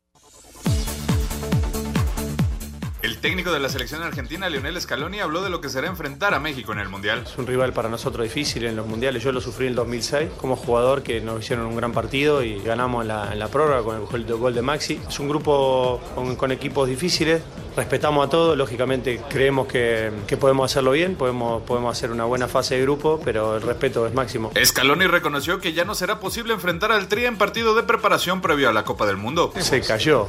Técnico 3.25 3.51
de 3.51 3.59
la 3.59 3.69
selección 3.69 4.03
argentina, 4.03 4.47
Lionel 4.49 4.79
Scaloni, 4.79 5.19
habló 5.19 5.41
de 5.41 5.49
lo 5.49 5.59
que 5.59 5.67
será 5.67 5.87
enfrentar 5.87 6.35
a 6.35 6.39
México 6.39 6.73
en 6.73 6.77
el 6.77 6.89
Mundial. 6.89 7.23
Es 7.25 7.35
un 7.39 7.47
rival 7.47 7.73
para 7.73 7.89
nosotros 7.89 8.23
difícil 8.23 8.65
en 8.65 8.75
los 8.75 8.85
Mundiales. 8.85 9.23
Yo 9.23 9.31
lo 9.31 9.41
sufrí 9.41 9.65
en 9.65 9.71
el 9.71 9.75
2006 9.77 10.29
como 10.37 10.55
jugador 10.55 11.01
que 11.01 11.21
nos 11.21 11.39
hicieron 11.39 11.65
un 11.65 11.75
gran 11.75 11.91
partido 11.91 12.43
y 12.43 12.59
ganamos 12.59 13.01
en 13.01 13.07
la, 13.07 13.33
en 13.33 13.39
la 13.39 13.47
prórroga 13.47 13.81
con 13.81 14.21
el 14.21 14.31
gol 14.35 14.53
de 14.53 14.61
Maxi. 14.61 15.01
Es 15.09 15.19
un 15.19 15.27
grupo 15.27 15.99
con, 16.37 16.51
equipos 16.51 16.87
difíciles. 16.87 17.41
Respetamos 17.75 18.27
a 18.27 18.29
todos, 18.29 18.55
lógicamente 18.55 19.19
creemos 19.27 19.67
que, 19.67 20.11
podemos 20.39 20.71
hacerlo 20.71 20.91
bien, 20.91 21.15
podemos, 21.15 21.63
podemos 21.63 21.97
hacer 21.97 22.11
una 22.11 22.25
buena 22.25 22.47
fase 22.47 22.75
de 22.75 22.83
grupo, 22.83 23.19
pero 23.25 23.57
el 23.57 23.63
respeto 23.63 24.05
es 24.05 24.13
máximo. 24.13 24.51
Scaloni 24.63 25.07
reconoció 25.07 25.59
que 25.59 25.73
ya 25.73 25.83
no 25.83 25.95
será 25.95 26.19
posible 26.19 26.53
enfrentar 26.53 26.91
al 26.91 27.07
Tri 27.07 27.25
en 27.25 27.37
partido 27.37 27.73
de 27.73 27.81
preparación 27.81 28.39
previo 28.39 28.69
a 28.69 28.73
la 28.73 28.83
Copa 28.83 29.07
del 29.07 29.17
Mundo. 29.17 29.51
Se 29.59 29.81
cayó 29.81 30.27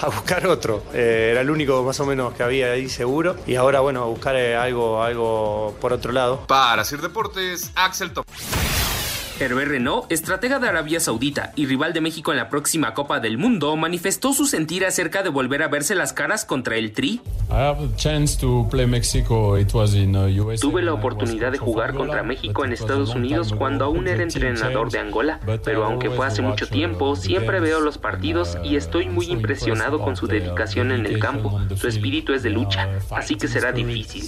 a 0.00 0.06
buscar 0.06 0.46
otro. 0.46 0.82
Eh, 0.94 1.28
era 1.32 1.42
el 1.42 1.50
único 1.50 1.84
más 1.84 2.00
o 2.00 2.06
menos 2.06 2.37
que 2.38 2.44
había 2.44 2.72
ahí 2.72 2.88
seguro. 2.88 3.36
Y 3.46 3.56
ahora, 3.56 3.80
bueno, 3.80 4.06
buscar 4.06 4.36
eh, 4.36 4.56
algo, 4.56 5.02
algo 5.02 5.76
por 5.80 5.92
otro 5.92 6.12
lado. 6.12 6.46
Para 6.46 6.84
Sir 6.84 7.02
Deportes, 7.02 7.72
Axel 7.74 8.12
Top. 8.12 8.24
Hervé 9.40 9.66
Renault, 9.66 10.10
estratega 10.10 10.58
de 10.58 10.68
Arabia 10.68 10.98
Saudita 10.98 11.52
y 11.54 11.66
rival 11.66 11.92
de 11.92 12.00
México 12.00 12.32
en 12.32 12.38
la 12.38 12.48
próxima 12.48 12.92
Copa 12.92 13.20
del 13.20 13.38
Mundo, 13.38 13.76
manifestó 13.76 14.32
su 14.32 14.46
sentir 14.46 14.84
acerca 14.84 15.22
de 15.22 15.28
volver 15.28 15.62
a 15.62 15.68
verse 15.68 15.94
las 15.94 16.12
caras 16.12 16.44
contra 16.44 16.76
el 16.76 16.92
Tri. 16.92 17.20
Tuve 20.60 20.82
la 20.82 20.92
oportunidad 20.92 21.52
de 21.52 21.58
jugar 21.58 21.94
contra 21.94 22.24
México 22.24 22.64
en 22.64 22.72
Estados 22.72 23.14
Unidos 23.14 23.54
cuando 23.56 23.84
aún 23.84 24.08
era 24.08 24.24
entrenador 24.24 24.90
de 24.90 24.98
Angola, 24.98 25.38
pero 25.64 25.84
aunque 25.84 26.10
fue 26.10 26.26
hace 26.26 26.42
mucho 26.42 26.66
tiempo, 26.66 27.14
siempre 27.14 27.60
veo 27.60 27.80
los 27.80 27.96
partidos 27.96 28.58
y 28.64 28.74
estoy 28.74 29.08
muy 29.08 29.26
impresionado 29.26 30.00
con 30.00 30.16
su 30.16 30.26
dedicación 30.26 30.90
en 30.90 31.06
el 31.06 31.20
campo. 31.20 31.60
Su 31.76 31.86
espíritu 31.86 32.32
es 32.32 32.42
de 32.42 32.50
lucha, 32.50 32.88
así 33.12 33.36
que 33.36 33.46
será 33.46 33.70
difícil. 33.70 34.24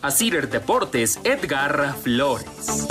A 0.00 0.10
Cider 0.10 0.48
Deportes, 0.48 1.20
Edgar 1.24 1.94
Flores. 2.02 2.87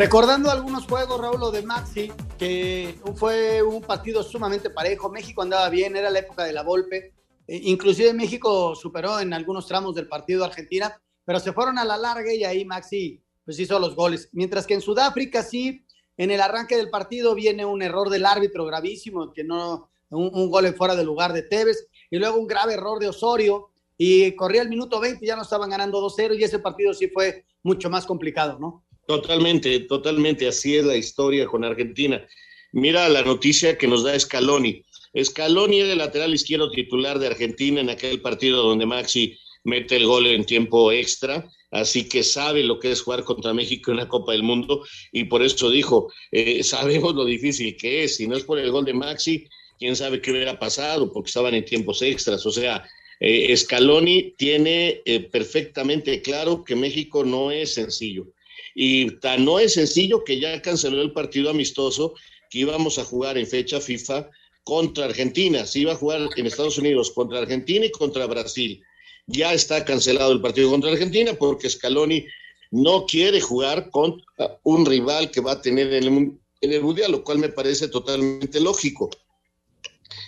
Recordando 0.00 0.50
algunos 0.50 0.86
juegos, 0.86 1.20
Raúl, 1.20 1.52
de 1.52 1.60
Maxi, 1.60 2.10
que 2.38 2.98
fue 3.16 3.62
un 3.62 3.82
partido 3.82 4.22
sumamente 4.22 4.70
parejo. 4.70 5.10
México 5.10 5.42
andaba 5.42 5.68
bien, 5.68 5.94
era 5.94 6.08
la 6.08 6.20
época 6.20 6.44
de 6.44 6.54
la 6.54 6.62
Volpe. 6.62 7.12
Eh, 7.46 7.60
inclusive 7.64 8.14
México 8.14 8.74
superó 8.74 9.20
en 9.20 9.34
algunos 9.34 9.66
tramos 9.66 9.94
del 9.94 10.08
partido 10.08 10.42
Argentina, 10.42 10.98
pero 11.22 11.38
se 11.38 11.52
fueron 11.52 11.76
a 11.76 11.84
la 11.84 11.98
larga 11.98 12.32
y 12.32 12.44
ahí 12.44 12.64
Maxi 12.64 13.22
pues 13.44 13.58
hizo 13.58 13.78
los 13.78 13.94
goles. 13.94 14.30
Mientras 14.32 14.66
que 14.66 14.72
en 14.72 14.80
Sudáfrica 14.80 15.42
sí, 15.42 15.84
en 16.16 16.30
el 16.30 16.40
arranque 16.40 16.78
del 16.78 16.88
partido 16.88 17.34
viene 17.34 17.66
un 17.66 17.82
error 17.82 18.08
del 18.08 18.24
árbitro 18.24 18.64
gravísimo, 18.64 19.34
que 19.34 19.44
no, 19.44 19.90
un, 20.08 20.30
un 20.32 20.50
gol 20.50 20.64
en 20.64 20.76
fuera 20.76 20.96
de 20.96 21.04
lugar 21.04 21.34
de 21.34 21.42
Tevez 21.42 21.88
y 22.10 22.16
luego 22.16 22.38
un 22.38 22.46
grave 22.46 22.72
error 22.72 23.00
de 23.00 23.08
Osorio 23.08 23.68
y 24.02 24.34
corría 24.34 24.62
el 24.62 24.70
minuto 24.70 24.98
20 24.98 25.22
y 25.22 25.28
ya 25.28 25.36
no 25.36 25.42
estaban 25.42 25.68
ganando 25.68 26.00
2-0 26.00 26.40
y 26.40 26.42
ese 26.42 26.58
partido 26.58 26.94
sí 26.94 27.08
fue 27.08 27.44
mucho 27.62 27.90
más 27.90 28.06
complicado, 28.06 28.58
¿no? 28.58 28.82
Totalmente, 29.06 29.78
totalmente, 29.80 30.48
así 30.48 30.74
es 30.74 30.86
la 30.86 30.96
historia 30.96 31.46
con 31.46 31.64
Argentina. 31.64 32.26
Mira 32.72 33.10
la 33.10 33.20
noticia 33.20 33.76
que 33.76 33.86
nos 33.86 34.02
da 34.02 34.18
Scaloni. 34.18 34.82
Scaloni 35.22 35.80
era 35.80 35.92
el 35.92 35.98
lateral 35.98 36.32
izquierdo 36.32 36.70
titular 36.70 37.18
de 37.18 37.26
Argentina 37.26 37.78
en 37.82 37.90
aquel 37.90 38.22
partido 38.22 38.62
donde 38.62 38.86
Maxi 38.86 39.36
mete 39.64 39.96
el 39.96 40.06
gol 40.06 40.26
en 40.28 40.46
tiempo 40.46 40.90
extra, 40.92 41.46
así 41.70 42.08
que 42.08 42.22
sabe 42.22 42.64
lo 42.64 42.78
que 42.78 42.92
es 42.92 43.02
jugar 43.02 43.22
contra 43.24 43.52
México 43.52 43.90
en 43.90 43.98
la 43.98 44.08
Copa 44.08 44.32
del 44.32 44.42
Mundo 44.42 44.82
y 45.12 45.24
por 45.24 45.42
eso 45.42 45.68
dijo, 45.68 46.10
eh, 46.32 46.62
sabemos 46.64 47.14
lo 47.14 47.26
difícil 47.26 47.76
que 47.76 48.04
es, 48.04 48.16
si 48.16 48.26
no 48.26 48.34
es 48.34 48.44
por 48.44 48.58
el 48.58 48.70
gol 48.70 48.86
de 48.86 48.94
Maxi, 48.94 49.46
quién 49.78 49.94
sabe 49.94 50.22
qué 50.22 50.30
hubiera 50.30 50.58
pasado, 50.58 51.12
porque 51.12 51.28
estaban 51.28 51.52
en 51.52 51.66
tiempos 51.66 52.00
extras. 52.00 52.46
O 52.46 52.50
sea, 52.50 52.82
eh, 53.20 53.54
Scaloni 53.54 54.34
tiene 54.38 55.02
eh, 55.04 55.20
perfectamente 55.20 56.22
claro 56.22 56.64
que 56.64 56.74
México 56.74 57.22
no 57.22 57.50
es 57.50 57.74
sencillo. 57.74 58.26
Y 58.74 59.10
tan 59.18 59.44
no 59.44 59.58
es 59.58 59.74
sencillo 59.74 60.24
que 60.24 60.40
ya 60.40 60.62
canceló 60.62 61.02
el 61.02 61.12
partido 61.12 61.50
amistoso 61.50 62.14
que 62.48 62.60
íbamos 62.60 62.98
a 62.98 63.04
jugar 63.04 63.36
en 63.36 63.46
fecha 63.46 63.78
FIFA 63.78 64.30
contra 64.64 65.04
Argentina. 65.04 65.66
Se 65.66 65.80
iba 65.80 65.92
a 65.92 65.96
jugar 65.96 66.28
en 66.34 66.46
Estados 66.46 66.78
Unidos 66.78 67.10
contra 67.10 67.40
Argentina 67.40 67.84
y 67.84 67.90
contra 67.90 68.26
Brasil. 68.26 68.82
Ya 69.26 69.52
está 69.52 69.84
cancelado 69.84 70.32
el 70.32 70.40
partido 70.40 70.70
contra 70.70 70.90
Argentina 70.90 71.34
porque 71.38 71.68
Scaloni 71.68 72.24
no 72.70 73.04
quiere 73.04 73.40
jugar 73.40 73.90
contra 73.90 74.58
un 74.62 74.86
rival 74.86 75.30
que 75.30 75.42
va 75.42 75.52
a 75.52 75.60
tener 75.60 75.92
en 75.92 76.04
el, 76.04 76.32
en 76.62 76.72
el 76.72 76.82
Mundial, 76.82 77.12
lo 77.12 77.22
cual 77.22 77.38
me 77.38 77.50
parece 77.50 77.88
totalmente 77.88 78.60
lógico 78.60 79.10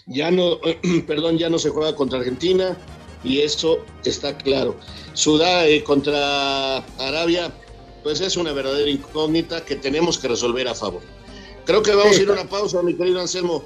ya 0.06 0.30
no, 0.30 0.58
perdón, 1.06 1.38
ya 1.38 1.48
no 1.48 1.58
se 1.58 1.70
juega 1.70 1.94
contra 1.94 2.18
Argentina 2.18 2.76
y 3.24 3.40
eso 3.40 3.78
está 4.04 4.36
claro. 4.36 4.76
Sudá 5.14 5.66
eh, 5.66 5.84
contra 5.84 6.78
Arabia, 6.98 7.52
pues 8.02 8.20
es 8.20 8.36
una 8.36 8.52
verdadera 8.52 8.90
incógnita 8.90 9.64
que 9.64 9.76
tenemos 9.76 10.18
que 10.18 10.28
resolver 10.28 10.68
a 10.68 10.74
favor. 10.74 11.02
Creo 11.64 11.82
que 11.82 11.94
vamos 11.94 12.18
a 12.18 12.22
ir 12.22 12.28
a 12.28 12.32
una 12.32 12.48
pausa, 12.48 12.82
mi 12.82 12.94
querido 12.94 13.20
Anselmo. 13.20 13.64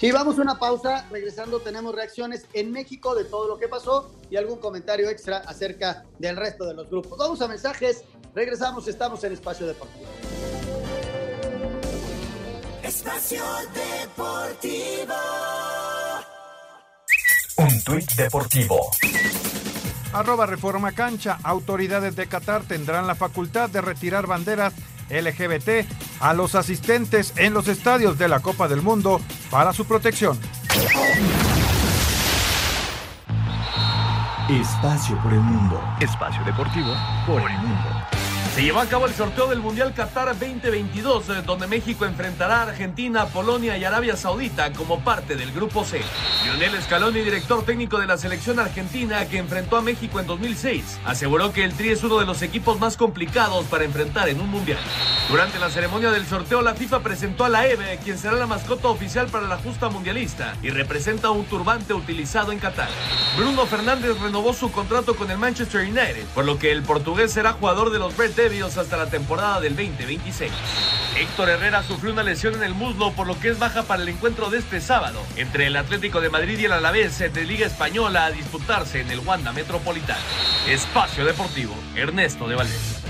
Sí, 0.00 0.12
vamos 0.12 0.38
a 0.38 0.42
una 0.42 0.58
pausa. 0.58 1.06
Regresando 1.10 1.60
tenemos 1.60 1.94
reacciones 1.94 2.46
en 2.52 2.70
México 2.72 3.14
de 3.14 3.24
todo 3.24 3.48
lo 3.48 3.58
que 3.58 3.68
pasó 3.68 4.10
y 4.30 4.36
algún 4.36 4.58
comentario 4.58 5.08
extra 5.08 5.38
acerca 5.38 6.04
del 6.18 6.36
resto 6.36 6.64
de 6.66 6.74
los 6.74 6.88
grupos. 6.88 7.18
Vamos 7.18 7.40
a 7.40 7.48
mensajes. 7.48 8.04
Regresamos, 8.34 8.86
estamos 8.86 9.22
en 9.24 9.32
Espacio 9.32 9.66
Deportivo. 9.66 10.06
Espacio 12.82 13.42
Deportivo. 13.74 14.37
Un 17.78 17.84
tuit 17.84 18.12
deportivo. 18.16 18.90
Arroba 20.12 20.46
Reforma 20.46 20.90
Cancha. 20.90 21.38
Autoridades 21.44 22.16
de 22.16 22.26
Qatar 22.26 22.62
tendrán 22.62 23.06
la 23.06 23.14
facultad 23.14 23.70
de 23.70 23.80
retirar 23.80 24.26
banderas 24.26 24.74
LGBT 25.08 25.86
a 26.18 26.34
los 26.34 26.56
asistentes 26.56 27.34
en 27.36 27.54
los 27.54 27.68
estadios 27.68 28.18
de 28.18 28.26
la 28.26 28.40
Copa 28.40 28.66
del 28.66 28.82
Mundo 28.82 29.20
para 29.48 29.72
su 29.72 29.84
protección. 29.84 30.36
Espacio 34.50 35.22
por 35.22 35.32
el 35.32 35.40
mundo. 35.40 35.80
Espacio 36.00 36.44
deportivo 36.44 36.92
por 37.28 37.48
el 37.48 37.58
mundo. 37.58 38.17
Se 38.58 38.64
llevó 38.64 38.80
a 38.80 38.86
cabo 38.86 39.06
el 39.06 39.14
sorteo 39.14 39.46
del 39.46 39.60
Mundial 39.60 39.94
Qatar 39.94 40.36
2022, 40.36 41.28
eh, 41.28 41.42
donde 41.46 41.68
México 41.68 42.04
enfrentará 42.04 42.56
a 42.56 42.62
Argentina, 42.62 43.26
Polonia 43.26 43.78
y 43.78 43.84
Arabia 43.84 44.16
Saudita 44.16 44.72
como 44.72 44.98
parte 44.98 45.36
del 45.36 45.52
Grupo 45.52 45.84
C. 45.84 46.00
Lionel 46.44 46.82
Scaloni, 46.82 47.20
director 47.20 47.64
técnico 47.64 48.00
de 48.00 48.08
la 48.08 48.18
selección 48.18 48.58
argentina 48.58 49.28
que 49.28 49.38
enfrentó 49.38 49.76
a 49.76 49.80
México 49.80 50.18
en 50.18 50.26
2006, 50.26 50.98
aseguró 51.04 51.52
que 51.52 51.62
el 51.62 51.72
Tri 51.74 51.90
es 51.90 52.02
uno 52.02 52.18
de 52.18 52.26
los 52.26 52.42
equipos 52.42 52.80
más 52.80 52.96
complicados 52.96 53.64
para 53.66 53.84
enfrentar 53.84 54.28
en 54.28 54.40
un 54.40 54.50
Mundial. 54.50 54.80
Durante 55.30 55.60
la 55.60 55.70
ceremonia 55.70 56.10
del 56.10 56.26
sorteo, 56.26 56.60
la 56.60 56.74
FIFA 56.74 57.00
presentó 57.04 57.44
a 57.44 57.48
la 57.48 57.68
EVE, 57.68 58.00
quien 58.02 58.18
será 58.18 58.34
la 58.34 58.46
mascota 58.48 58.88
oficial 58.88 59.28
para 59.28 59.46
la 59.46 59.58
justa 59.58 59.88
mundialista 59.88 60.56
y 60.62 60.70
representa 60.70 61.30
un 61.30 61.44
turbante 61.44 61.94
utilizado 61.94 62.50
en 62.50 62.58
Qatar. 62.58 62.88
Bruno 63.36 63.66
Fernández 63.66 64.18
renovó 64.20 64.52
su 64.52 64.72
contrato 64.72 65.14
con 65.14 65.30
el 65.30 65.38
Manchester 65.38 65.82
United, 65.82 66.24
por 66.34 66.44
lo 66.44 66.58
que 66.58 66.72
el 66.72 66.82
portugués 66.82 67.30
será 67.30 67.52
jugador 67.52 67.90
de 67.90 68.00
los 68.00 68.16
Red 68.16 68.47
Hasta 68.48 68.96
la 68.96 69.10
temporada 69.10 69.60
del 69.60 69.76
2026. 69.76 70.50
Héctor 71.18 71.50
Herrera 71.50 71.82
sufrió 71.82 72.14
una 72.14 72.22
lesión 72.22 72.54
en 72.54 72.62
el 72.62 72.72
muslo, 72.72 73.12
por 73.12 73.26
lo 73.26 73.38
que 73.38 73.50
es 73.50 73.58
baja 73.58 73.82
para 73.82 74.02
el 74.02 74.08
encuentro 74.08 74.48
de 74.48 74.56
este 74.56 74.80
sábado 74.80 75.20
entre 75.36 75.66
el 75.66 75.76
Atlético 75.76 76.22
de 76.22 76.30
Madrid 76.30 76.58
y 76.58 76.64
el 76.64 76.72
Alavés 76.72 77.18
de 77.18 77.44
Liga 77.44 77.66
Española 77.66 78.24
a 78.24 78.30
disputarse 78.30 79.02
en 79.02 79.10
el 79.10 79.18
Wanda 79.18 79.52
Metropolitano. 79.52 80.22
Espacio 80.66 81.26
Deportivo, 81.26 81.74
Ernesto 81.94 82.48
de 82.48 82.54
Valdés. 82.54 83.02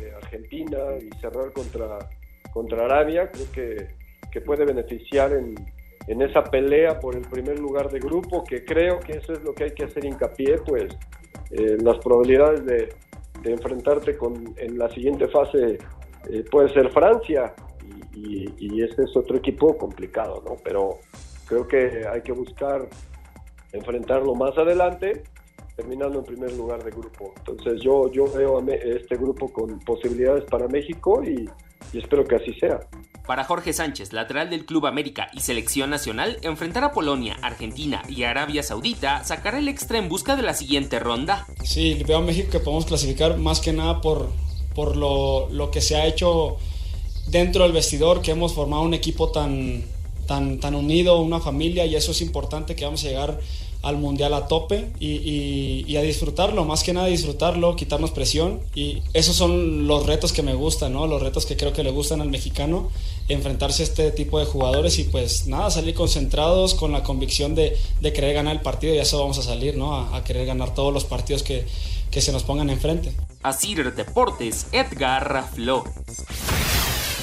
eh, 0.00 0.12
Argentina 0.16 0.78
y 1.00 1.10
cerrar 1.20 1.52
contra, 1.52 1.98
contra 2.52 2.84
Arabia, 2.84 3.30
creo 3.30 3.52
que, 3.52 3.88
que 4.32 4.40
puede 4.40 4.64
beneficiar 4.64 5.32
en, 5.32 5.54
en 6.08 6.22
esa 6.22 6.42
pelea 6.42 6.98
por 6.98 7.14
el 7.14 7.22
primer 7.22 7.58
lugar 7.58 7.90
de 7.90 8.00
grupo, 8.00 8.42
que 8.42 8.64
creo 8.64 8.98
que 8.98 9.12
eso 9.12 9.34
es 9.34 9.42
lo 9.42 9.54
que 9.54 9.64
hay 9.64 9.70
que 9.72 9.84
hacer 9.84 10.04
hincapié, 10.04 10.56
pues 10.66 10.96
eh, 11.50 11.76
las 11.82 11.98
probabilidades 11.98 12.64
de, 12.64 12.88
enfrentarte 13.44 14.16
con, 14.16 14.54
en 14.56 14.76
la 14.76 14.90
siguiente 14.90 15.28
fase 15.28 15.78
eh, 16.28 16.44
puede 16.50 16.72
ser 16.74 16.90
Francia 16.90 17.54
y, 18.12 18.52
y, 18.58 18.82
ese 18.82 19.04
es 19.04 19.16
otro 19.16 19.36
equipo 19.36 19.78
complicado, 19.78 20.42
¿no? 20.44 20.56
Pero 20.62 20.98
creo 21.46 21.66
que 21.66 22.02
hay 22.12 22.20
que 22.22 22.32
buscar 22.32 22.88
enfrentarlo 23.72 24.34
más 24.34 24.58
adelante 24.58 25.22
terminando 25.78 26.18
en 26.18 26.24
primer 26.24 26.52
lugar 26.54 26.82
de 26.82 26.90
grupo. 26.90 27.32
Entonces 27.38 27.80
yo, 27.80 28.10
yo 28.10 28.26
veo 28.32 28.58
a 28.58 28.64
este 28.72 29.14
grupo 29.14 29.52
con 29.52 29.78
posibilidades 29.78 30.44
para 30.44 30.66
México 30.66 31.22
y, 31.22 31.48
y 31.92 31.98
espero 31.98 32.24
que 32.24 32.34
así 32.34 32.52
sea. 32.54 32.80
Para 33.28 33.44
Jorge 33.44 33.74
Sánchez, 33.74 34.14
lateral 34.14 34.48
del 34.48 34.64
Club 34.64 34.86
América 34.86 35.28
y 35.34 35.40
selección 35.40 35.90
nacional, 35.90 36.38
enfrentar 36.40 36.82
a 36.82 36.92
Polonia, 36.92 37.36
Argentina 37.42 38.02
y 38.08 38.22
Arabia 38.22 38.62
Saudita 38.62 39.22
sacará 39.22 39.58
el 39.58 39.68
extra 39.68 39.98
en 39.98 40.08
busca 40.08 40.34
de 40.34 40.40
la 40.40 40.54
siguiente 40.54 40.98
ronda. 40.98 41.46
Sí, 41.62 42.02
veo 42.06 42.16
a 42.16 42.20
México 42.22 42.48
que 42.50 42.58
podemos 42.58 42.86
clasificar 42.86 43.36
más 43.36 43.60
que 43.60 43.74
nada 43.74 44.00
por, 44.00 44.30
por 44.74 44.96
lo, 44.96 45.50
lo, 45.50 45.70
que 45.70 45.82
se 45.82 45.96
ha 45.96 46.06
hecho 46.06 46.56
dentro 47.26 47.64
del 47.64 47.72
vestidor, 47.72 48.22
que 48.22 48.30
hemos 48.30 48.54
formado 48.54 48.80
un 48.80 48.94
equipo 48.94 49.30
tan, 49.30 49.84
tan, 50.26 50.58
tan 50.58 50.74
unido, 50.74 51.20
una 51.20 51.38
familia, 51.38 51.84
y 51.84 51.96
eso 51.96 52.12
es 52.12 52.22
importante 52.22 52.74
que 52.74 52.86
vamos 52.86 53.04
a 53.04 53.08
llegar 53.08 53.40
al 53.82 53.96
mundial 53.96 54.34
a 54.34 54.48
tope 54.48 54.90
y, 54.98 55.96
a 55.96 56.02
disfrutarlo, 56.02 56.64
más 56.64 56.82
que 56.82 56.92
nada 56.92 57.06
disfrutarlo, 57.06 57.76
quitarnos 57.76 58.10
presión 58.10 58.60
y 58.74 59.02
esos 59.14 59.36
son 59.36 59.86
los 59.86 60.06
retos 60.06 60.32
que 60.32 60.42
me 60.42 60.54
gustan, 60.54 60.92
¿no? 60.92 61.06
Los 61.06 61.22
retos 61.22 61.46
que 61.46 61.56
creo 61.56 61.72
que 61.72 61.84
le 61.84 61.90
gustan 61.90 62.20
al 62.20 62.28
mexicano, 62.28 62.90
enfrentarse 63.28 63.82
a 63.82 63.86
este 63.86 64.10
tipo 64.10 64.38
de 64.38 64.46
jugadores 64.46 64.98
y 64.98 65.04
pues 65.04 65.46
nada, 65.46 65.70
salir 65.70 65.94
concentrados 65.94 66.74
con 66.74 66.92
la 66.92 67.02
convicción 67.02 67.54
de, 67.54 67.76
querer 68.02 68.34
ganar 68.34 68.56
el 68.56 68.62
partido 68.62 68.94
y 68.94 68.98
eso 68.98 69.20
vamos 69.20 69.38
a 69.38 69.42
salir, 69.42 69.76
¿no? 69.76 70.14
A, 70.14 70.24
querer 70.24 70.46
ganar 70.46 70.74
todos 70.74 70.92
los 70.92 71.04
partidos 71.04 71.42
que, 71.42 71.66
que 72.10 72.20
se 72.20 72.32
nos 72.32 72.42
pongan 72.42 72.70
enfrente. 72.70 73.12
Asir 73.42 73.94
Deportes, 73.94 74.66
Edgar 74.72 75.44
Flores. 75.54 75.92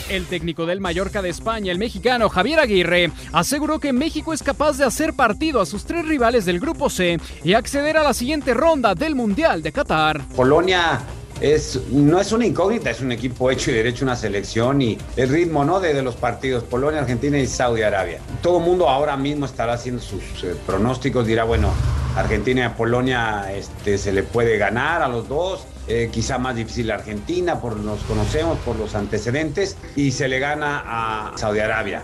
El 0.10 0.28
técnico 0.28 0.68
del 0.68 0.82
Mallorca 0.82 1.24
de 1.24 1.30
España, 1.30 1.72
el 1.72 1.80
mexicano 1.80 2.30
Javier 2.30 2.60
Aguirre, 2.60 3.12
aseguró 3.34 3.80
que 3.80 3.92
México 3.92 4.34
es 4.34 4.44
capaz 4.44 4.78
de 4.78 4.86
hacer 4.86 5.16
partido 5.16 5.60
a 5.60 5.66
sus 5.66 5.86
tres 5.86 6.06
rivales 6.06 6.46
del 6.46 6.60
Grupo 6.60 6.92
C 6.92 7.20
y 7.44 7.54
acceder 7.54 7.98
a 7.98 8.04
la 8.04 8.14
siguiente 8.14 8.54
ronda 8.54 8.94
del 8.94 9.16
Mundial 9.16 9.64
de 9.64 9.72
Qatar. 9.72 10.22
Polonia 10.36 11.02
es, 11.42 11.80
no 11.92 12.20
es 12.20 12.32
una 12.32 12.46
incógnita, 12.46 12.90
es 12.90 13.02
un 13.02 13.12
equipo 13.12 13.52
hecho 13.52 13.72
y 13.72 13.74
derecho, 13.74 14.06
una 14.06 14.16
selección 14.16 14.82
y 14.82 14.98
el 15.16 15.30
ritmo 15.30 15.66
¿no? 15.66 15.80
de, 15.80 16.02
los 16.02 16.16
partidos, 16.16 16.64
Polonia, 16.64 17.02
Argentina 17.02 17.38
y 17.38 17.48
Saudi 17.48 17.82
Arabia. 17.82 18.20
Todo 18.42 18.60
el 18.60 18.64
mundo 18.64 18.90
ahora 18.90 19.18
mismo 19.18 19.46
estará 19.46 19.74
haciendo 19.74 20.02
sus 20.02 20.22
eh, 20.44 20.56
pronósticos, 20.66 21.26
dirá, 21.28 21.44
bueno, 21.44 21.72
Argentina 22.16 22.66
y 22.66 22.78
Polonia 22.78 23.52
este, 23.54 23.98
se 23.98 24.12
le 24.12 24.24
puede 24.24 24.58
ganar 24.58 25.02
a 25.02 25.08
los 25.08 25.28
dos, 25.28 25.66
eh, 25.88 26.10
quizá 26.12 26.38
más 26.38 26.56
difícil 26.56 26.90
Argentina, 26.92 27.60
por 27.60 27.76
nos 27.78 28.00
conocemos, 28.04 28.58
por 28.60 28.78
los 28.78 28.96
antecedentes, 28.96 29.78
y 29.96 30.12
se 30.12 30.28
le 30.28 30.40
gana 30.40 30.84
a 30.86 31.38
Saudi 31.38 31.60
Arabia. 31.60 32.04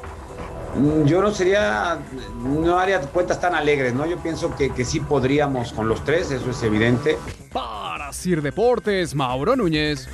Mm, 0.75 1.05
yo 1.05 1.21
no 1.21 1.31
sería, 1.31 1.99
no 2.43 2.79
haría 2.79 2.99
cuentas 3.01 3.39
tan 3.39 3.55
alegres, 3.55 3.93
¿no? 3.93 4.05
Yo 4.05 4.17
pienso 4.17 4.55
que, 4.55 4.71
que 4.71 4.85
sí 4.85 4.99
podríamos 4.99 5.73
con 5.73 5.87
los 5.87 6.03
tres, 6.03 6.31
eso 6.31 6.49
es 6.49 6.63
evidente. 6.63 7.17
Para 8.11 8.19
Sir 8.19 8.41
Deportes, 8.41 9.15
Mauro 9.15 9.55
Núñez. 9.55 10.09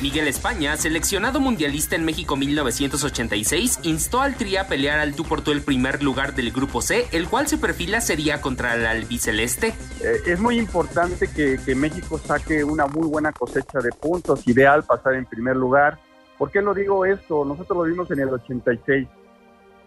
Miguel 0.00 0.28
España, 0.28 0.76
seleccionado 0.76 1.40
mundialista 1.40 1.96
en 1.96 2.04
México 2.04 2.36
1986, 2.36 3.80
instó 3.82 4.20
al 4.20 4.36
Tri 4.36 4.56
a 4.56 4.68
pelear 4.68 5.00
al 5.00 5.16
tú 5.16 5.24
por 5.24 5.40
tú 5.40 5.50
el 5.50 5.62
primer 5.62 6.04
lugar 6.04 6.34
del 6.36 6.52
Grupo 6.52 6.82
C, 6.82 7.06
el 7.10 7.26
cual 7.28 7.48
se 7.48 7.58
perfila 7.58 8.00
sería 8.00 8.40
contra 8.40 8.76
el 8.76 8.86
albiceleste. 8.86 9.74
Eh, 10.02 10.20
es 10.26 10.38
muy 10.38 10.56
importante 10.56 11.26
que, 11.26 11.58
que, 11.64 11.74
México 11.74 12.16
saque 12.16 12.62
una 12.62 12.86
muy 12.86 13.08
buena 13.08 13.32
cosecha 13.32 13.80
de 13.80 13.90
puntos, 13.90 14.46
ideal 14.46 14.84
pasar 14.84 15.14
en 15.14 15.24
primer 15.24 15.56
lugar. 15.56 15.98
¿Por 16.38 16.52
qué 16.52 16.62
lo 16.62 16.74
digo 16.74 17.04
esto? 17.04 17.44
Nosotros 17.44 17.76
lo 17.76 17.84
vimos 17.84 18.08
en 18.12 18.20
el 18.20 18.28
86 18.28 19.08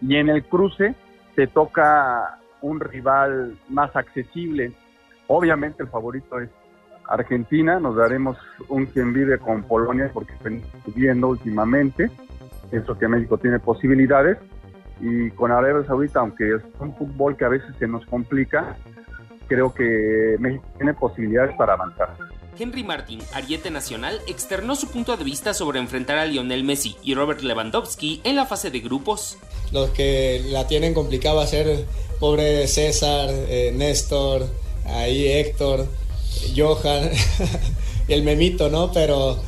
y 0.02 0.16
en 0.16 0.28
el 0.28 0.44
cruce 0.44 0.94
te 1.34 1.46
toca 1.46 2.38
un 2.60 2.80
rival 2.80 3.58
más 3.70 3.96
accesible. 3.96 4.74
Obviamente 5.26 5.82
el 5.82 5.88
favorito 5.88 6.38
es 6.38 6.50
Argentina, 7.08 7.80
nos 7.80 7.96
daremos 7.96 8.36
un 8.68 8.86
quien 8.86 9.12
vive 9.12 9.38
con 9.38 9.62
Polonia 9.62 10.10
porque 10.12 10.32
están 10.34 10.62
subiendo 10.84 11.28
últimamente, 11.28 12.10
eso 12.70 12.98
que 12.98 13.08
México 13.08 13.38
tiene 13.38 13.58
posibilidades, 13.58 14.38
y 15.00 15.30
con 15.30 15.52
Arabia 15.52 15.86
Saudita, 15.86 16.20
aunque 16.20 16.56
es 16.56 16.62
un 16.80 16.94
fútbol 16.96 17.36
que 17.36 17.44
a 17.44 17.48
veces 17.48 17.74
se 17.78 17.86
nos 17.86 18.04
complica, 18.06 18.76
creo 19.46 19.72
que 19.72 20.36
México 20.38 20.64
tiene 20.76 20.94
posibilidades 20.94 21.56
para 21.56 21.74
avanzar. 21.74 22.14
Henry 22.58 22.82
Martin, 22.82 23.20
ariete 23.32 23.70
nacional, 23.70 24.20
externó 24.26 24.74
su 24.74 24.88
punto 24.88 25.16
de 25.16 25.22
vista 25.22 25.54
sobre 25.54 25.78
enfrentar 25.78 26.18
a 26.18 26.26
Lionel 26.26 26.64
Messi 26.64 26.96
y 27.02 27.14
Robert 27.14 27.40
Lewandowski 27.40 28.20
en 28.24 28.34
la 28.34 28.46
fase 28.46 28.70
de 28.70 28.80
grupos. 28.80 29.38
Los 29.72 29.90
que 29.90 30.42
la 30.46 30.66
tienen 30.66 30.92
complicada 30.92 31.36
va 31.36 31.42
a 31.44 31.46
ser 31.46 31.84
pobre 32.18 32.66
César, 32.66 33.28
eh, 33.30 33.72
Néstor, 33.76 34.42
ahí 34.86 35.28
Héctor, 35.28 35.86
Johan, 36.56 37.10
el 38.08 38.22
memito, 38.22 38.68
¿no? 38.68 38.92
Pero, 38.92 39.38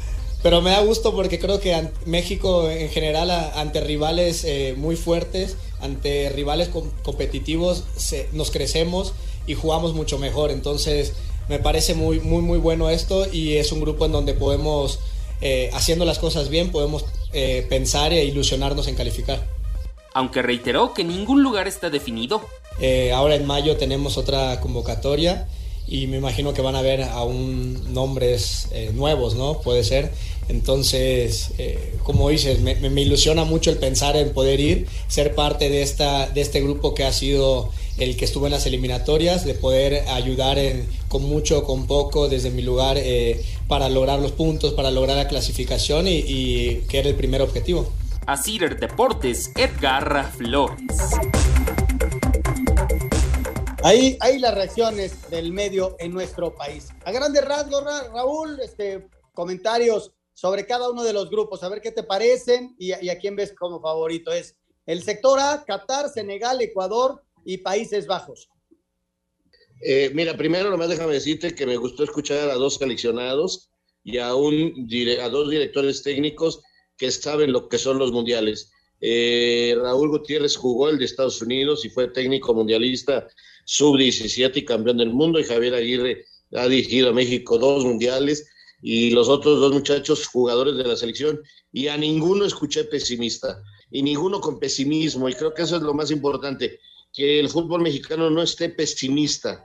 pero 0.43 0.61
me 0.63 0.71
da 0.71 0.81
gusto 0.81 1.15
porque 1.15 1.39
creo 1.39 1.61
que 1.61 1.89
México 2.07 2.71
en 2.71 2.89
general 2.91 3.31
ante 3.31 3.81
rivales 3.81 4.45
eh, 4.45 4.75
muy 4.77 4.97
fuertes, 4.97 5.57
ante 5.81 6.31
rivales 6.31 6.71
competitivos, 7.03 7.85
nos 8.33 8.51
crecemos 8.51 9.13
y 9.47 9.55
jugamos 9.55 9.95
mucho 9.95 10.19
mejor. 10.19 10.51
Entonces 10.51 11.15
me 11.49 11.59
parece 11.59 11.95
muy, 11.95 12.21
muy, 12.21 12.43
muy 12.43 12.59
bueno 12.59 12.91
esto 12.91 13.27
y 13.31 13.57
es 13.57 13.73
un 13.73 13.81
grupo 13.81 14.07
en 14.07 14.13
donde 14.13 14.35
podemos, 14.35 15.01
eh, 15.41 15.71
haciendo 15.73 16.05
las 16.05 16.19
cosas 16.19 16.49
bien, 16.49 16.71
podemos 16.71 17.05
eh, 17.33 17.67
pensar 17.69 18.13
e 18.13 18.25
ilusionarnos 18.25 18.89
en 18.89 18.95
calificar. 18.95 19.47
Aunque 20.13 20.43
reiteró 20.43 20.93
que 20.93 21.05
ningún 21.05 21.43
lugar 21.43 21.69
está 21.69 21.89
definido. 21.89 22.43
ahora 23.15 23.35
en 23.35 23.47
mayo 23.47 23.77
tenemos 23.77 24.17
otra 24.17 24.59
convocatoria 24.61 25.47
y 25.91 26.07
me 26.07 26.19
imagino 26.19 26.55
que 26.55 26.63
van 26.63 26.77
a 26.77 26.79
haber 26.79 27.03
aún 27.03 27.93
nombres 27.93 28.69
eh, 28.71 28.93
nuevos, 28.95 29.35
¿no? 29.35 29.61
Puede 29.61 29.83
ser. 29.83 30.13
Entonces, 30.49 31.51
eh, 31.59 31.97
como 32.05 32.29
dices, 32.29 32.61
me, 32.61 32.73
ilusiona 33.03 33.45
mucho 33.45 33.71
el 33.71 33.77
pensar 33.77 34.17
en 34.17 34.33
poder 34.33 34.61
ir, 34.61 34.87
ser 35.09 35.35
parte 35.35 35.69
de, 35.69 35.83
esta, 35.83 36.29
de 36.29 36.41
este 36.41 36.61
grupo 36.61 36.95
que 36.95 37.05
ha 37.05 37.13
sido 37.13 37.71
el 37.99 38.17
que 38.17 38.25
estuvo 38.25 38.47
en 38.47 38.53
las 38.53 38.67
eliminatorias, 38.67 39.45
de 39.45 39.55
poder 39.55 40.09
ayudar 40.09 40.59
con 41.09 41.25
mucho 41.25 41.65
con 41.65 41.87
poco 41.87 42.29
desde 42.29 42.51
mi 42.51 42.63
lugar 42.63 42.97
eh, 42.97 43.45
para 43.67 43.89
lograr 43.89 44.21
los 44.21 44.33
puntos, 44.33 44.73
para 44.75 44.93
lograr 44.93 45.17
la 45.17 45.29
clasificación 45.29 46.07
y, 46.07 46.19
y 46.19 46.85
que 46.89 47.01
era 47.01 47.09
el 47.09 47.17
primer 47.17 47.43
objetivo. 47.43 47.91
Así 48.27 48.59
Deportes, 48.59 49.51
Edgar 49.57 50.31
Flores. 50.37 50.79
Ahí, 53.83 54.19
ahí 54.21 54.39
las 54.39 54.55
reacciones 54.55 55.31
del 55.31 55.53
medio 55.53 55.97
en 55.99 56.13
nuestro 56.13 56.55
país. 56.55 56.89
A 57.05 57.13
grandes 57.13 57.43
rasgos, 57.43 57.83
Raúl, 58.13 58.61
este, 58.61 59.09
comentarios 59.33 60.13
sobre 60.35 60.67
cada 60.67 60.91
uno 60.91 61.03
de 61.03 61.15
los 61.15 61.31
grupos, 61.31 61.63
a 61.63 61.69
ver 61.71 61.81
qué 61.81 61.91
te 61.91 62.03
parecen 62.03 62.75
y, 62.79 62.93
a 62.93 63.19
quién 63.19 63.37
ves 63.37 63.55
como 63.59 63.81
favorito. 63.81 64.33
Es 64.33 64.55
el 64.85 65.03
sector 65.03 65.41
A, 65.41 65.65
Qatar, 65.67 66.11
Senegal, 66.11 66.61
Ecuador 66.61 67.23
y 67.45 67.59
Países 67.59 68.07
Bajos. 68.07 68.51
Eh, 69.83 70.11
mira, 70.13 70.37
primero 70.37 70.69
nomás 70.69 70.91
déjame 70.91 71.15
decirte 71.15 71.55
que 71.55 71.65
me 71.65 71.79
gustó 71.79 72.05
escuchar 72.05 72.51
a 72.51 72.55
dos 72.57 72.75
seleccionados 72.75 73.71
y 74.05 74.19
a, 74.19 74.35
un, 74.35 74.89
a 75.23 75.29
dos 75.31 75.49
directores 75.49 76.03
técnicos 76.03 76.63
que 76.99 77.11
saben 77.11 77.51
lo 77.51 77.69
que 77.71 77.79
son 77.79 77.99
los 77.99 78.13
mundiales. 78.13 78.73
Eh, 79.01 79.75
Raúl 79.81 80.11
Gutiérrez 80.11 80.55
jugó 80.55 80.91
el 80.91 80.99
de 80.99 81.07
Estados 81.07 81.41
Unidos 81.41 81.87
y 81.87 81.89
fue 81.89 82.09
técnico 82.09 82.53
mundialista 82.53 83.27
sub-17 83.71 84.57
y 84.57 84.65
campeón 84.65 84.97
del 84.97 85.11
mundo, 85.11 85.39
y 85.39 85.45
Javier 85.45 85.75
Aguirre 85.75 86.27
ha 86.55 86.67
dirigido 86.67 87.11
a 87.11 87.13
México 87.13 87.57
dos 87.57 87.85
mundiales, 87.85 88.49
y 88.83 89.11
los 89.11 89.29
otros 89.29 89.61
dos 89.61 89.73
muchachos 89.73 90.27
jugadores 90.27 90.77
de 90.77 90.85
la 90.85 90.97
selección, 90.97 91.41
y 91.73 91.87
a 91.87 91.97
ninguno 91.97 92.45
escuché 92.45 92.83
pesimista, 92.83 93.63
y 93.89 94.03
ninguno 94.03 94.41
con 94.41 94.59
pesimismo, 94.59 95.29
y 95.29 95.35
creo 95.35 95.55
que 95.55 95.63
eso 95.63 95.77
es 95.77 95.83
lo 95.83 95.95
más 95.95 96.11
importante, 96.11 96.81
que 97.13 97.39
el 97.39 97.49
fútbol 97.49 97.83
mexicano 97.83 98.29
no 98.29 98.43
esté 98.43 98.71
pesimista. 98.71 99.65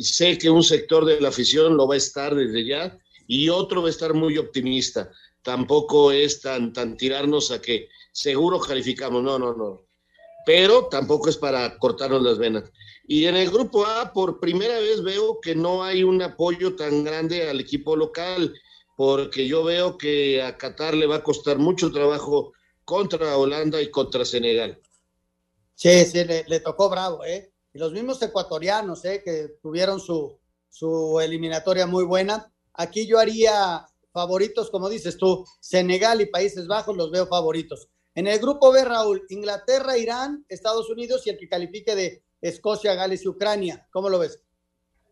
Sé 0.00 0.36
que 0.36 0.50
un 0.50 0.64
sector 0.64 1.04
de 1.04 1.20
la 1.20 1.28
afición 1.28 1.76
lo 1.76 1.86
va 1.86 1.94
a 1.94 1.98
estar 1.98 2.34
desde 2.34 2.66
ya, 2.66 2.98
y 3.28 3.50
otro 3.50 3.82
va 3.82 3.86
a 3.86 3.92
estar 3.92 4.14
muy 4.14 4.36
optimista. 4.36 5.12
Tampoco 5.42 6.10
es 6.10 6.40
tan, 6.40 6.72
tan 6.72 6.96
tirarnos 6.96 7.52
a 7.52 7.62
que 7.62 7.88
seguro 8.10 8.58
calificamos, 8.58 9.22
no, 9.22 9.38
no, 9.38 9.54
no. 9.54 9.86
Pero 10.46 10.86
tampoco 10.86 11.28
es 11.28 11.36
para 11.36 11.78
cortarnos 11.78 12.22
las 12.22 12.38
venas. 12.38 12.64
Y 13.06 13.26
en 13.26 13.36
el 13.36 13.50
grupo 13.50 13.84
A, 13.86 14.12
por 14.12 14.40
primera 14.40 14.78
vez 14.78 15.02
veo 15.02 15.40
que 15.40 15.54
no 15.54 15.84
hay 15.84 16.02
un 16.02 16.22
apoyo 16.22 16.74
tan 16.74 17.04
grande 17.04 17.48
al 17.48 17.60
equipo 17.60 17.96
local, 17.96 18.54
porque 18.96 19.46
yo 19.46 19.64
veo 19.64 19.98
que 19.98 20.42
a 20.42 20.56
Qatar 20.56 20.94
le 20.94 21.06
va 21.06 21.16
a 21.16 21.22
costar 21.22 21.58
mucho 21.58 21.92
trabajo 21.92 22.52
contra 22.84 23.36
Holanda 23.36 23.80
y 23.80 23.90
contra 23.90 24.24
Senegal. 24.24 24.80
Sí, 25.74 26.04
sí, 26.04 26.24
le, 26.24 26.60
tocó 26.60 26.88
bravo, 26.88 27.24
¿eh? 27.24 27.52
Y 27.72 27.78
los 27.78 27.92
mismos 27.92 28.22
ecuatorianos, 28.22 29.04
¿eh? 29.04 29.22
Que 29.24 29.56
tuvieron 29.60 30.00
su, 30.00 30.38
su 30.70 31.20
eliminatoria 31.20 31.86
muy 31.86 32.04
buena. 32.04 32.52
Aquí 32.72 33.06
yo 33.06 33.18
haría 33.18 33.86
favoritos, 34.12 34.70
como 34.70 34.88
dices 34.88 35.16
tú, 35.18 35.44
Senegal 35.60 36.20
y 36.20 36.26
Países 36.26 36.68
Bajos 36.68 36.96
los 36.96 37.10
veo 37.10 37.26
favoritos. 37.26 37.88
En 38.14 38.28
el 38.28 38.38
grupo 38.38 38.70
B, 38.70 38.84
Raúl, 38.84 39.24
Inglaterra, 39.28 39.98
Irán, 39.98 40.44
Estados 40.48 40.88
Unidos 40.88 41.26
y 41.26 41.30
el 41.30 41.38
que 41.38 41.48
califique 41.48 41.96
de 41.96 42.22
Escocia, 42.40 42.94
Gales 42.94 43.24
y 43.24 43.28
Ucrania. 43.28 43.88
¿Cómo 43.90 44.08
lo 44.08 44.20
ves? 44.20 44.40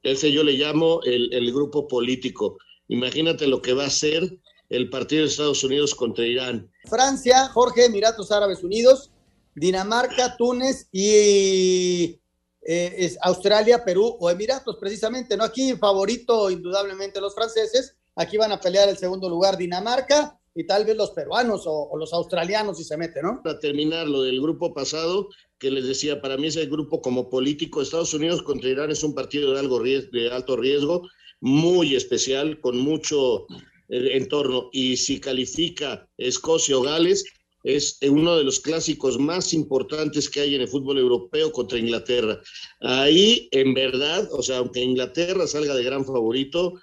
Ese 0.04 0.30
yo 0.30 0.44
le 0.44 0.52
llamo 0.52 1.00
el, 1.02 1.52
grupo 1.52 1.88
político. 1.88 2.58
Imagínate 2.88 3.46
lo 3.46 3.60
que 3.60 3.72
va 3.72 3.86
a 3.86 3.90
ser 3.90 4.38
el 4.68 4.88
partido 4.88 5.22
de 5.22 5.28
Estados 5.28 5.64
Unidos 5.64 5.94
contra 5.94 6.24
Irán. 6.24 6.70
Francia, 6.88 7.48
Jorge, 7.48 7.86
Emiratos 7.86 8.30
Árabes 8.30 8.62
Unidos, 8.62 9.10
Dinamarca, 9.54 10.36
Túnez 10.36 10.88
y 10.92 12.20
eh, 12.62 13.16
Australia, 13.22 13.84
Perú 13.84 14.16
o 14.20 14.30
Emiratos, 14.30 14.76
precisamente. 14.78 15.36
¿no? 15.36 15.44
Aquí 15.44 15.72
favorito 15.74 16.50
indudablemente 16.50 17.20
los 17.20 17.34
franceses. 17.34 17.96
Aquí 18.14 18.36
van 18.36 18.52
a 18.52 18.60
pelear 18.60 18.88
el 18.88 18.96
segundo 18.96 19.28
lugar 19.28 19.56
Dinamarca 19.56 20.38
y 20.54 20.66
tal 20.66 20.84
vez 20.84 20.96
los 20.96 21.10
peruanos 21.10 21.62
o, 21.66 21.96
los 21.96 22.12
australianos 22.12 22.76
si 22.76 22.84
se 22.84 22.96
mete, 22.96 23.22
¿no? 23.22 23.40
Para 23.42 23.58
terminar 23.58 24.06
lo 24.08 24.22
del 24.22 24.40
grupo 24.40 24.74
pasado, 24.74 25.28
que 25.58 25.70
les 25.70 25.86
decía, 25.86 26.20
para 26.20 26.36
mí 26.36 26.48
ese 26.48 26.66
grupo 26.66 27.00
como 27.00 27.30
político, 27.30 27.80
Estados 27.80 28.14
Unidos 28.14 28.42
contra 28.42 28.68
Irán 28.68 28.90
es 28.90 29.02
un 29.02 29.14
partido 29.14 29.52
de, 29.52 29.60
algo 29.60 29.80
de 29.80 30.30
alto 30.30 30.56
riesgo, 30.56 31.08
muy 31.40 31.96
especial, 31.96 32.60
con 32.60 32.78
mucho 32.78 33.46
eh, 33.88 34.16
entorno, 34.16 34.68
y 34.72 34.96
si 34.96 35.20
califica 35.20 36.08
Escocia 36.16 36.76
o 36.76 36.82
Gales, 36.82 37.24
es 37.64 37.98
uno 38.02 38.36
de 38.36 38.44
los 38.44 38.58
clásicos 38.60 39.18
más 39.18 39.54
importantes 39.54 40.28
que 40.28 40.40
hay 40.40 40.56
en 40.56 40.62
el 40.62 40.68
fútbol 40.68 40.98
europeo 40.98 41.52
contra 41.52 41.78
Inglaterra. 41.78 42.40
Ahí, 42.80 43.48
en 43.52 43.72
verdad, 43.72 44.28
o 44.32 44.42
sea, 44.42 44.58
aunque 44.58 44.80
Inglaterra 44.80 45.46
salga 45.46 45.74
de 45.74 45.84
gran 45.84 46.04
favorito, 46.04 46.74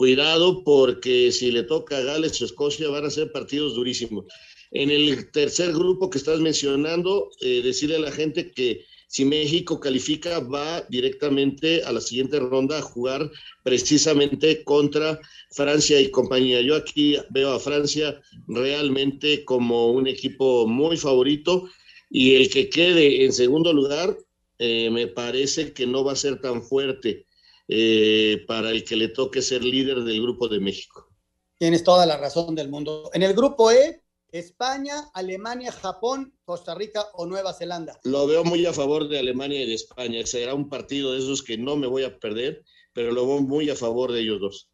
cuidado 0.00 0.64
porque 0.64 1.30
si 1.30 1.50
le 1.52 1.62
toca 1.62 1.98
a 1.98 2.00
Gales 2.00 2.40
o 2.40 2.46
Escocia 2.46 2.88
van 2.88 3.04
a 3.04 3.10
ser 3.10 3.30
partidos 3.32 3.74
durísimos. 3.74 4.24
En 4.70 4.90
el 4.90 5.30
tercer 5.30 5.74
grupo 5.74 6.08
que 6.08 6.16
estás 6.16 6.40
mencionando, 6.40 7.28
eh, 7.42 7.60
decirle 7.62 7.96
a 7.96 8.06
la 8.06 8.10
gente 8.10 8.50
que 8.50 8.86
si 9.08 9.26
México 9.26 9.78
califica 9.78 10.40
va 10.40 10.80
directamente 10.88 11.82
a 11.82 11.92
la 11.92 12.00
siguiente 12.00 12.40
ronda 12.40 12.78
a 12.78 12.80
jugar 12.80 13.30
precisamente 13.62 14.64
contra 14.64 15.20
Francia 15.50 16.00
y 16.00 16.10
compañía. 16.10 16.62
Yo 16.62 16.76
aquí 16.76 17.18
veo 17.28 17.52
a 17.52 17.60
Francia 17.60 18.18
realmente 18.48 19.44
como 19.44 19.90
un 19.92 20.06
equipo 20.06 20.66
muy 20.66 20.96
favorito 20.96 21.68
y 22.08 22.36
el 22.36 22.48
que 22.48 22.70
quede 22.70 23.26
en 23.26 23.34
segundo 23.34 23.70
lugar 23.74 24.16
eh, 24.58 24.88
me 24.90 25.08
parece 25.08 25.74
que 25.74 25.86
no 25.86 26.04
va 26.04 26.12
a 26.12 26.16
ser 26.24 26.40
tan 26.40 26.62
fuerte 26.62 27.26
eh, 27.72 28.44
para 28.48 28.70
el 28.70 28.82
que 28.82 28.96
le 28.96 29.08
toque 29.08 29.40
ser 29.40 29.62
líder 29.62 30.02
del 30.02 30.20
Grupo 30.20 30.48
de 30.48 30.58
México. 30.58 31.08
Tienes 31.56 31.84
toda 31.84 32.04
la 32.04 32.16
razón 32.16 32.56
del 32.56 32.68
mundo. 32.68 33.10
En 33.14 33.22
el 33.22 33.32
Grupo 33.32 33.70
E, 33.70 34.02
España, 34.32 35.08
Alemania, 35.14 35.70
Japón, 35.70 36.34
Costa 36.44 36.74
Rica 36.74 37.06
o 37.14 37.26
Nueva 37.26 37.52
Zelanda. 37.52 38.00
Lo 38.02 38.26
veo 38.26 38.42
muy 38.42 38.66
a 38.66 38.72
favor 38.72 39.06
de 39.06 39.20
Alemania 39.20 39.62
y 39.62 39.68
de 39.68 39.74
España. 39.74 40.26
Será 40.26 40.54
un 40.54 40.68
partido 40.68 41.12
de 41.12 41.20
esos 41.20 41.44
que 41.44 41.58
no 41.58 41.76
me 41.76 41.86
voy 41.86 42.02
a 42.02 42.18
perder, 42.18 42.64
pero 42.92 43.12
lo 43.12 43.24
veo 43.24 43.40
muy 43.40 43.70
a 43.70 43.76
favor 43.76 44.10
de 44.10 44.20
ellos 44.22 44.40
dos. 44.40 44.68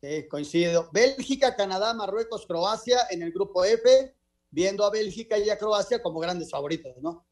Sí, 0.00 0.26
coincido. 0.26 0.88
Bélgica, 0.94 1.54
Canadá, 1.54 1.92
Marruecos, 1.92 2.46
Croacia 2.46 3.00
en 3.10 3.22
el 3.22 3.32
grupo 3.32 3.62
F, 3.62 4.14
viendo 4.50 4.86
a 4.86 4.90
Bélgica 4.90 5.38
y 5.38 5.50
a 5.50 5.58
Croacia 5.58 6.02
como 6.02 6.18
grandes 6.18 6.50
favoritos, 6.50 6.94
¿no? 7.02 7.26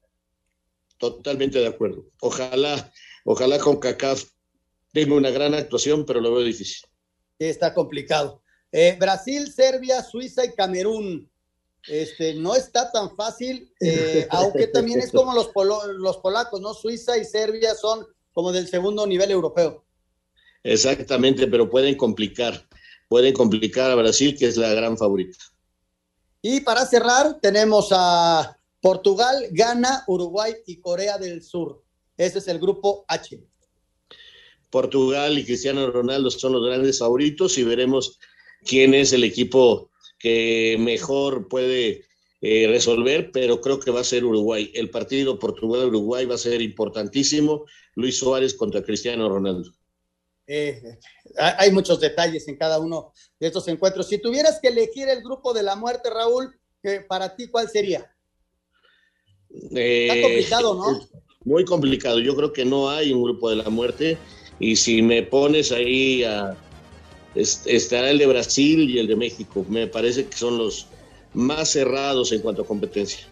Totalmente 0.98 1.58
de 1.58 1.68
acuerdo. 1.68 2.04
Ojalá, 2.20 2.92
ojalá 3.24 3.58
con 3.58 3.76
CACAF 3.76 4.33
tengo 4.94 5.16
una 5.16 5.30
gran 5.30 5.52
actuación, 5.54 6.06
pero 6.06 6.20
lo 6.20 6.32
veo 6.32 6.44
difícil. 6.44 6.88
Está 7.38 7.74
complicado. 7.74 8.42
Eh, 8.70 8.96
Brasil, 8.98 9.52
Serbia, 9.52 10.02
Suiza 10.02 10.44
y 10.44 10.52
Camerún. 10.52 11.28
Este, 11.86 12.34
no 12.34 12.54
está 12.54 12.90
tan 12.90 13.14
fácil, 13.14 13.70
eh, 13.80 14.26
aunque 14.30 14.68
también 14.68 15.00
es 15.00 15.10
como 15.10 15.34
los, 15.34 15.50
los 15.98 16.16
polacos, 16.18 16.60
¿no? 16.60 16.72
Suiza 16.72 17.18
y 17.18 17.24
Serbia 17.24 17.74
son 17.74 18.06
como 18.32 18.52
del 18.52 18.68
segundo 18.68 19.06
nivel 19.06 19.32
europeo. 19.32 19.84
Exactamente, 20.62 21.46
pero 21.48 21.68
pueden 21.68 21.96
complicar, 21.96 22.66
pueden 23.08 23.34
complicar 23.34 23.90
a 23.90 23.96
Brasil, 23.96 24.36
que 24.38 24.46
es 24.46 24.56
la 24.56 24.72
gran 24.72 24.96
favorita. 24.96 25.36
Y 26.40 26.60
para 26.60 26.86
cerrar, 26.86 27.38
tenemos 27.42 27.88
a 27.90 28.56
Portugal, 28.80 29.48
Ghana, 29.50 30.04
Uruguay 30.06 30.54
y 30.66 30.80
Corea 30.80 31.18
del 31.18 31.42
Sur. 31.42 31.82
Ese 32.16 32.38
es 32.38 32.48
el 32.48 32.60
grupo 32.60 33.04
H. 33.08 33.44
Portugal 34.74 35.38
y 35.38 35.44
Cristiano 35.44 35.88
Ronaldo 35.88 36.32
son 36.32 36.54
los 36.54 36.66
grandes 36.66 36.98
favoritos 36.98 37.56
y 37.58 37.62
veremos 37.62 38.18
quién 38.64 38.92
es 38.92 39.12
el 39.12 39.22
equipo 39.22 39.92
que 40.18 40.76
mejor 40.80 41.46
puede 41.46 42.06
eh, 42.40 42.66
resolver, 42.66 43.30
pero 43.32 43.60
creo 43.60 43.78
que 43.78 43.92
va 43.92 44.00
a 44.00 44.04
ser 44.04 44.24
Uruguay. 44.24 44.72
El 44.74 44.90
partido 44.90 45.38
Portugal-Uruguay 45.38 46.26
va 46.26 46.34
a 46.34 46.38
ser 46.38 46.60
importantísimo. 46.60 47.66
Luis 47.94 48.18
Suárez 48.18 48.54
contra 48.54 48.82
Cristiano 48.82 49.28
Ronaldo. 49.28 49.70
eh, 50.48 50.98
hay 51.38 51.70
muchos 51.70 52.00
detalles 52.00 52.48
en 52.48 52.56
cada 52.56 52.80
uno 52.80 53.12
de 53.38 53.46
estos 53.46 53.68
encuentros. 53.68 54.08
Si 54.08 54.18
tuvieras 54.18 54.58
que 54.60 54.68
elegir 54.68 55.08
el 55.08 55.22
grupo 55.22 55.54
de 55.54 55.62
la 55.62 55.76
muerte, 55.76 56.10
Raúl, 56.10 56.52
para 57.06 57.36
ti, 57.36 57.46
¿cuál 57.46 57.68
sería? 57.70 58.12
Eh, 59.72 60.08
Está 60.08 60.20
complicado, 60.20 60.74
¿no? 60.74 61.08
Muy 61.44 61.64
complicado. 61.64 62.18
Yo 62.18 62.34
creo 62.34 62.52
que 62.52 62.64
no 62.64 62.90
hay 62.90 63.12
un 63.12 63.22
grupo 63.22 63.50
de 63.50 63.56
la 63.56 63.70
muerte. 63.70 64.18
Y 64.58 64.76
si 64.76 65.02
me 65.02 65.22
pones 65.22 65.72
ahí 65.72 66.22
a, 66.24 66.56
estará 67.34 68.10
el 68.10 68.18
de 68.18 68.26
Brasil 68.26 68.88
y 68.88 68.98
el 68.98 69.06
de 69.06 69.16
México. 69.16 69.64
Me 69.68 69.86
parece 69.86 70.26
que 70.26 70.36
son 70.36 70.58
los 70.58 70.86
más 71.32 71.70
cerrados 71.70 72.32
en 72.32 72.40
cuanto 72.40 72.62
a 72.62 72.66
competencia. 72.66 73.26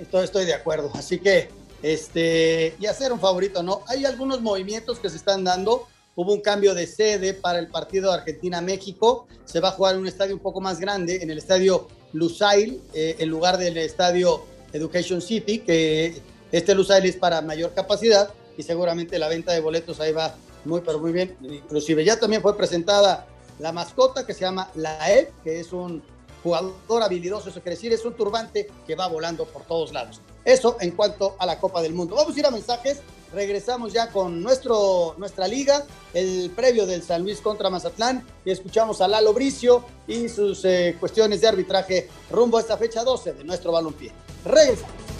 Estoy, 0.00 0.46
de 0.46 0.54
acuerdo. 0.54 0.90
Así 0.94 1.18
que, 1.18 1.48
este, 1.82 2.74
y 2.78 2.86
hacer 2.86 3.12
un 3.12 3.20
favorito, 3.20 3.62
¿no? 3.62 3.82
Hay 3.88 4.04
algunos 4.04 4.40
movimientos 4.40 4.98
que 4.98 5.08
se 5.08 5.16
están 5.16 5.44
dando. 5.44 5.88
Hubo 6.14 6.32
un 6.32 6.40
cambio 6.40 6.74
de 6.74 6.86
sede 6.86 7.32
para 7.32 7.58
el 7.58 7.68
partido 7.68 8.12
Argentina-México. 8.12 9.26
Se 9.44 9.60
va 9.60 9.68
a 9.68 9.72
jugar 9.72 9.94
en 9.94 10.02
un 10.02 10.08
estadio 10.08 10.34
un 10.34 10.42
poco 10.42 10.60
más 10.60 10.78
grande, 10.78 11.22
en 11.22 11.30
el 11.30 11.38
estadio 11.38 11.88
Lusail, 12.12 12.80
eh, 12.92 13.16
en 13.18 13.28
lugar 13.30 13.56
del 13.56 13.78
estadio 13.78 14.44
Education 14.74 15.22
City, 15.22 15.60
que 15.60 16.20
este 16.50 16.74
Lusail 16.74 17.06
es 17.06 17.16
para 17.16 17.40
mayor 17.40 17.72
capacidad 17.72 18.32
y 18.56 18.62
seguramente 18.62 19.18
la 19.18 19.28
venta 19.28 19.52
de 19.52 19.60
boletos 19.60 20.00
ahí 20.00 20.12
va 20.12 20.34
muy, 20.64 20.80
pero 20.80 20.98
muy 20.98 21.12
bien. 21.12 21.36
Inclusive 21.42 22.04
ya 22.04 22.18
también 22.18 22.42
fue 22.42 22.56
presentada 22.56 23.26
la 23.58 23.72
mascota 23.72 24.26
que 24.26 24.34
se 24.34 24.40
llama 24.40 24.70
la 24.74 25.12
E, 25.12 25.32
que 25.44 25.60
es 25.60 25.72
un 25.72 26.02
jugador 26.42 27.02
habilidoso, 27.02 27.50
eso 27.50 27.60
quiere 27.62 27.94
es 27.94 28.04
un 28.04 28.14
turbante 28.14 28.68
que 28.86 28.96
va 28.96 29.06
volando 29.06 29.44
por 29.46 29.62
todos 29.62 29.92
lados. 29.92 30.20
Eso 30.44 30.76
en 30.80 30.90
cuanto 30.92 31.36
a 31.38 31.46
la 31.46 31.58
Copa 31.58 31.80
del 31.82 31.94
Mundo. 31.94 32.16
Vamos 32.16 32.34
a 32.34 32.38
ir 32.38 32.46
a 32.46 32.50
mensajes. 32.50 33.00
Regresamos 33.32 33.94
ya 33.94 34.10
con 34.10 34.42
nuestro, 34.42 35.14
nuestra 35.16 35.48
liga, 35.48 35.86
el 36.12 36.50
previo 36.54 36.84
del 36.84 37.02
San 37.02 37.22
Luis 37.22 37.40
contra 37.40 37.70
Mazatlán, 37.70 38.26
y 38.44 38.50
escuchamos 38.50 39.00
a 39.00 39.08
Lalo 39.08 39.32
Bricio 39.32 39.86
y 40.06 40.28
sus 40.28 40.62
eh, 40.66 40.96
cuestiones 41.00 41.40
de 41.40 41.48
arbitraje 41.48 42.10
rumbo 42.30 42.58
a 42.58 42.60
esta 42.60 42.76
fecha 42.76 43.02
12 43.02 43.32
de 43.32 43.44
nuestro 43.44 43.72
balompié. 43.72 44.12
Regresamos. 44.44 45.11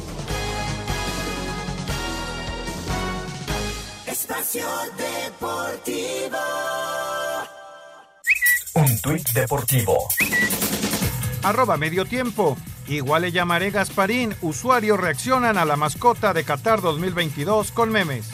Espacio 4.22 4.64
Deportivo. 4.96 6.38
Un 8.74 9.00
tuit 9.00 9.28
deportivo. 9.32 9.98
Arroba 11.42 11.76
medio 11.76 12.04
tiempo. 12.04 12.56
Igual 12.86 13.22
le 13.22 13.32
llamaré 13.32 13.72
Gasparín. 13.72 14.36
Usuarios 14.40 15.00
reaccionan 15.00 15.58
a 15.58 15.64
la 15.64 15.74
mascota 15.74 16.32
de 16.32 16.44
Qatar 16.44 16.82
2022 16.82 17.72
con 17.72 17.90
memes. 17.90 18.30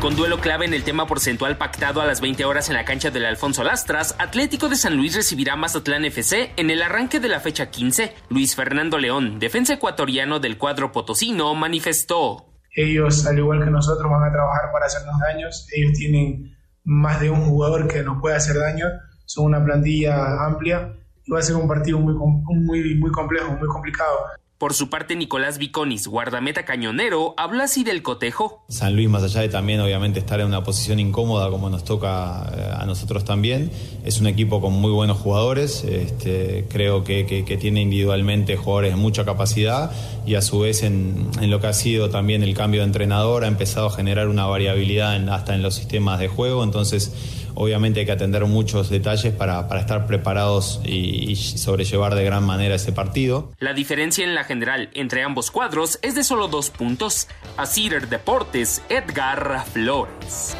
Con 0.00 0.14
duelo 0.14 0.38
clave 0.38 0.64
en 0.64 0.74
el 0.74 0.84
tema 0.84 1.08
porcentual 1.08 1.58
pactado 1.58 2.00
a 2.00 2.06
las 2.06 2.20
20 2.20 2.44
horas 2.44 2.68
en 2.68 2.76
la 2.76 2.84
cancha 2.84 3.10
del 3.10 3.26
Alfonso 3.26 3.64
Lastras, 3.64 4.14
Atlético 4.20 4.68
de 4.68 4.76
San 4.76 4.96
Luis 4.96 5.16
recibirá 5.16 5.56
Mazatlán 5.56 6.04
FC 6.04 6.52
en 6.56 6.70
el 6.70 6.82
arranque 6.82 7.18
de 7.18 7.28
la 7.28 7.40
fecha 7.40 7.68
15. 7.72 8.14
Luis 8.30 8.54
Fernando 8.54 8.96
León, 8.98 9.40
defensa 9.40 9.74
ecuatoriano 9.74 10.38
del 10.38 10.56
cuadro 10.56 10.92
potosino, 10.92 11.52
manifestó. 11.56 12.46
Ellos, 12.76 13.26
al 13.26 13.38
igual 13.38 13.64
que 13.64 13.70
nosotros, 13.70 14.08
van 14.08 14.22
a 14.22 14.32
trabajar 14.32 14.70
para 14.72 14.86
hacernos 14.86 15.18
daños. 15.18 15.66
Ellos 15.74 15.92
tienen 15.98 16.56
más 16.84 17.20
de 17.20 17.30
un 17.30 17.46
jugador 17.46 17.88
que 17.88 18.04
nos 18.04 18.20
puede 18.20 18.36
hacer 18.36 18.56
daño. 18.56 18.86
Son 19.26 19.46
una 19.46 19.64
plantilla 19.64 20.44
amplia 20.46 20.94
y 21.24 21.32
va 21.32 21.40
a 21.40 21.42
ser 21.42 21.56
un 21.56 21.66
partido 21.66 21.98
muy, 21.98 22.14
muy, 22.14 22.94
muy 22.94 23.10
complejo, 23.10 23.50
muy 23.50 23.66
complicado. 23.66 24.16
Por 24.58 24.74
su 24.74 24.90
parte, 24.90 25.14
Nicolás 25.14 25.58
Viconis, 25.58 26.08
guardameta 26.08 26.64
cañonero, 26.64 27.32
habla 27.36 27.62
así 27.62 27.84
del 27.84 28.02
cotejo. 28.02 28.64
San 28.68 28.96
Luis, 28.96 29.08
más 29.08 29.22
allá 29.22 29.42
de 29.42 29.48
también 29.48 29.78
obviamente 29.78 30.18
estar 30.18 30.40
en 30.40 30.48
una 30.48 30.64
posición 30.64 30.98
incómoda 30.98 31.48
como 31.48 31.70
nos 31.70 31.84
toca 31.84 32.52
eh, 32.56 32.68
a 32.76 32.84
nosotros 32.84 33.24
también, 33.24 33.70
es 34.04 34.18
un 34.20 34.26
equipo 34.26 34.60
con 34.60 34.72
muy 34.72 34.90
buenos 34.90 35.18
jugadores, 35.18 35.84
este, 35.84 36.66
creo 36.68 37.04
que, 37.04 37.24
tiene 37.60 37.82
individualmente 37.82 38.56
jugadores 38.56 38.90
de 38.90 38.96
mucha 38.96 39.24
capacidad 39.24 39.92
y 40.26 40.34
a 40.34 40.42
su 40.42 40.58
vez 40.58 40.82
en, 40.82 41.30
lo 41.40 41.60
que 41.60 41.68
ha 41.68 41.72
sido 41.72 42.10
también 42.10 42.42
el 42.42 42.54
cambio 42.54 42.80
de 42.80 42.88
entrenador 42.88 43.44
ha 43.44 43.46
empezado 43.46 43.86
a 43.86 43.90
generar 43.92 44.26
una 44.26 44.46
variabilidad 44.46 45.14
hasta 45.28 45.54
en 45.54 45.62
los 45.62 45.76
sistemas 45.76 46.18
de 46.18 46.26
juego, 46.26 46.64
entonces 46.64 47.12
obviamente 47.58 48.00
hay 48.00 48.06
que 48.06 48.12
atender 48.12 48.44
muchos 48.46 48.88
detalles 48.88 49.34
para, 49.34 49.66
estar 49.80 50.06
preparados 50.06 50.80
y, 50.84 51.34
sobrellevar 51.34 52.14
de 52.14 52.24
gran 52.24 52.44
manera 52.44 52.76
ese 52.76 52.92
partido. 52.92 53.52
La 53.58 53.74
diferencia 53.74 54.24
en 54.24 54.36
la 54.36 54.44
general 54.44 54.90
entre 54.94 55.24
ambos 55.24 55.50
cuadros 55.50 55.98
es 56.02 56.14
de 56.14 56.22
solo 56.22 56.46
dos 56.46 56.70
puntos. 56.70 57.26
A 57.56 57.66
Cider 57.66 58.08
Deportes, 58.08 58.82
Edgar 58.88 59.64
Flores. 59.72 60.56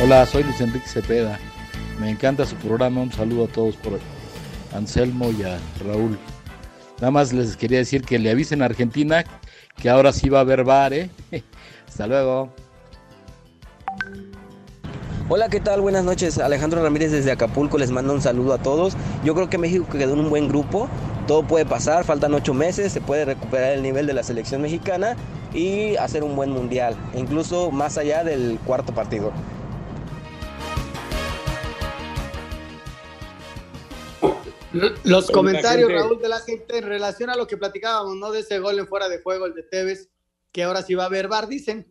Hola, 0.00 0.24
soy 0.26 0.44
Luis 0.44 0.60
Enrique 0.60 0.86
Cepeda. 0.86 1.40
Me 1.98 2.10
encanta 2.10 2.46
su 2.46 2.54
programa. 2.56 3.00
Un 3.00 3.12
saludo 3.12 3.46
a 3.46 3.48
todos 3.48 3.74
por 3.76 3.98
Anselmo 4.72 5.32
y 5.36 5.42
a 5.42 5.58
Raúl. 5.84 6.16
Nada 6.98 7.10
más 7.10 7.32
les 7.32 7.56
quería 7.56 7.78
decir 7.78 8.02
que 8.02 8.20
le 8.20 8.30
avisen 8.30 8.62
a 8.62 8.66
Argentina 8.66 9.24
que 9.76 9.90
ahora 9.90 10.12
sí 10.12 10.28
va 10.28 10.38
a 10.38 10.42
haber 10.42 10.64
bar, 10.64 10.92
¿eh? 10.94 11.10
Hasta 11.96 12.08
luego. 12.08 12.50
Hola, 15.30 15.48
¿qué 15.48 15.60
tal? 15.60 15.80
Buenas 15.80 16.04
noches. 16.04 16.36
Alejandro 16.36 16.82
Ramírez 16.82 17.10
desde 17.10 17.32
Acapulco 17.32 17.78
les 17.78 17.90
mando 17.90 18.12
un 18.12 18.20
saludo 18.20 18.52
a 18.52 18.58
todos. 18.58 18.94
Yo 19.24 19.34
creo 19.34 19.48
que 19.48 19.56
México 19.56 19.86
quedó 19.90 20.12
en 20.12 20.20
un 20.20 20.28
buen 20.28 20.46
grupo. 20.46 20.90
Todo 21.26 21.46
puede 21.46 21.64
pasar, 21.64 22.04
faltan 22.04 22.34
ocho 22.34 22.52
meses, 22.52 22.92
se 22.92 23.00
puede 23.00 23.24
recuperar 23.24 23.72
el 23.72 23.82
nivel 23.82 24.06
de 24.06 24.12
la 24.12 24.22
selección 24.22 24.60
mexicana 24.60 25.16
y 25.54 25.96
hacer 25.96 26.22
un 26.22 26.36
buen 26.36 26.50
mundial, 26.50 26.94
incluso 27.14 27.70
más 27.70 27.96
allá 27.96 28.24
del 28.24 28.58
cuarto 28.66 28.94
partido. 28.94 29.32
Los 35.02 35.30
comentarios, 35.30 35.90
Raúl, 35.90 36.20
de 36.20 36.28
la 36.28 36.40
gente 36.40 36.76
en 36.76 36.84
relación 36.84 37.30
a 37.30 37.36
lo 37.36 37.46
que 37.46 37.56
platicábamos, 37.56 38.16
¿no? 38.16 38.32
De 38.32 38.40
ese 38.40 38.58
gol 38.58 38.78
en 38.78 38.86
fuera 38.86 39.08
de 39.08 39.22
juego, 39.22 39.46
el 39.46 39.54
de 39.54 39.62
Tevez, 39.62 40.10
que 40.56 40.62
ahora 40.62 40.82
sí 40.82 40.94
va 40.94 41.02
a 41.02 41.06
haber 41.06 41.28
bar, 41.28 41.48
dicen. 41.48 41.86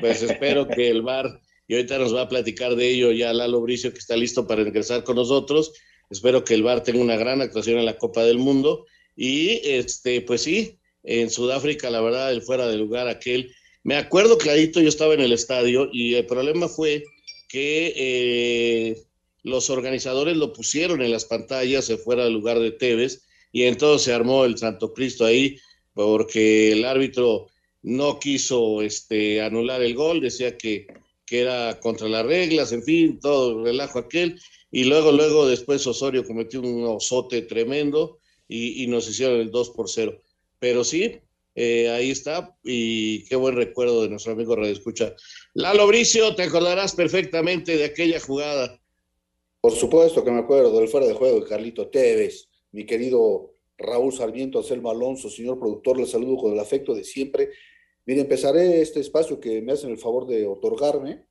Pues 0.00 0.22
espero 0.22 0.66
que 0.66 0.88
el 0.88 1.02
bar, 1.02 1.42
y 1.66 1.74
ahorita 1.74 1.98
nos 1.98 2.14
va 2.14 2.22
a 2.22 2.28
platicar 2.28 2.74
de 2.74 2.88
ello 2.88 3.12
ya 3.12 3.34
Lalo 3.34 3.60
Bricio, 3.60 3.92
que 3.92 3.98
está 3.98 4.16
listo 4.16 4.46
para 4.46 4.62
ingresar 4.62 5.04
con 5.04 5.16
nosotros. 5.16 5.74
Espero 6.08 6.42
que 6.42 6.54
el 6.54 6.62
bar 6.62 6.82
tenga 6.82 7.02
una 7.02 7.16
gran 7.16 7.42
actuación 7.42 7.78
en 7.78 7.84
la 7.84 7.98
Copa 7.98 8.24
del 8.24 8.38
Mundo. 8.38 8.86
Y 9.14 9.60
este, 9.62 10.22
pues 10.22 10.40
sí, 10.40 10.78
en 11.02 11.28
Sudáfrica, 11.28 11.90
la 11.90 12.00
verdad, 12.00 12.32
el 12.32 12.40
fuera 12.40 12.66
de 12.66 12.78
lugar 12.78 13.08
aquel. 13.08 13.54
Me 13.82 13.96
acuerdo 13.96 14.38
clarito, 14.38 14.80
yo 14.80 14.88
estaba 14.88 15.12
en 15.12 15.20
el 15.20 15.32
estadio 15.32 15.90
y 15.92 16.14
el 16.14 16.24
problema 16.24 16.66
fue 16.66 17.04
que 17.46 17.92
eh, 17.94 19.02
los 19.42 19.68
organizadores 19.68 20.34
lo 20.34 20.54
pusieron 20.54 21.02
en 21.02 21.12
las 21.12 21.26
pantallas 21.26 21.92
fuera 22.02 22.24
del 22.24 22.32
lugar 22.32 22.58
de 22.58 22.70
Tevez 22.70 23.26
y 23.52 23.64
entonces 23.64 24.06
se 24.06 24.14
armó 24.14 24.46
el 24.46 24.56
Santo 24.56 24.94
Cristo 24.94 25.26
ahí 25.26 25.58
porque 25.98 26.70
el 26.70 26.84
árbitro 26.84 27.48
no 27.82 28.20
quiso 28.20 28.82
este, 28.82 29.42
anular 29.42 29.82
el 29.82 29.96
gol, 29.96 30.20
decía 30.20 30.56
que, 30.56 30.86
era 31.28 31.80
contra 31.80 32.08
las 32.08 32.24
reglas, 32.24 32.70
en 32.70 32.84
fin, 32.84 33.18
todo 33.18 33.58
el 33.58 33.64
relajo 33.64 33.98
aquel. 33.98 34.40
Y 34.70 34.84
luego, 34.84 35.10
luego 35.10 35.48
después 35.48 35.84
Osorio 35.88 36.24
cometió 36.24 36.60
un 36.60 36.84
osote 36.84 37.42
tremendo 37.42 38.20
y, 38.46 38.86
nos 38.86 39.08
hicieron 39.10 39.40
el 39.40 39.50
2 39.50 39.70
por 39.70 39.90
0. 39.90 40.16
Pero 40.60 40.84
sí, 40.84 41.18
eh, 41.56 41.90
ahí 41.90 42.12
está, 42.12 42.56
y 42.62 43.24
qué 43.24 43.34
buen 43.34 43.56
recuerdo 43.56 44.02
de 44.04 44.08
nuestro 44.08 44.34
amigo 44.34 44.54
Radio 44.54 44.72
Escucha. 44.72 45.16
Lalo 45.52 45.88
Bricio, 45.88 46.32
te 46.36 46.44
acordarás 46.44 46.94
perfectamente 46.94 47.76
de 47.76 47.86
aquella 47.86 48.20
jugada. 48.20 48.80
Por 49.60 49.72
supuesto 49.72 50.24
que 50.24 50.30
me 50.30 50.38
acuerdo 50.38 50.78
del 50.78 50.88
fuera 50.88 51.08
de 51.08 51.14
juego 51.14 51.40
de 51.40 51.46
Carlito 51.46 51.88
Tevez, 51.88 52.48
mi 52.70 52.86
querido 52.86 53.57
Raúl 53.78 54.12
Sarmiento, 54.12 54.58
Anselmo 54.58 54.90
Alonso, 54.90 55.30
señor 55.30 55.58
productor, 55.58 55.98
les 55.98 56.10
saludo 56.10 56.36
con 56.36 56.52
el 56.52 56.58
afecto 56.58 56.94
de 56.94 57.04
siempre. 57.04 57.50
Mire, 58.04 58.22
empezaré 58.22 58.80
este 58.80 59.00
espacio 59.00 59.38
que 59.38 59.62
me 59.62 59.72
hacen 59.72 59.90
el 59.90 59.98
favor 59.98 60.26
de 60.26 60.46
otorgarme, 60.46 61.26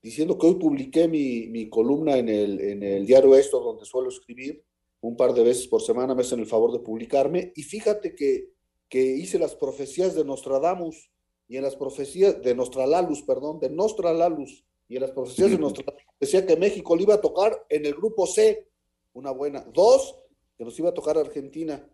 diciendo 0.00 0.38
que 0.38 0.46
hoy 0.46 0.54
publiqué 0.54 1.08
mi, 1.08 1.68
columna 1.68 2.16
en 2.16 2.28
el, 2.28 2.60
en 2.60 2.82
el 2.82 3.04
diario 3.04 3.34
Esto, 3.34 3.60
donde 3.60 3.84
suelo 3.84 4.08
escribir 4.08 4.62
un 5.00 5.16
par 5.16 5.32
de 5.32 5.42
veces 5.42 5.66
por 5.66 5.82
semana, 5.82 6.14
me 6.14 6.22
hacen 6.22 6.40
el 6.40 6.46
favor 6.46 6.72
de 6.72 6.80
publicarme, 6.80 7.52
y 7.54 7.62
fíjate 7.62 8.14
que, 8.14 8.50
que 8.88 9.00
hice 9.00 9.38
las 9.38 9.54
profecías 9.54 10.14
de 10.14 10.24
Nostradamus, 10.24 11.10
y 11.48 11.56
en 11.56 11.62
las 11.62 11.76
profecías 11.76 12.42
de 12.42 12.54
Nostralalus, 12.54 13.22
perdón, 13.22 13.58
de 13.58 13.70
Nostralalus, 13.70 14.64
y 14.88 14.96
en 14.96 15.02
las 15.02 15.12
profecías 15.12 15.50
de 15.50 15.58
Nostradamus 15.58 16.02
decía 16.20 16.44
que 16.46 16.56
México 16.56 16.96
le 16.96 17.02
iba 17.02 17.14
a 17.14 17.20
tocar 17.20 17.64
en 17.68 17.86
el 17.86 17.94
grupo 17.94 18.26
C, 18.26 18.68
una 19.12 19.30
buena. 19.30 19.64
Dos, 19.72 20.16
que 20.58 20.64
nos 20.64 20.78
iba 20.78 20.90
a 20.90 20.94
tocar 20.94 21.16
Argentina. 21.16 21.88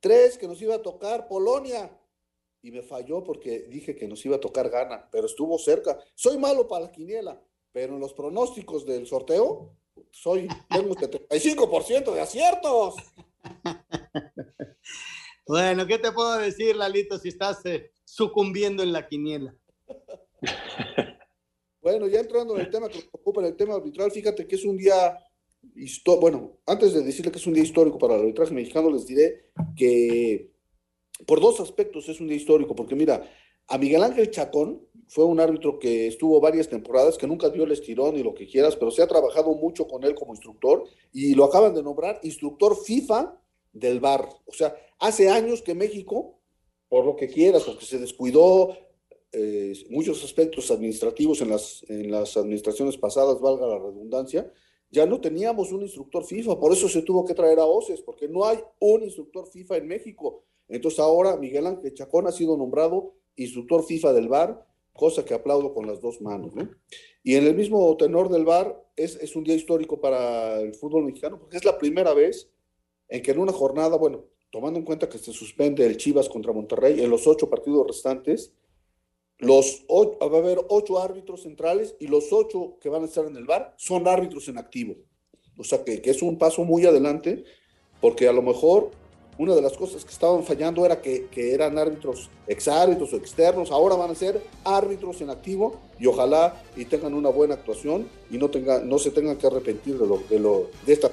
Tres, 0.00 0.36
que 0.36 0.48
nos 0.48 0.60
iba 0.60 0.74
a 0.74 0.82
tocar 0.82 1.28
Polonia. 1.28 1.96
Y 2.60 2.72
me 2.72 2.82
falló 2.82 3.22
porque 3.22 3.66
dije 3.68 3.94
que 3.94 4.08
nos 4.08 4.24
iba 4.26 4.36
a 4.36 4.40
tocar 4.40 4.68
Ghana, 4.68 5.08
pero 5.12 5.26
estuvo 5.26 5.56
cerca. 5.58 5.98
Soy 6.14 6.36
malo 6.36 6.66
para 6.66 6.86
la 6.86 6.92
quiniela, 6.92 7.40
pero 7.72 7.94
en 7.94 8.00
los 8.00 8.12
pronósticos 8.12 8.84
del 8.84 9.06
sorteo, 9.06 9.76
soy, 10.10 10.48
tengo 10.68 10.94
75% 10.94 12.12
de 12.12 12.20
aciertos. 12.20 12.96
bueno, 15.46 15.86
¿qué 15.86 15.98
te 15.98 16.10
puedo 16.10 16.38
decir, 16.38 16.74
Lalito, 16.74 17.18
si 17.18 17.28
estás 17.28 17.64
eh, 17.66 17.92
sucumbiendo 18.04 18.82
en 18.82 18.92
la 18.92 19.06
quiniela? 19.06 19.54
bueno, 21.82 22.08
ya 22.08 22.20
entrando 22.20 22.54
en 22.54 22.62
el 22.62 22.70
tema 22.70 22.88
que 22.88 22.96
nos 22.96 23.08
ocupa, 23.12 23.42
en 23.42 23.48
el 23.48 23.56
tema 23.56 23.74
arbitral, 23.74 24.10
fíjate 24.10 24.48
que 24.48 24.56
es 24.56 24.64
un 24.64 24.78
día 24.78 25.18
bueno, 26.20 26.58
antes 26.66 26.92
de 26.92 27.02
decirle 27.02 27.32
que 27.32 27.38
es 27.38 27.46
un 27.46 27.54
día 27.54 27.62
histórico 27.62 27.98
para 27.98 28.14
el 28.14 28.20
arbitraje 28.20 28.54
mexicano, 28.54 28.90
les 28.90 29.06
diré 29.06 29.50
que 29.76 30.52
por 31.26 31.40
dos 31.40 31.60
aspectos 31.60 32.08
es 32.08 32.20
un 32.20 32.28
día 32.28 32.36
histórico, 32.36 32.74
porque 32.74 32.94
mira, 32.94 33.28
a 33.68 33.78
Miguel 33.78 34.02
Ángel 34.02 34.30
Chacón 34.30 34.86
fue 35.08 35.24
un 35.24 35.40
árbitro 35.40 35.78
que 35.78 36.06
estuvo 36.06 36.40
varias 36.40 36.68
temporadas, 36.68 37.16
que 37.16 37.26
nunca 37.26 37.50
dio 37.50 37.64
el 37.64 37.72
estirón 37.72 38.14
ni 38.14 38.22
lo 38.22 38.34
que 38.34 38.46
quieras, 38.46 38.76
pero 38.76 38.90
se 38.90 39.02
ha 39.02 39.06
trabajado 39.06 39.54
mucho 39.54 39.86
con 39.86 40.04
él 40.04 40.14
como 40.14 40.34
instructor 40.34 40.84
y 41.12 41.34
lo 41.34 41.44
acaban 41.44 41.74
de 41.74 41.82
nombrar 41.82 42.20
instructor 42.22 42.76
FIFA 42.76 43.40
del 43.72 44.00
VAR. 44.00 44.28
O 44.46 44.52
sea, 44.52 44.74
hace 44.98 45.28
años 45.28 45.62
que 45.62 45.74
México, 45.74 46.40
por 46.88 47.04
lo 47.04 47.16
que 47.16 47.28
quieras, 47.28 47.64
porque 47.64 47.84
se 47.84 47.98
descuidó 47.98 48.76
eh, 49.32 49.74
muchos 49.90 50.22
aspectos 50.24 50.70
administrativos 50.70 51.40
en 51.40 51.50
las, 51.50 51.84
en 51.88 52.10
las 52.10 52.36
administraciones 52.36 52.96
pasadas, 52.96 53.40
valga 53.40 53.66
la 53.66 53.78
redundancia, 53.78 54.50
ya 54.94 55.06
no 55.06 55.20
teníamos 55.20 55.72
un 55.72 55.82
instructor 55.82 56.24
FIFA, 56.24 56.60
por 56.60 56.72
eso 56.72 56.88
se 56.88 57.02
tuvo 57.02 57.24
que 57.24 57.34
traer 57.34 57.58
a 57.58 57.64
OCES, 57.64 58.00
porque 58.02 58.28
no 58.28 58.44
hay 58.44 58.60
un 58.78 59.02
instructor 59.02 59.46
FIFA 59.48 59.78
en 59.78 59.88
México. 59.88 60.44
Entonces 60.68 61.00
ahora 61.00 61.36
Miguel 61.36 61.66
Ángel 61.66 61.92
Chacón 61.94 62.28
ha 62.28 62.32
sido 62.32 62.56
nombrado 62.56 63.12
instructor 63.34 63.84
FIFA 63.84 64.12
del 64.12 64.28
VAR, 64.28 64.64
cosa 64.92 65.24
que 65.24 65.34
aplaudo 65.34 65.74
con 65.74 65.88
las 65.88 66.00
dos 66.00 66.20
manos. 66.20 66.52
Y 67.24 67.34
en 67.34 67.44
el 67.44 67.56
mismo 67.56 67.96
tenor 67.96 68.28
del 68.28 68.44
VAR, 68.44 68.80
es, 68.94 69.16
es 69.16 69.34
un 69.34 69.42
día 69.42 69.56
histórico 69.56 70.00
para 70.00 70.60
el 70.60 70.74
fútbol 70.74 71.04
mexicano, 71.04 71.40
porque 71.40 71.56
es 71.56 71.64
la 71.64 71.76
primera 71.76 72.14
vez 72.14 72.48
en 73.08 73.20
que 73.20 73.32
en 73.32 73.40
una 73.40 73.52
jornada, 73.52 73.96
bueno, 73.96 74.26
tomando 74.52 74.78
en 74.78 74.84
cuenta 74.84 75.08
que 75.08 75.18
se 75.18 75.32
suspende 75.32 75.84
el 75.84 75.96
Chivas 75.96 76.28
contra 76.28 76.52
Monterrey, 76.52 77.00
en 77.00 77.10
los 77.10 77.26
ocho 77.26 77.50
partidos 77.50 77.88
restantes, 77.88 78.52
los 79.38 79.84
va 79.90 80.36
a 80.36 80.40
haber 80.40 80.60
ocho 80.68 81.00
árbitros 81.00 81.42
centrales 81.42 81.94
y 82.00 82.06
los 82.06 82.32
ocho 82.32 82.76
que 82.80 82.88
van 82.88 83.02
a 83.02 83.06
estar 83.06 83.24
en 83.26 83.36
el 83.36 83.44
bar 83.44 83.74
son 83.76 84.06
árbitros 84.06 84.48
en 84.48 84.58
activo. 84.58 84.94
O 85.56 85.64
sea 85.64 85.84
que, 85.84 86.00
que, 86.00 86.10
es 86.10 86.22
un 86.22 86.38
paso 86.38 86.64
muy 86.64 86.84
adelante, 86.86 87.44
porque 88.00 88.28
a 88.28 88.32
lo 88.32 88.42
mejor 88.42 88.90
una 89.38 89.54
de 89.54 89.62
las 89.62 89.76
cosas 89.76 90.04
que 90.04 90.12
estaban 90.12 90.44
fallando 90.44 90.84
era 90.84 91.00
que, 91.00 91.26
que 91.26 91.54
eran 91.54 91.76
árbitros 91.76 92.30
exárbitros 92.46 93.12
o 93.12 93.16
externos, 93.16 93.70
ahora 93.70 93.96
van 93.96 94.10
a 94.10 94.14
ser 94.14 94.42
árbitros 94.64 95.20
en 95.20 95.30
activo 95.30 95.80
y 95.98 96.06
ojalá 96.06 96.62
y 96.76 96.84
tengan 96.84 97.14
una 97.14 97.30
buena 97.30 97.54
actuación 97.54 98.08
y 98.30 98.38
no, 98.38 98.48
tenga, 98.48 98.80
no 98.80 98.98
se 98.98 99.10
tengan 99.10 99.36
que 99.36 99.46
arrepentir 99.46 99.98
de, 99.98 100.06
lo, 100.06 100.18
de, 100.28 100.38
lo, 100.38 100.70
de 100.86 100.92
esta. 100.92 101.10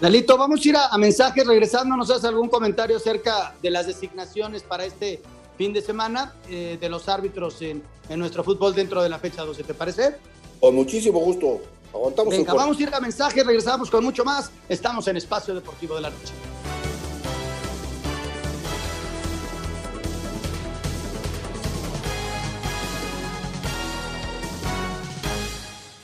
Dalito, 0.00 0.36
vamos 0.36 0.64
a 0.64 0.68
ir 0.68 0.76
a, 0.76 0.88
a 0.88 0.98
mensajes 0.98 1.46
regresando, 1.46 1.96
¿nos 1.96 2.10
hace 2.10 2.26
algún 2.26 2.48
comentario 2.48 2.96
acerca 2.96 3.54
de 3.62 3.70
las 3.70 3.86
designaciones 3.86 4.64
para 4.64 4.84
este 4.84 5.22
fin 5.56 5.72
de 5.72 5.82
semana 5.82 6.34
eh, 6.48 6.78
de 6.80 6.88
los 6.88 7.08
árbitros 7.08 7.60
en, 7.62 7.82
en, 8.08 8.18
nuestro 8.18 8.44
fútbol 8.44 8.74
dentro 8.74 9.02
de 9.02 9.08
la 9.08 9.18
fecha 9.18 9.42
12. 9.42 9.64
¿Te 9.64 9.74
parece? 9.74 10.16
Con 10.60 10.74
muchísimo 10.74 11.18
gusto. 11.20 11.60
Aguantamos 11.92 12.36
Venga, 12.36 12.54
vamos 12.54 12.78
a 12.78 12.82
ir 12.82 12.92
a 12.92 13.00
mensaje, 13.00 13.44
regresamos 13.44 13.90
con 13.90 14.02
mucho 14.02 14.24
más. 14.24 14.50
Estamos 14.68 15.06
en 15.06 15.16
Espacio 15.16 15.54
Deportivo 15.54 15.94
de 15.94 16.00
la 16.00 16.10
Noche. 16.10 16.32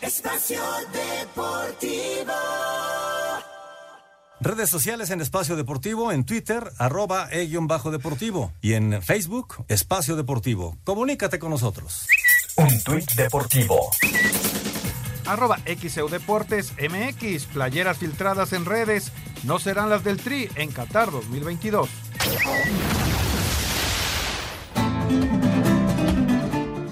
Espacio 0.01 0.61
Deportivo. 0.93 2.33
Redes 4.43 4.71
sociales 4.71 5.11
en 5.11 5.21
Espacio 5.21 5.55
Deportivo, 5.55 6.13
en 6.13 6.25
Twitter, 6.25 6.73
arroba 6.79 7.29
e-bajo 7.31 7.91
deportivo 7.91 8.53
y 8.63 8.73
en 8.73 9.03
Facebook, 9.03 9.67
Espacio 9.69 10.17
Deportivo. 10.17 10.79
Comunícate 10.83 11.39
con 11.39 11.51
nosotros. 11.51 12.07
Un 12.57 12.83
tuit 12.83 13.11
deportivo. 13.13 13.91
Arroba 15.27 15.59
XEU 15.67 16.09
Deportes 16.09 16.73
MX, 16.81 17.45
playeras 17.53 17.99
filtradas 17.99 18.55
en 18.55 18.65
redes, 18.65 19.13
no 19.43 19.59
serán 19.59 19.91
las 19.91 20.05
del 20.05 20.17
Tri 20.17 20.49
en 20.55 20.73
Qatar 20.73 21.11
2022. 21.11 21.91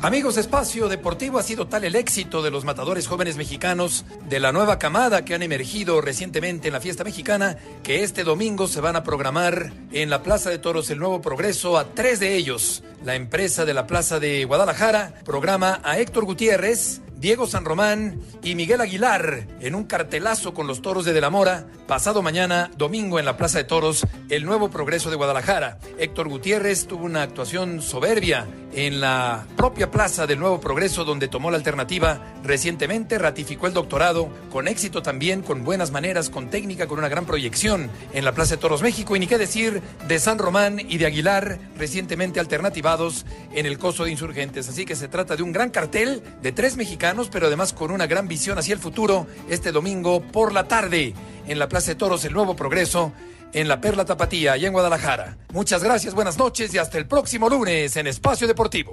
Amigos, 0.01 0.37
Espacio 0.37 0.89
Deportivo 0.89 1.41
ha 1.41 1.43
sido 1.43 1.67
tal 1.67 1.83
el 1.83 1.97
éxito 1.97 2.41
de 2.41 2.53
los 2.53 2.65
matadores 2.65 3.09
jóvenes 3.09 3.37
mexicanos 3.37 4.05
de 4.29 4.39
la 4.39 4.53
nueva 4.53 4.79
camada 4.79 5.25
que 5.25 5.35
han 5.35 5.43
emergido 5.43 6.01
recientemente 6.01 6.69
en 6.69 6.75
la 6.75 6.81
fiesta 6.81 7.03
mexicana 7.03 7.59
que 7.83 8.05
este 8.05 8.23
domingo 8.23 8.69
se 8.69 8.81
van 8.81 8.95
a 8.95 9.03
programar 9.03 9.73
en 9.91 10.09
la 10.09 10.23
Plaza 10.23 10.51
de 10.51 10.59
Toros 10.59 10.89
el 10.91 11.01
Nuevo 11.01 11.21
Progreso 11.21 11.77
a 11.77 11.95
tres 11.95 12.21
de 12.21 12.37
ellos. 12.37 12.85
La 13.05 13.17
empresa 13.17 13.65
de 13.65 13.75
la 13.75 13.89
Plaza 13.89 14.21
de 14.21 14.45
Guadalajara 14.45 15.15
programa 15.25 15.81
a 15.83 15.99
Héctor 15.99 16.27
Gutiérrez, 16.27 17.01
Diego 17.19 17.49
San 17.49 17.65
Román 17.65 18.21
y 18.45 18.55
Miguel 18.55 18.81
Aguilar 18.81 19.49
en 19.61 19.75
un 19.75 19.85
cartelazo 19.85 20.55
con 20.55 20.69
los 20.69 20.83
toros 20.83 21.05
de 21.05 21.13
De 21.13 21.21
la 21.21 21.31
Mora, 21.31 21.67
pasado 21.89 22.23
mañana, 22.23 22.71
domingo 22.77 23.19
en 23.19 23.25
la 23.25 23.37
Plaza 23.37 23.59
de 23.59 23.65
Toros, 23.65 24.07
el 24.29 24.45
nuevo 24.45 24.71
progreso 24.71 25.11
de 25.11 25.17
Guadalajara. 25.17 25.79
Héctor 25.99 26.29
Gutiérrez 26.29 26.87
tuvo 26.87 27.05
una 27.05 27.23
actuación 27.23 27.83
soberbia 27.83 28.47
en 28.73 29.01
la 29.01 29.47
propia 29.57 29.91
plaza 29.91 30.27
del 30.27 30.39
Nuevo 30.39 30.61
Progreso, 30.61 31.05
donde 31.05 31.27
tomó 31.27 31.51
la 31.51 31.57
alternativa 31.57 32.23
recientemente, 32.45 33.19
ratificó 33.19 33.67
el 33.67 33.73
doctorado, 33.73 34.29
con 34.53 34.69
éxito 34.69 35.03
también, 35.03 35.43
con 35.43 35.65
buenas 35.65 35.91
maneras, 35.91 36.31
con 36.31 36.51
técnica, 36.51 36.87
con 36.87 36.99
una 36.99 37.09
gran 37.09 37.27
proyección 37.27 37.91
en 38.13 38.25
la 38.25 38.33
Plaza 38.33 38.55
de 38.55 38.61
Toros 38.61 38.83
México. 38.83 39.17
Y 39.17 39.21
ni 39.21 39.27
qué 39.27 39.39
decir 39.39 39.83
de 40.07 40.19
San 40.21 40.39
Román 40.39 40.79
y 40.79 40.99
de 40.99 41.07
Aguilar, 41.07 41.59
recientemente 41.77 42.39
alternativados 42.39 43.27
en 43.53 43.67
el 43.67 43.79
coso 43.79 44.05
de 44.05 44.11
insurgentes. 44.13 44.69
Así 44.69 44.85
que 44.85 44.95
se 44.95 45.09
trata 45.09 45.35
de 45.35 45.43
un 45.43 45.53
gran 45.53 45.71
cartel 45.71 46.23
de 46.43 46.53
tres 46.53 46.77
mexicanos, 46.77 47.08
pero 47.31 47.47
además 47.47 47.73
con 47.73 47.91
una 47.91 48.07
gran 48.07 48.29
visión 48.29 48.59
hacia 48.59 48.75
el 48.75 48.79
futuro, 48.79 49.27
este 49.49 49.73
domingo 49.73 50.21
por 50.21 50.53
la 50.53 50.69
tarde 50.69 51.15
en 51.47 51.59
la 51.59 51.69
Plaza 51.69 51.93
de 51.93 51.95
Toros, 51.95 52.25
el 52.27 52.35
Nuevo 52.35 52.55
Progreso 52.55 53.13
en 53.55 53.67
la 53.67 53.81
Perla 53.81 54.05
Tapatía, 54.05 54.53
allá 54.53 54.67
en 54.67 54.75
Guadalajara. 54.75 55.39
Muchas 55.55 55.83
gracias, 55.83 56.15
buenas 56.15 56.37
noches 56.37 56.73
y 56.75 56.79
hasta 56.79 56.99
el 56.99 57.09
próximo 57.09 57.49
lunes 57.49 57.97
en 57.97 58.09
Espacio 58.09 58.47
Deportivo. 58.47 58.93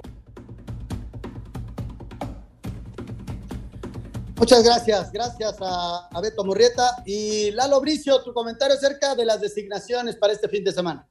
Muchas 4.38 4.64
gracias, 4.64 5.12
gracias 5.12 5.56
a, 5.60 6.08
a, 6.10 6.20
Beto 6.22 6.42
Murrieta. 6.42 7.02
Y 7.04 7.50
Lalo 7.50 7.80
Bricio, 7.82 8.22
tu 8.22 8.32
comentario 8.32 8.76
acerca 8.76 9.14
de 9.14 9.26
las 9.26 9.42
designaciones 9.42 10.16
para 10.16 10.32
este 10.32 10.48
fin 10.48 10.64
de 10.64 10.72
semana. 10.72 11.06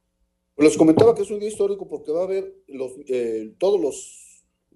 Les 0.56 0.76
comentaba 0.76 1.14
que 1.14 1.22
es 1.22 1.30
un 1.30 1.38
día 1.38 1.50
histórico 1.50 1.86
porque 1.88 2.10
va 2.10 2.22
a 2.22 2.24
haber 2.24 2.52
los, 2.66 2.92
eh, 3.08 3.54
todos 3.58 3.80
los, 3.80 4.25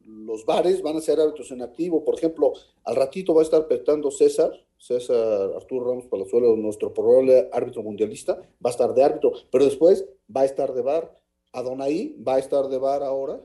los 0.07 0.45
bares 0.45 0.83
van 0.83 0.97
a 0.97 1.01
ser 1.01 1.21
árbitros 1.21 1.51
en 1.51 1.63
activo. 1.63 2.05
Por 2.05 2.17
ejemplo, 2.17 2.53
al 2.85 2.97
ratito 2.97 3.35
va 3.35 3.41
a 3.41 3.45
estar 3.45 3.67
petando 3.69 4.11
César, 4.11 4.53
César 4.79 5.53
Arturo 5.55 5.87
Ramos 5.87 6.07
Palazuelo, 6.07 6.57
nuestro 6.57 6.93
probable 6.95 7.49
árbitro 7.53 7.83
mundialista, 7.83 8.37
va 8.65 8.71
a 8.71 8.71
estar 8.71 8.95
de 8.95 9.05
árbitro, 9.05 9.33
pero 9.51 9.65
después 9.65 10.07
va 10.35 10.43
a 10.43 10.47
estar 10.47 10.73
de 10.73 10.83
bar. 10.83 11.19
Adonai 11.53 12.17
va 12.27 12.37
a 12.37 12.39
estar 12.39 12.69
de 12.69 12.79
bar 12.79 13.03
ahora, 13.03 13.41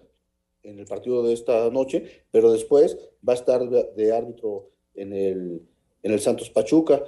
en 0.65 0.79
el 0.79 0.85
partido 0.85 1.23
de 1.23 1.33
esta 1.33 1.69
noche, 1.69 2.25
pero 2.31 2.51
después 2.51 2.97
va 3.27 3.33
a 3.33 3.35
estar 3.35 3.69
de, 3.69 4.13
árbitro 4.13 4.69
en 4.95 5.13
el, 5.13 5.61
en 6.03 6.11
el 6.11 6.19
Santos 6.19 6.49
Pachuca. 6.49 7.03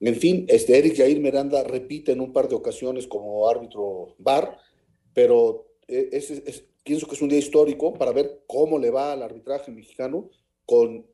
En 0.00 0.14
fin, 0.16 0.44
este 0.48 0.78
Eric 0.78 0.96
Jair 0.96 1.20
Miranda 1.20 1.62
repite 1.62 2.12
en 2.12 2.20
un 2.20 2.32
par 2.32 2.48
de 2.48 2.56
ocasiones 2.56 3.06
como 3.06 3.48
árbitro 3.48 4.14
bar, 4.18 4.58
pero 5.14 5.66
es, 5.86 6.30
es, 6.30 6.64
pienso 6.86 7.08
que 7.08 7.16
es 7.16 7.20
un 7.20 7.28
día 7.28 7.40
histórico 7.40 7.92
para 7.92 8.12
ver 8.12 8.44
cómo 8.46 8.78
le 8.78 8.90
va 8.90 9.12
al 9.12 9.22
arbitraje 9.22 9.72
mexicano 9.72 10.30
con 10.64 11.04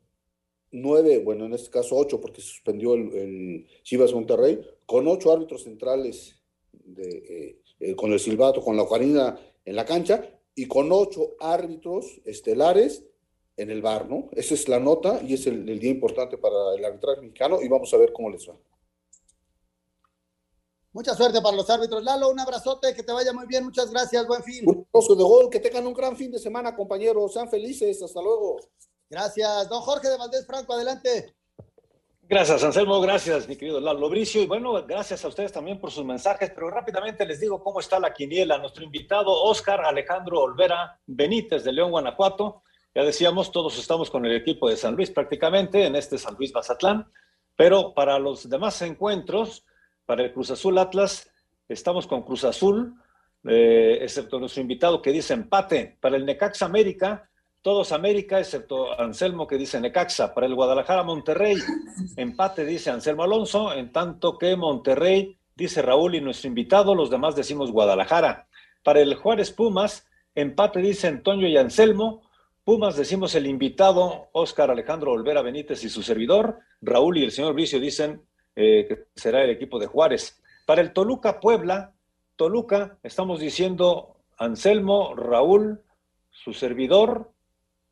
nueve, 0.71 1.17
bueno, 1.19 1.45
en 1.45 1.53
este 1.53 1.71
caso 1.71 1.97
ocho, 1.97 2.21
porque 2.21 2.41
suspendió 2.41 2.93
el, 2.93 3.67
Chivas 3.81 4.13
Monterrey, 4.13 4.61
con 4.85 5.07
ocho 5.07 5.33
árbitros 5.33 5.63
centrales 5.63 6.35
eh, 6.97 7.59
eh, 7.79 7.95
con 7.95 8.13
el 8.13 8.19
silbato, 8.19 8.61
con 8.61 8.77
la 8.77 8.83
ocarina 8.83 9.39
en 9.65 9.75
la 9.75 9.85
cancha, 9.85 10.29
y 10.55 10.67
con 10.67 10.91
ocho 10.91 11.35
árbitros 11.39 12.21
estelares 12.25 13.03
en 13.57 13.71
el 13.71 13.81
bar, 13.81 14.07
¿no? 14.07 14.29
Esa 14.33 14.53
es 14.53 14.67
la 14.67 14.79
nota 14.79 15.21
y 15.23 15.33
es 15.33 15.47
el, 15.47 15.65
día 15.65 15.89
importante 15.89 16.37
para 16.37 16.75
el 16.75 16.85
arbitraje 16.85 17.21
mexicano 17.21 17.59
y 17.61 17.67
vamos 17.67 17.91
a 17.93 17.97
ver 17.97 18.13
cómo 18.13 18.29
les 18.29 18.47
va. 18.47 18.55
Mucha 20.91 21.15
suerte 21.15 21.41
para 21.41 21.57
los 21.57 21.67
árbitros. 21.67 22.03
Lalo, 22.03 22.29
un 22.29 22.39
abrazote, 22.39 22.93
que 22.93 23.01
te 23.01 23.11
vaya 23.11 23.33
muy 23.33 23.47
bien. 23.47 23.63
Muchas 23.63 23.89
gracias, 23.89 24.27
buen 24.27 24.43
fin. 24.43 24.82
Abrazo 24.95 25.15
de 25.15 25.23
gol, 25.23 25.49
que 25.49 25.59
tengan 25.59 25.87
un 25.87 25.93
gran 25.93 26.15
fin 26.15 26.29
de 26.29 26.37
semana, 26.37 26.75
compañeros. 26.75 27.33
Sean 27.33 27.49
felices, 27.49 27.99
hasta 28.03 28.21
luego. 28.21 28.59
Gracias. 29.09 29.67
Don 29.67 29.81
Jorge 29.81 30.07
de 30.07 30.17
Valdés 30.17 30.45
Franco, 30.45 30.73
adelante. 30.73 31.35
Gracias, 32.21 32.63
Anselmo. 32.63 33.01
Gracias, 33.01 33.47
mi 33.47 33.55
querido 33.55 33.79
Lalo 33.79 34.07
Bricio. 34.07 34.39
Y 34.43 34.45
bueno, 34.45 34.71
gracias 34.85 35.25
a 35.25 35.29
ustedes 35.29 35.51
también 35.51 35.79
por 35.79 35.89
sus 35.89 36.05
mensajes. 36.05 36.51
Pero 36.53 36.69
rápidamente 36.69 37.25
les 37.25 37.39
digo 37.39 37.63
cómo 37.63 37.79
está 37.79 37.99
la 37.99 38.13
quiniela. 38.13 38.59
Nuestro 38.59 38.83
invitado, 38.83 39.31
Oscar 39.31 39.83
Alejandro 39.83 40.41
Olvera 40.41 40.99
Benítez, 41.07 41.63
de 41.63 41.73
León, 41.73 41.89
Guanajuato. 41.89 42.61
Ya 42.93 43.03
decíamos, 43.03 43.51
todos 43.51 43.79
estamos 43.79 44.11
con 44.11 44.23
el 44.27 44.35
equipo 44.35 44.69
de 44.69 44.77
San 44.77 44.95
Luis 44.95 45.09
prácticamente 45.09 45.87
en 45.87 45.95
este 45.95 46.19
San 46.19 46.35
Luis 46.35 46.53
Mazatlán. 46.53 47.11
Pero 47.57 47.95
para 47.95 48.19
los 48.19 48.47
demás 48.47 48.79
encuentros, 48.83 49.65
Para 50.05 50.23
el 50.23 50.33
Cruz 50.33 50.51
Azul 50.51 50.77
Atlas, 50.77 51.31
estamos 51.67 52.05
con 52.05 52.23
Cruz 52.23 52.43
Azul, 52.43 52.93
eh, 53.45 53.99
excepto 54.01 54.39
nuestro 54.39 54.61
invitado 54.61 55.01
que 55.01 55.11
dice 55.11 55.33
empate. 55.33 55.97
Para 55.99 56.17
el 56.17 56.25
Necaxa 56.25 56.65
América, 56.65 57.29
todos 57.61 57.91
América, 57.91 58.39
excepto 58.39 58.99
Anselmo 58.99 59.47
que 59.47 59.57
dice 59.57 59.79
Necaxa. 59.79 60.33
Para 60.33 60.47
el 60.47 60.55
Guadalajara 60.55 61.03
Monterrey, 61.03 61.57
empate 62.17 62.65
dice 62.65 62.89
Anselmo 62.89 63.23
Alonso, 63.23 63.73
en 63.73 63.91
tanto 63.91 64.37
que 64.37 64.55
Monterrey 64.55 65.37
dice 65.55 65.81
Raúl 65.81 66.15
y 66.15 66.21
nuestro 66.21 66.47
invitado, 66.47 66.95
los 66.95 67.09
demás 67.09 67.35
decimos 67.35 67.71
Guadalajara. 67.71 68.47
Para 68.83 68.99
el 68.99 69.15
Juárez 69.15 69.51
Pumas, 69.51 70.07
empate 70.35 70.79
dice 70.79 71.07
Antonio 71.07 71.47
y 71.47 71.57
Anselmo. 71.57 72.21
Pumas 72.65 72.95
decimos 72.95 73.35
el 73.35 73.47
invitado, 73.47 74.27
Óscar 74.31 74.71
Alejandro 74.71 75.11
Olvera 75.11 75.41
Benítez 75.41 75.83
y 75.83 75.89
su 75.89 76.01
servidor. 76.01 76.59
Raúl 76.81 77.17
y 77.17 77.23
el 77.23 77.31
señor 77.31 77.53
Bricio 77.53 77.79
dicen 77.79 78.21
eh, 78.55 78.85
que 78.87 79.05
será 79.15 79.43
el 79.43 79.49
equipo 79.49 79.79
de 79.79 79.87
Juárez. 79.87 80.41
Para 80.65 80.81
el 80.81 80.93
Toluca 80.93 81.39
Puebla, 81.39 81.93
Toluca, 82.35 82.97
estamos 83.03 83.39
diciendo 83.39 84.15
Anselmo, 84.37 85.13
Raúl, 85.15 85.81
su 86.31 86.53
servidor. 86.53 87.31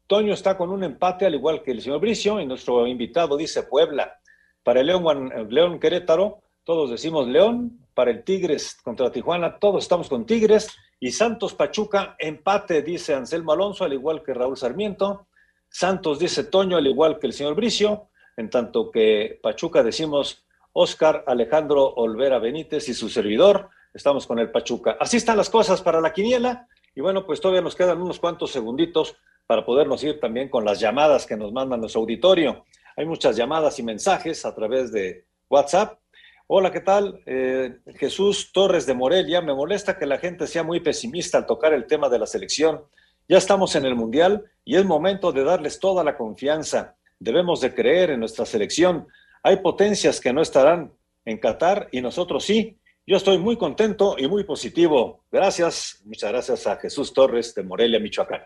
Toño 0.07 0.33
está 0.33 0.57
con 0.57 0.71
un 0.71 0.83
empate, 0.83 1.25
al 1.25 1.35
igual 1.35 1.61
que 1.61 1.71
el 1.71 1.81
señor 1.81 1.99
Bricio, 1.99 2.39
y 2.41 2.45
nuestro 2.45 2.87
invitado 2.87 3.37
dice 3.37 3.63
Puebla. 3.63 4.19
Para 4.63 4.81
el 4.81 4.87
León, 4.87 5.31
León 5.49 5.79
Querétaro, 5.79 6.41
todos 6.63 6.89
decimos 6.89 7.27
León. 7.27 7.77
Para 7.93 8.11
el 8.11 8.23
Tigres 8.23 8.77
contra 8.83 9.11
Tijuana, 9.11 9.59
todos 9.59 9.83
estamos 9.83 10.09
con 10.09 10.25
Tigres. 10.25 10.69
Y 10.99 11.11
Santos 11.11 11.53
Pachuca, 11.53 12.15
empate, 12.17 12.81
dice 12.81 13.13
Anselmo 13.13 13.51
Alonso, 13.51 13.83
al 13.83 13.93
igual 13.93 14.23
que 14.23 14.33
Raúl 14.33 14.57
Sarmiento. 14.57 15.27
Santos 15.69 16.17
dice 16.17 16.45
Toño, 16.45 16.77
al 16.77 16.87
igual 16.87 17.19
que 17.19 17.27
el 17.27 17.33
señor 17.33 17.55
Bricio. 17.55 18.09
En 18.37 18.49
tanto 18.49 18.89
que 18.89 19.39
Pachuca 19.43 19.83
decimos 19.83 20.45
Oscar 20.73 21.23
Alejandro 21.27 21.85
Olvera 21.85 22.39
Benítez 22.39 22.87
y 22.89 22.93
su 22.93 23.09
servidor. 23.09 23.69
Estamos 23.93 24.25
con 24.25 24.39
el 24.39 24.51
Pachuca. 24.51 24.95
Así 24.99 25.17
están 25.17 25.35
las 25.35 25.49
cosas 25.49 25.81
para 25.81 25.99
la 25.99 26.13
quiniela. 26.13 26.67
Y 26.95 27.01
bueno, 27.01 27.25
pues 27.25 27.41
todavía 27.41 27.61
nos 27.61 27.75
quedan 27.75 28.01
unos 28.01 28.19
cuantos 28.19 28.51
segunditos 28.51 29.17
para 29.47 29.65
podernos 29.65 30.01
ir 30.03 30.19
también 30.19 30.47
con 30.49 30.63
las 30.63 30.79
llamadas 30.79 31.25
que 31.25 31.35
nos 31.35 31.51
mandan 31.51 31.81
nuestro 31.81 32.01
auditorio. 32.01 32.65
Hay 32.95 33.05
muchas 33.05 33.35
llamadas 33.35 33.79
y 33.79 33.83
mensajes 33.83 34.45
a 34.45 34.55
través 34.55 34.93
de 34.93 35.25
WhatsApp. 35.49 35.99
Hola, 36.47 36.71
¿qué 36.71 36.79
tal? 36.79 37.21
Eh, 37.25 37.79
Jesús 37.95 38.51
Torres 38.53 38.85
de 38.85 38.93
Morelia. 38.93 39.41
Me 39.41 39.53
molesta 39.53 39.97
que 39.97 40.05
la 40.05 40.17
gente 40.19 40.47
sea 40.47 40.63
muy 40.63 40.79
pesimista 40.79 41.37
al 41.37 41.45
tocar 41.45 41.73
el 41.73 41.85
tema 41.85 42.07
de 42.07 42.19
la 42.19 42.27
selección. 42.27 42.83
Ya 43.27 43.37
estamos 43.37 43.75
en 43.75 43.85
el 43.85 43.95
Mundial 43.95 44.45
y 44.63 44.77
es 44.77 44.85
momento 44.85 45.33
de 45.33 45.43
darles 45.43 45.79
toda 45.79 46.03
la 46.03 46.17
confianza. 46.17 46.95
Debemos 47.19 47.59
de 47.59 47.73
creer 47.73 48.11
en 48.11 48.21
nuestra 48.21 48.45
selección. 48.45 49.07
Hay 49.43 49.57
potencias 49.57 50.21
que 50.21 50.31
no 50.31 50.41
estarán 50.41 50.93
en 51.25 51.39
Qatar 51.39 51.89
y 51.91 52.01
nosotros 52.01 52.45
sí. 52.45 52.77
Yo 53.05 53.17
estoy 53.17 53.39
muy 53.39 53.57
contento 53.57 54.15
y 54.17 54.27
muy 54.27 54.43
positivo. 54.43 55.25
Gracias, 55.31 56.01
muchas 56.05 56.31
gracias 56.31 56.67
a 56.67 56.77
Jesús 56.77 57.13
Torres 57.13 57.55
de 57.55 57.63
Morelia, 57.63 57.99
Michoacán. 57.99 58.43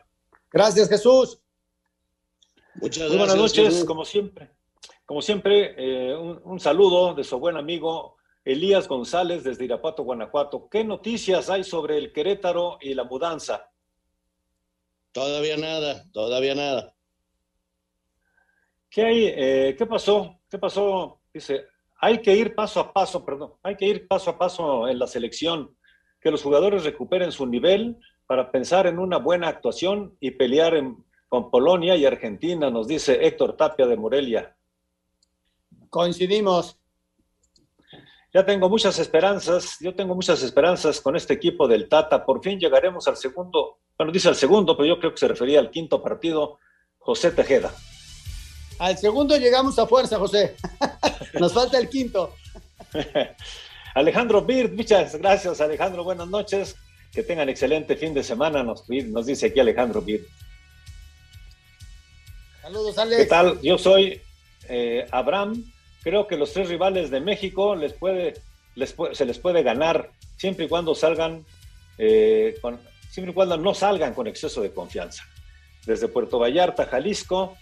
Gracias, 0.51 0.87
Jesús. 0.87 1.41
Muchas 2.75 3.09
gracias. 3.09 3.17
buenas 3.17 3.35
noches, 3.35 3.85
como 3.85 4.05
siempre. 4.05 4.51
Como 5.05 5.21
siempre, 5.21 5.75
eh, 5.77 6.15
un, 6.15 6.41
un, 6.43 6.59
saludo 6.59 7.13
de 7.13 7.23
su 7.23 7.37
buen 7.37 7.57
amigo 7.57 8.15
Elías 8.43 8.87
González 8.87 9.43
desde 9.43 9.65
Irapuato, 9.65 10.03
Guanajuato. 10.03 10.69
¿Qué 10.69 10.83
noticias 10.83 11.49
hay 11.49 11.63
sobre 11.63 11.97
el 11.97 12.13
Querétaro 12.13 12.77
y 12.81 12.93
la 12.93 13.03
mudanza? 13.03 13.69
Todavía 15.11 15.57
nada, 15.57 16.05
todavía 16.11 16.55
nada. 16.55 16.95
¿Qué 18.89 19.03
hay? 19.03 19.25
Eh, 19.27 19.75
¿Qué 19.77 19.85
pasó? 19.85 20.39
¿Qué 20.49 20.57
pasó? 20.57 21.21
Dice, 21.33 21.65
hay 22.05 22.21
que 22.21 22.35
ir 22.35 22.53
paso 22.53 22.79
a 22.79 22.93
paso, 22.93 23.25
perdón, 23.25 23.53
hay 23.63 23.75
que 23.75 23.87
ir 23.87 24.07
paso 24.07 24.29
a 24.29 24.37
paso 24.37 24.87
en 24.87 24.99
la 24.99 25.07
selección, 25.07 25.75
que 26.21 26.29
los 26.29 26.43
jugadores 26.43 26.83
recuperen 26.83 27.31
su 27.31 27.47
nivel 27.47 27.97
para 28.27 28.51
pensar 28.51 28.85
en 28.85 28.99
una 28.99 29.17
buena 29.17 29.47
actuación 29.47 30.15
y 30.19 30.29
pelear 30.29 30.79
con 31.27 31.49
Polonia 31.49 31.95
y 31.95 32.05
Argentina, 32.05 32.69
nos 32.69 32.87
dice 32.87 33.25
Héctor 33.25 33.57
Tapia 33.57 33.87
de 33.87 33.97
Morelia. 33.97 34.55
Coincidimos. 35.89 36.77
Ya 38.31 38.45
tengo 38.45 38.69
muchas 38.69 38.99
esperanzas, 38.99 39.77
yo 39.79 39.95
tengo 39.95 40.13
muchas 40.13 40.43
esperanzas 40.43 41.01
con 41.01 41.15
este 41.15 41.33
equipo 41.33 41.67
del 41.67 41.89
Tata. 41.89 42.23
Por 42.23 42.43
fin 42.43 42.59
llegaremos 42.59 43.07
al 43.07 43.17
segundo, 43.17 43.79
bueno, 43.97 44.11
dice 44.11 44.29
al 44.29 44.35
segundo, 44.35 44.77
pero 44.77 44.89
yo 44.89 44.99
creo 44.99 45.09
que 45.09 45.17
se 45.17 45.27
refería 45.27 45.59
al 45.59 45.71
quinto 45.71 46.03
partido, 46.03 46.59
José 46.99 47.31
Tejeda. 47.31 47.73
Al 48.77 48.95
segundo 48.95 49.35
llegamos 49.37 49.79
a 49.79 49.87
fuerza, 49.87 50.19
José. 50.19 50.55
Nos 51.39 51.53
falta 51.53 51.77
el 51.77 51.89
quinto. 51.89 52.35
Alejandro 53.95 54.41
Bird, 54.41 54.73
muchas 54.73 55.15
gracias, 55.15 55.61
Alejandro. 55.61 56.03
Buenas 56.03 56.27
noches. 56.27 56.75
Que 57.11 57.23
tengan 57.23 57.47
excelente 57.47 57.95
fin 57.95 58.13
de 58.13 58.23
semana, 58.23 58.61
nos, 58.61 58.83
nos 58.89 59.25
dice 59.25 59.45
aquí 59.45 59.61
Alejandro 59.61 60.01
Bird. 60.01 60.23
Saludos, 62.61 62.97
Alex. 62.97 63.21
¿Qué 63.21 63.25
tal? 63.25 63.61
Yo 63.61 63.77
soy 63.77 64.21
eh, 64.67 65.07
Abraham. 65.11 65.63
Creo 66.03 66.27
que 66.27 66.35
los 66.35 66.51
tres 66.51 66.67
rivales 66.67 67.09
de 67.09 67.21
México 67.21 67.75
les 67.75 67.93
puede, 67.93 68.33
les 68.75 68.93
se 69.13 69.25
les 69.25 69.39
puede 69.39 69.63
ganar 69.63 70.11
siempre 70.35 70.65
y 70.65 70.67
cuando 70.67 70.93
salgan, 70.93 71.45
eh, 71.97 72.57
con, 72.61 72.79
siempre 73.09 73.31
y 73.31 73.33
cuando 73.33 73.55
no 73.55 73.73
salgan 73.73 74.13
con 74.13 74.27
exceso 74.27 74.61
de 74.61 74.71
confianza. 74.71 75.23
Desde 75.85 76.09
Puerto 76.09 76.37
Vallarta, 76.37 76.85
Jalisco, 76.85 77.55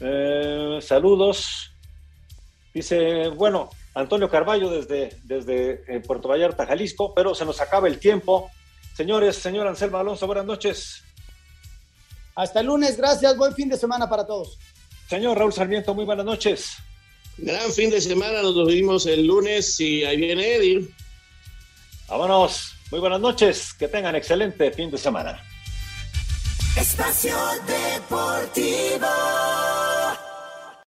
eh, 0.00 0.78
saludos. 0.80 1.73
Dice, 2.74 3.28
bueno, 3.28 3.70
Antonio 3.94 4.28
Carballo 4.28 4.68
desde, 4.68 5.16
desde 5.22 5.84
eh, 5.86 6.00
Puerto 6.00 6.28
Vallarta, 6.28 6.66
Jalisco, 6.66 7.14
pero 7.14 7.34
se 7.34 7.44
nos 7.44 7.60
acaba 7.60 7.86
el 7.86 8.00
tiempo. 8.00 8.50
Señores, 8.96 9.36
señor 9.36 9.68
Anselmo 9.68 9.98
Alonso, 9.98 10.26
buenas 10.26 10.44
noches. 10.44 11.04
Hasta 12.34 12.60
el 12.60 12.66
lunes, 12.66 12.96
gracias, 12.96 13.36
buen 13.36 13.54
fin 13.54 13.68
de 13.68 13.76
semana 13.76 14.10
para 14.10 14.26
todos. 14.26 14.58
Señor 15.08 15.38
Raúl 15.38 15.52
Sarmiento, 15.52 15.94
muy 15.94 16.04
buenas 16.04 16.26
noches. 16.26 16.72
Gran 17.36 17.70
fin 17.72 17.90
de 17.90 18.00
semana, 18.00 18.42
nos 18.42 18.66
vimos 18.66 19.06
el 19.06 19.24
lunes 19.24 19.78
y 19.78 20.04
ahí 20.04 20.16
viene 20.16 20.56
Eddie. 20.56 20.88
Vámonos, 22.08 22.74
muy 22.90 22.98
buenas 22.98 23.20
noches, 23.20 23.72
que 23.74 23.86
tengan 23.86 24.16
excelente 24.16 24.72
fin 24.72 24.90
de 24.90 24.98
semana. 24.98 25.40
Espacio 26.76 27.36
Deportivo. 27.66 29.06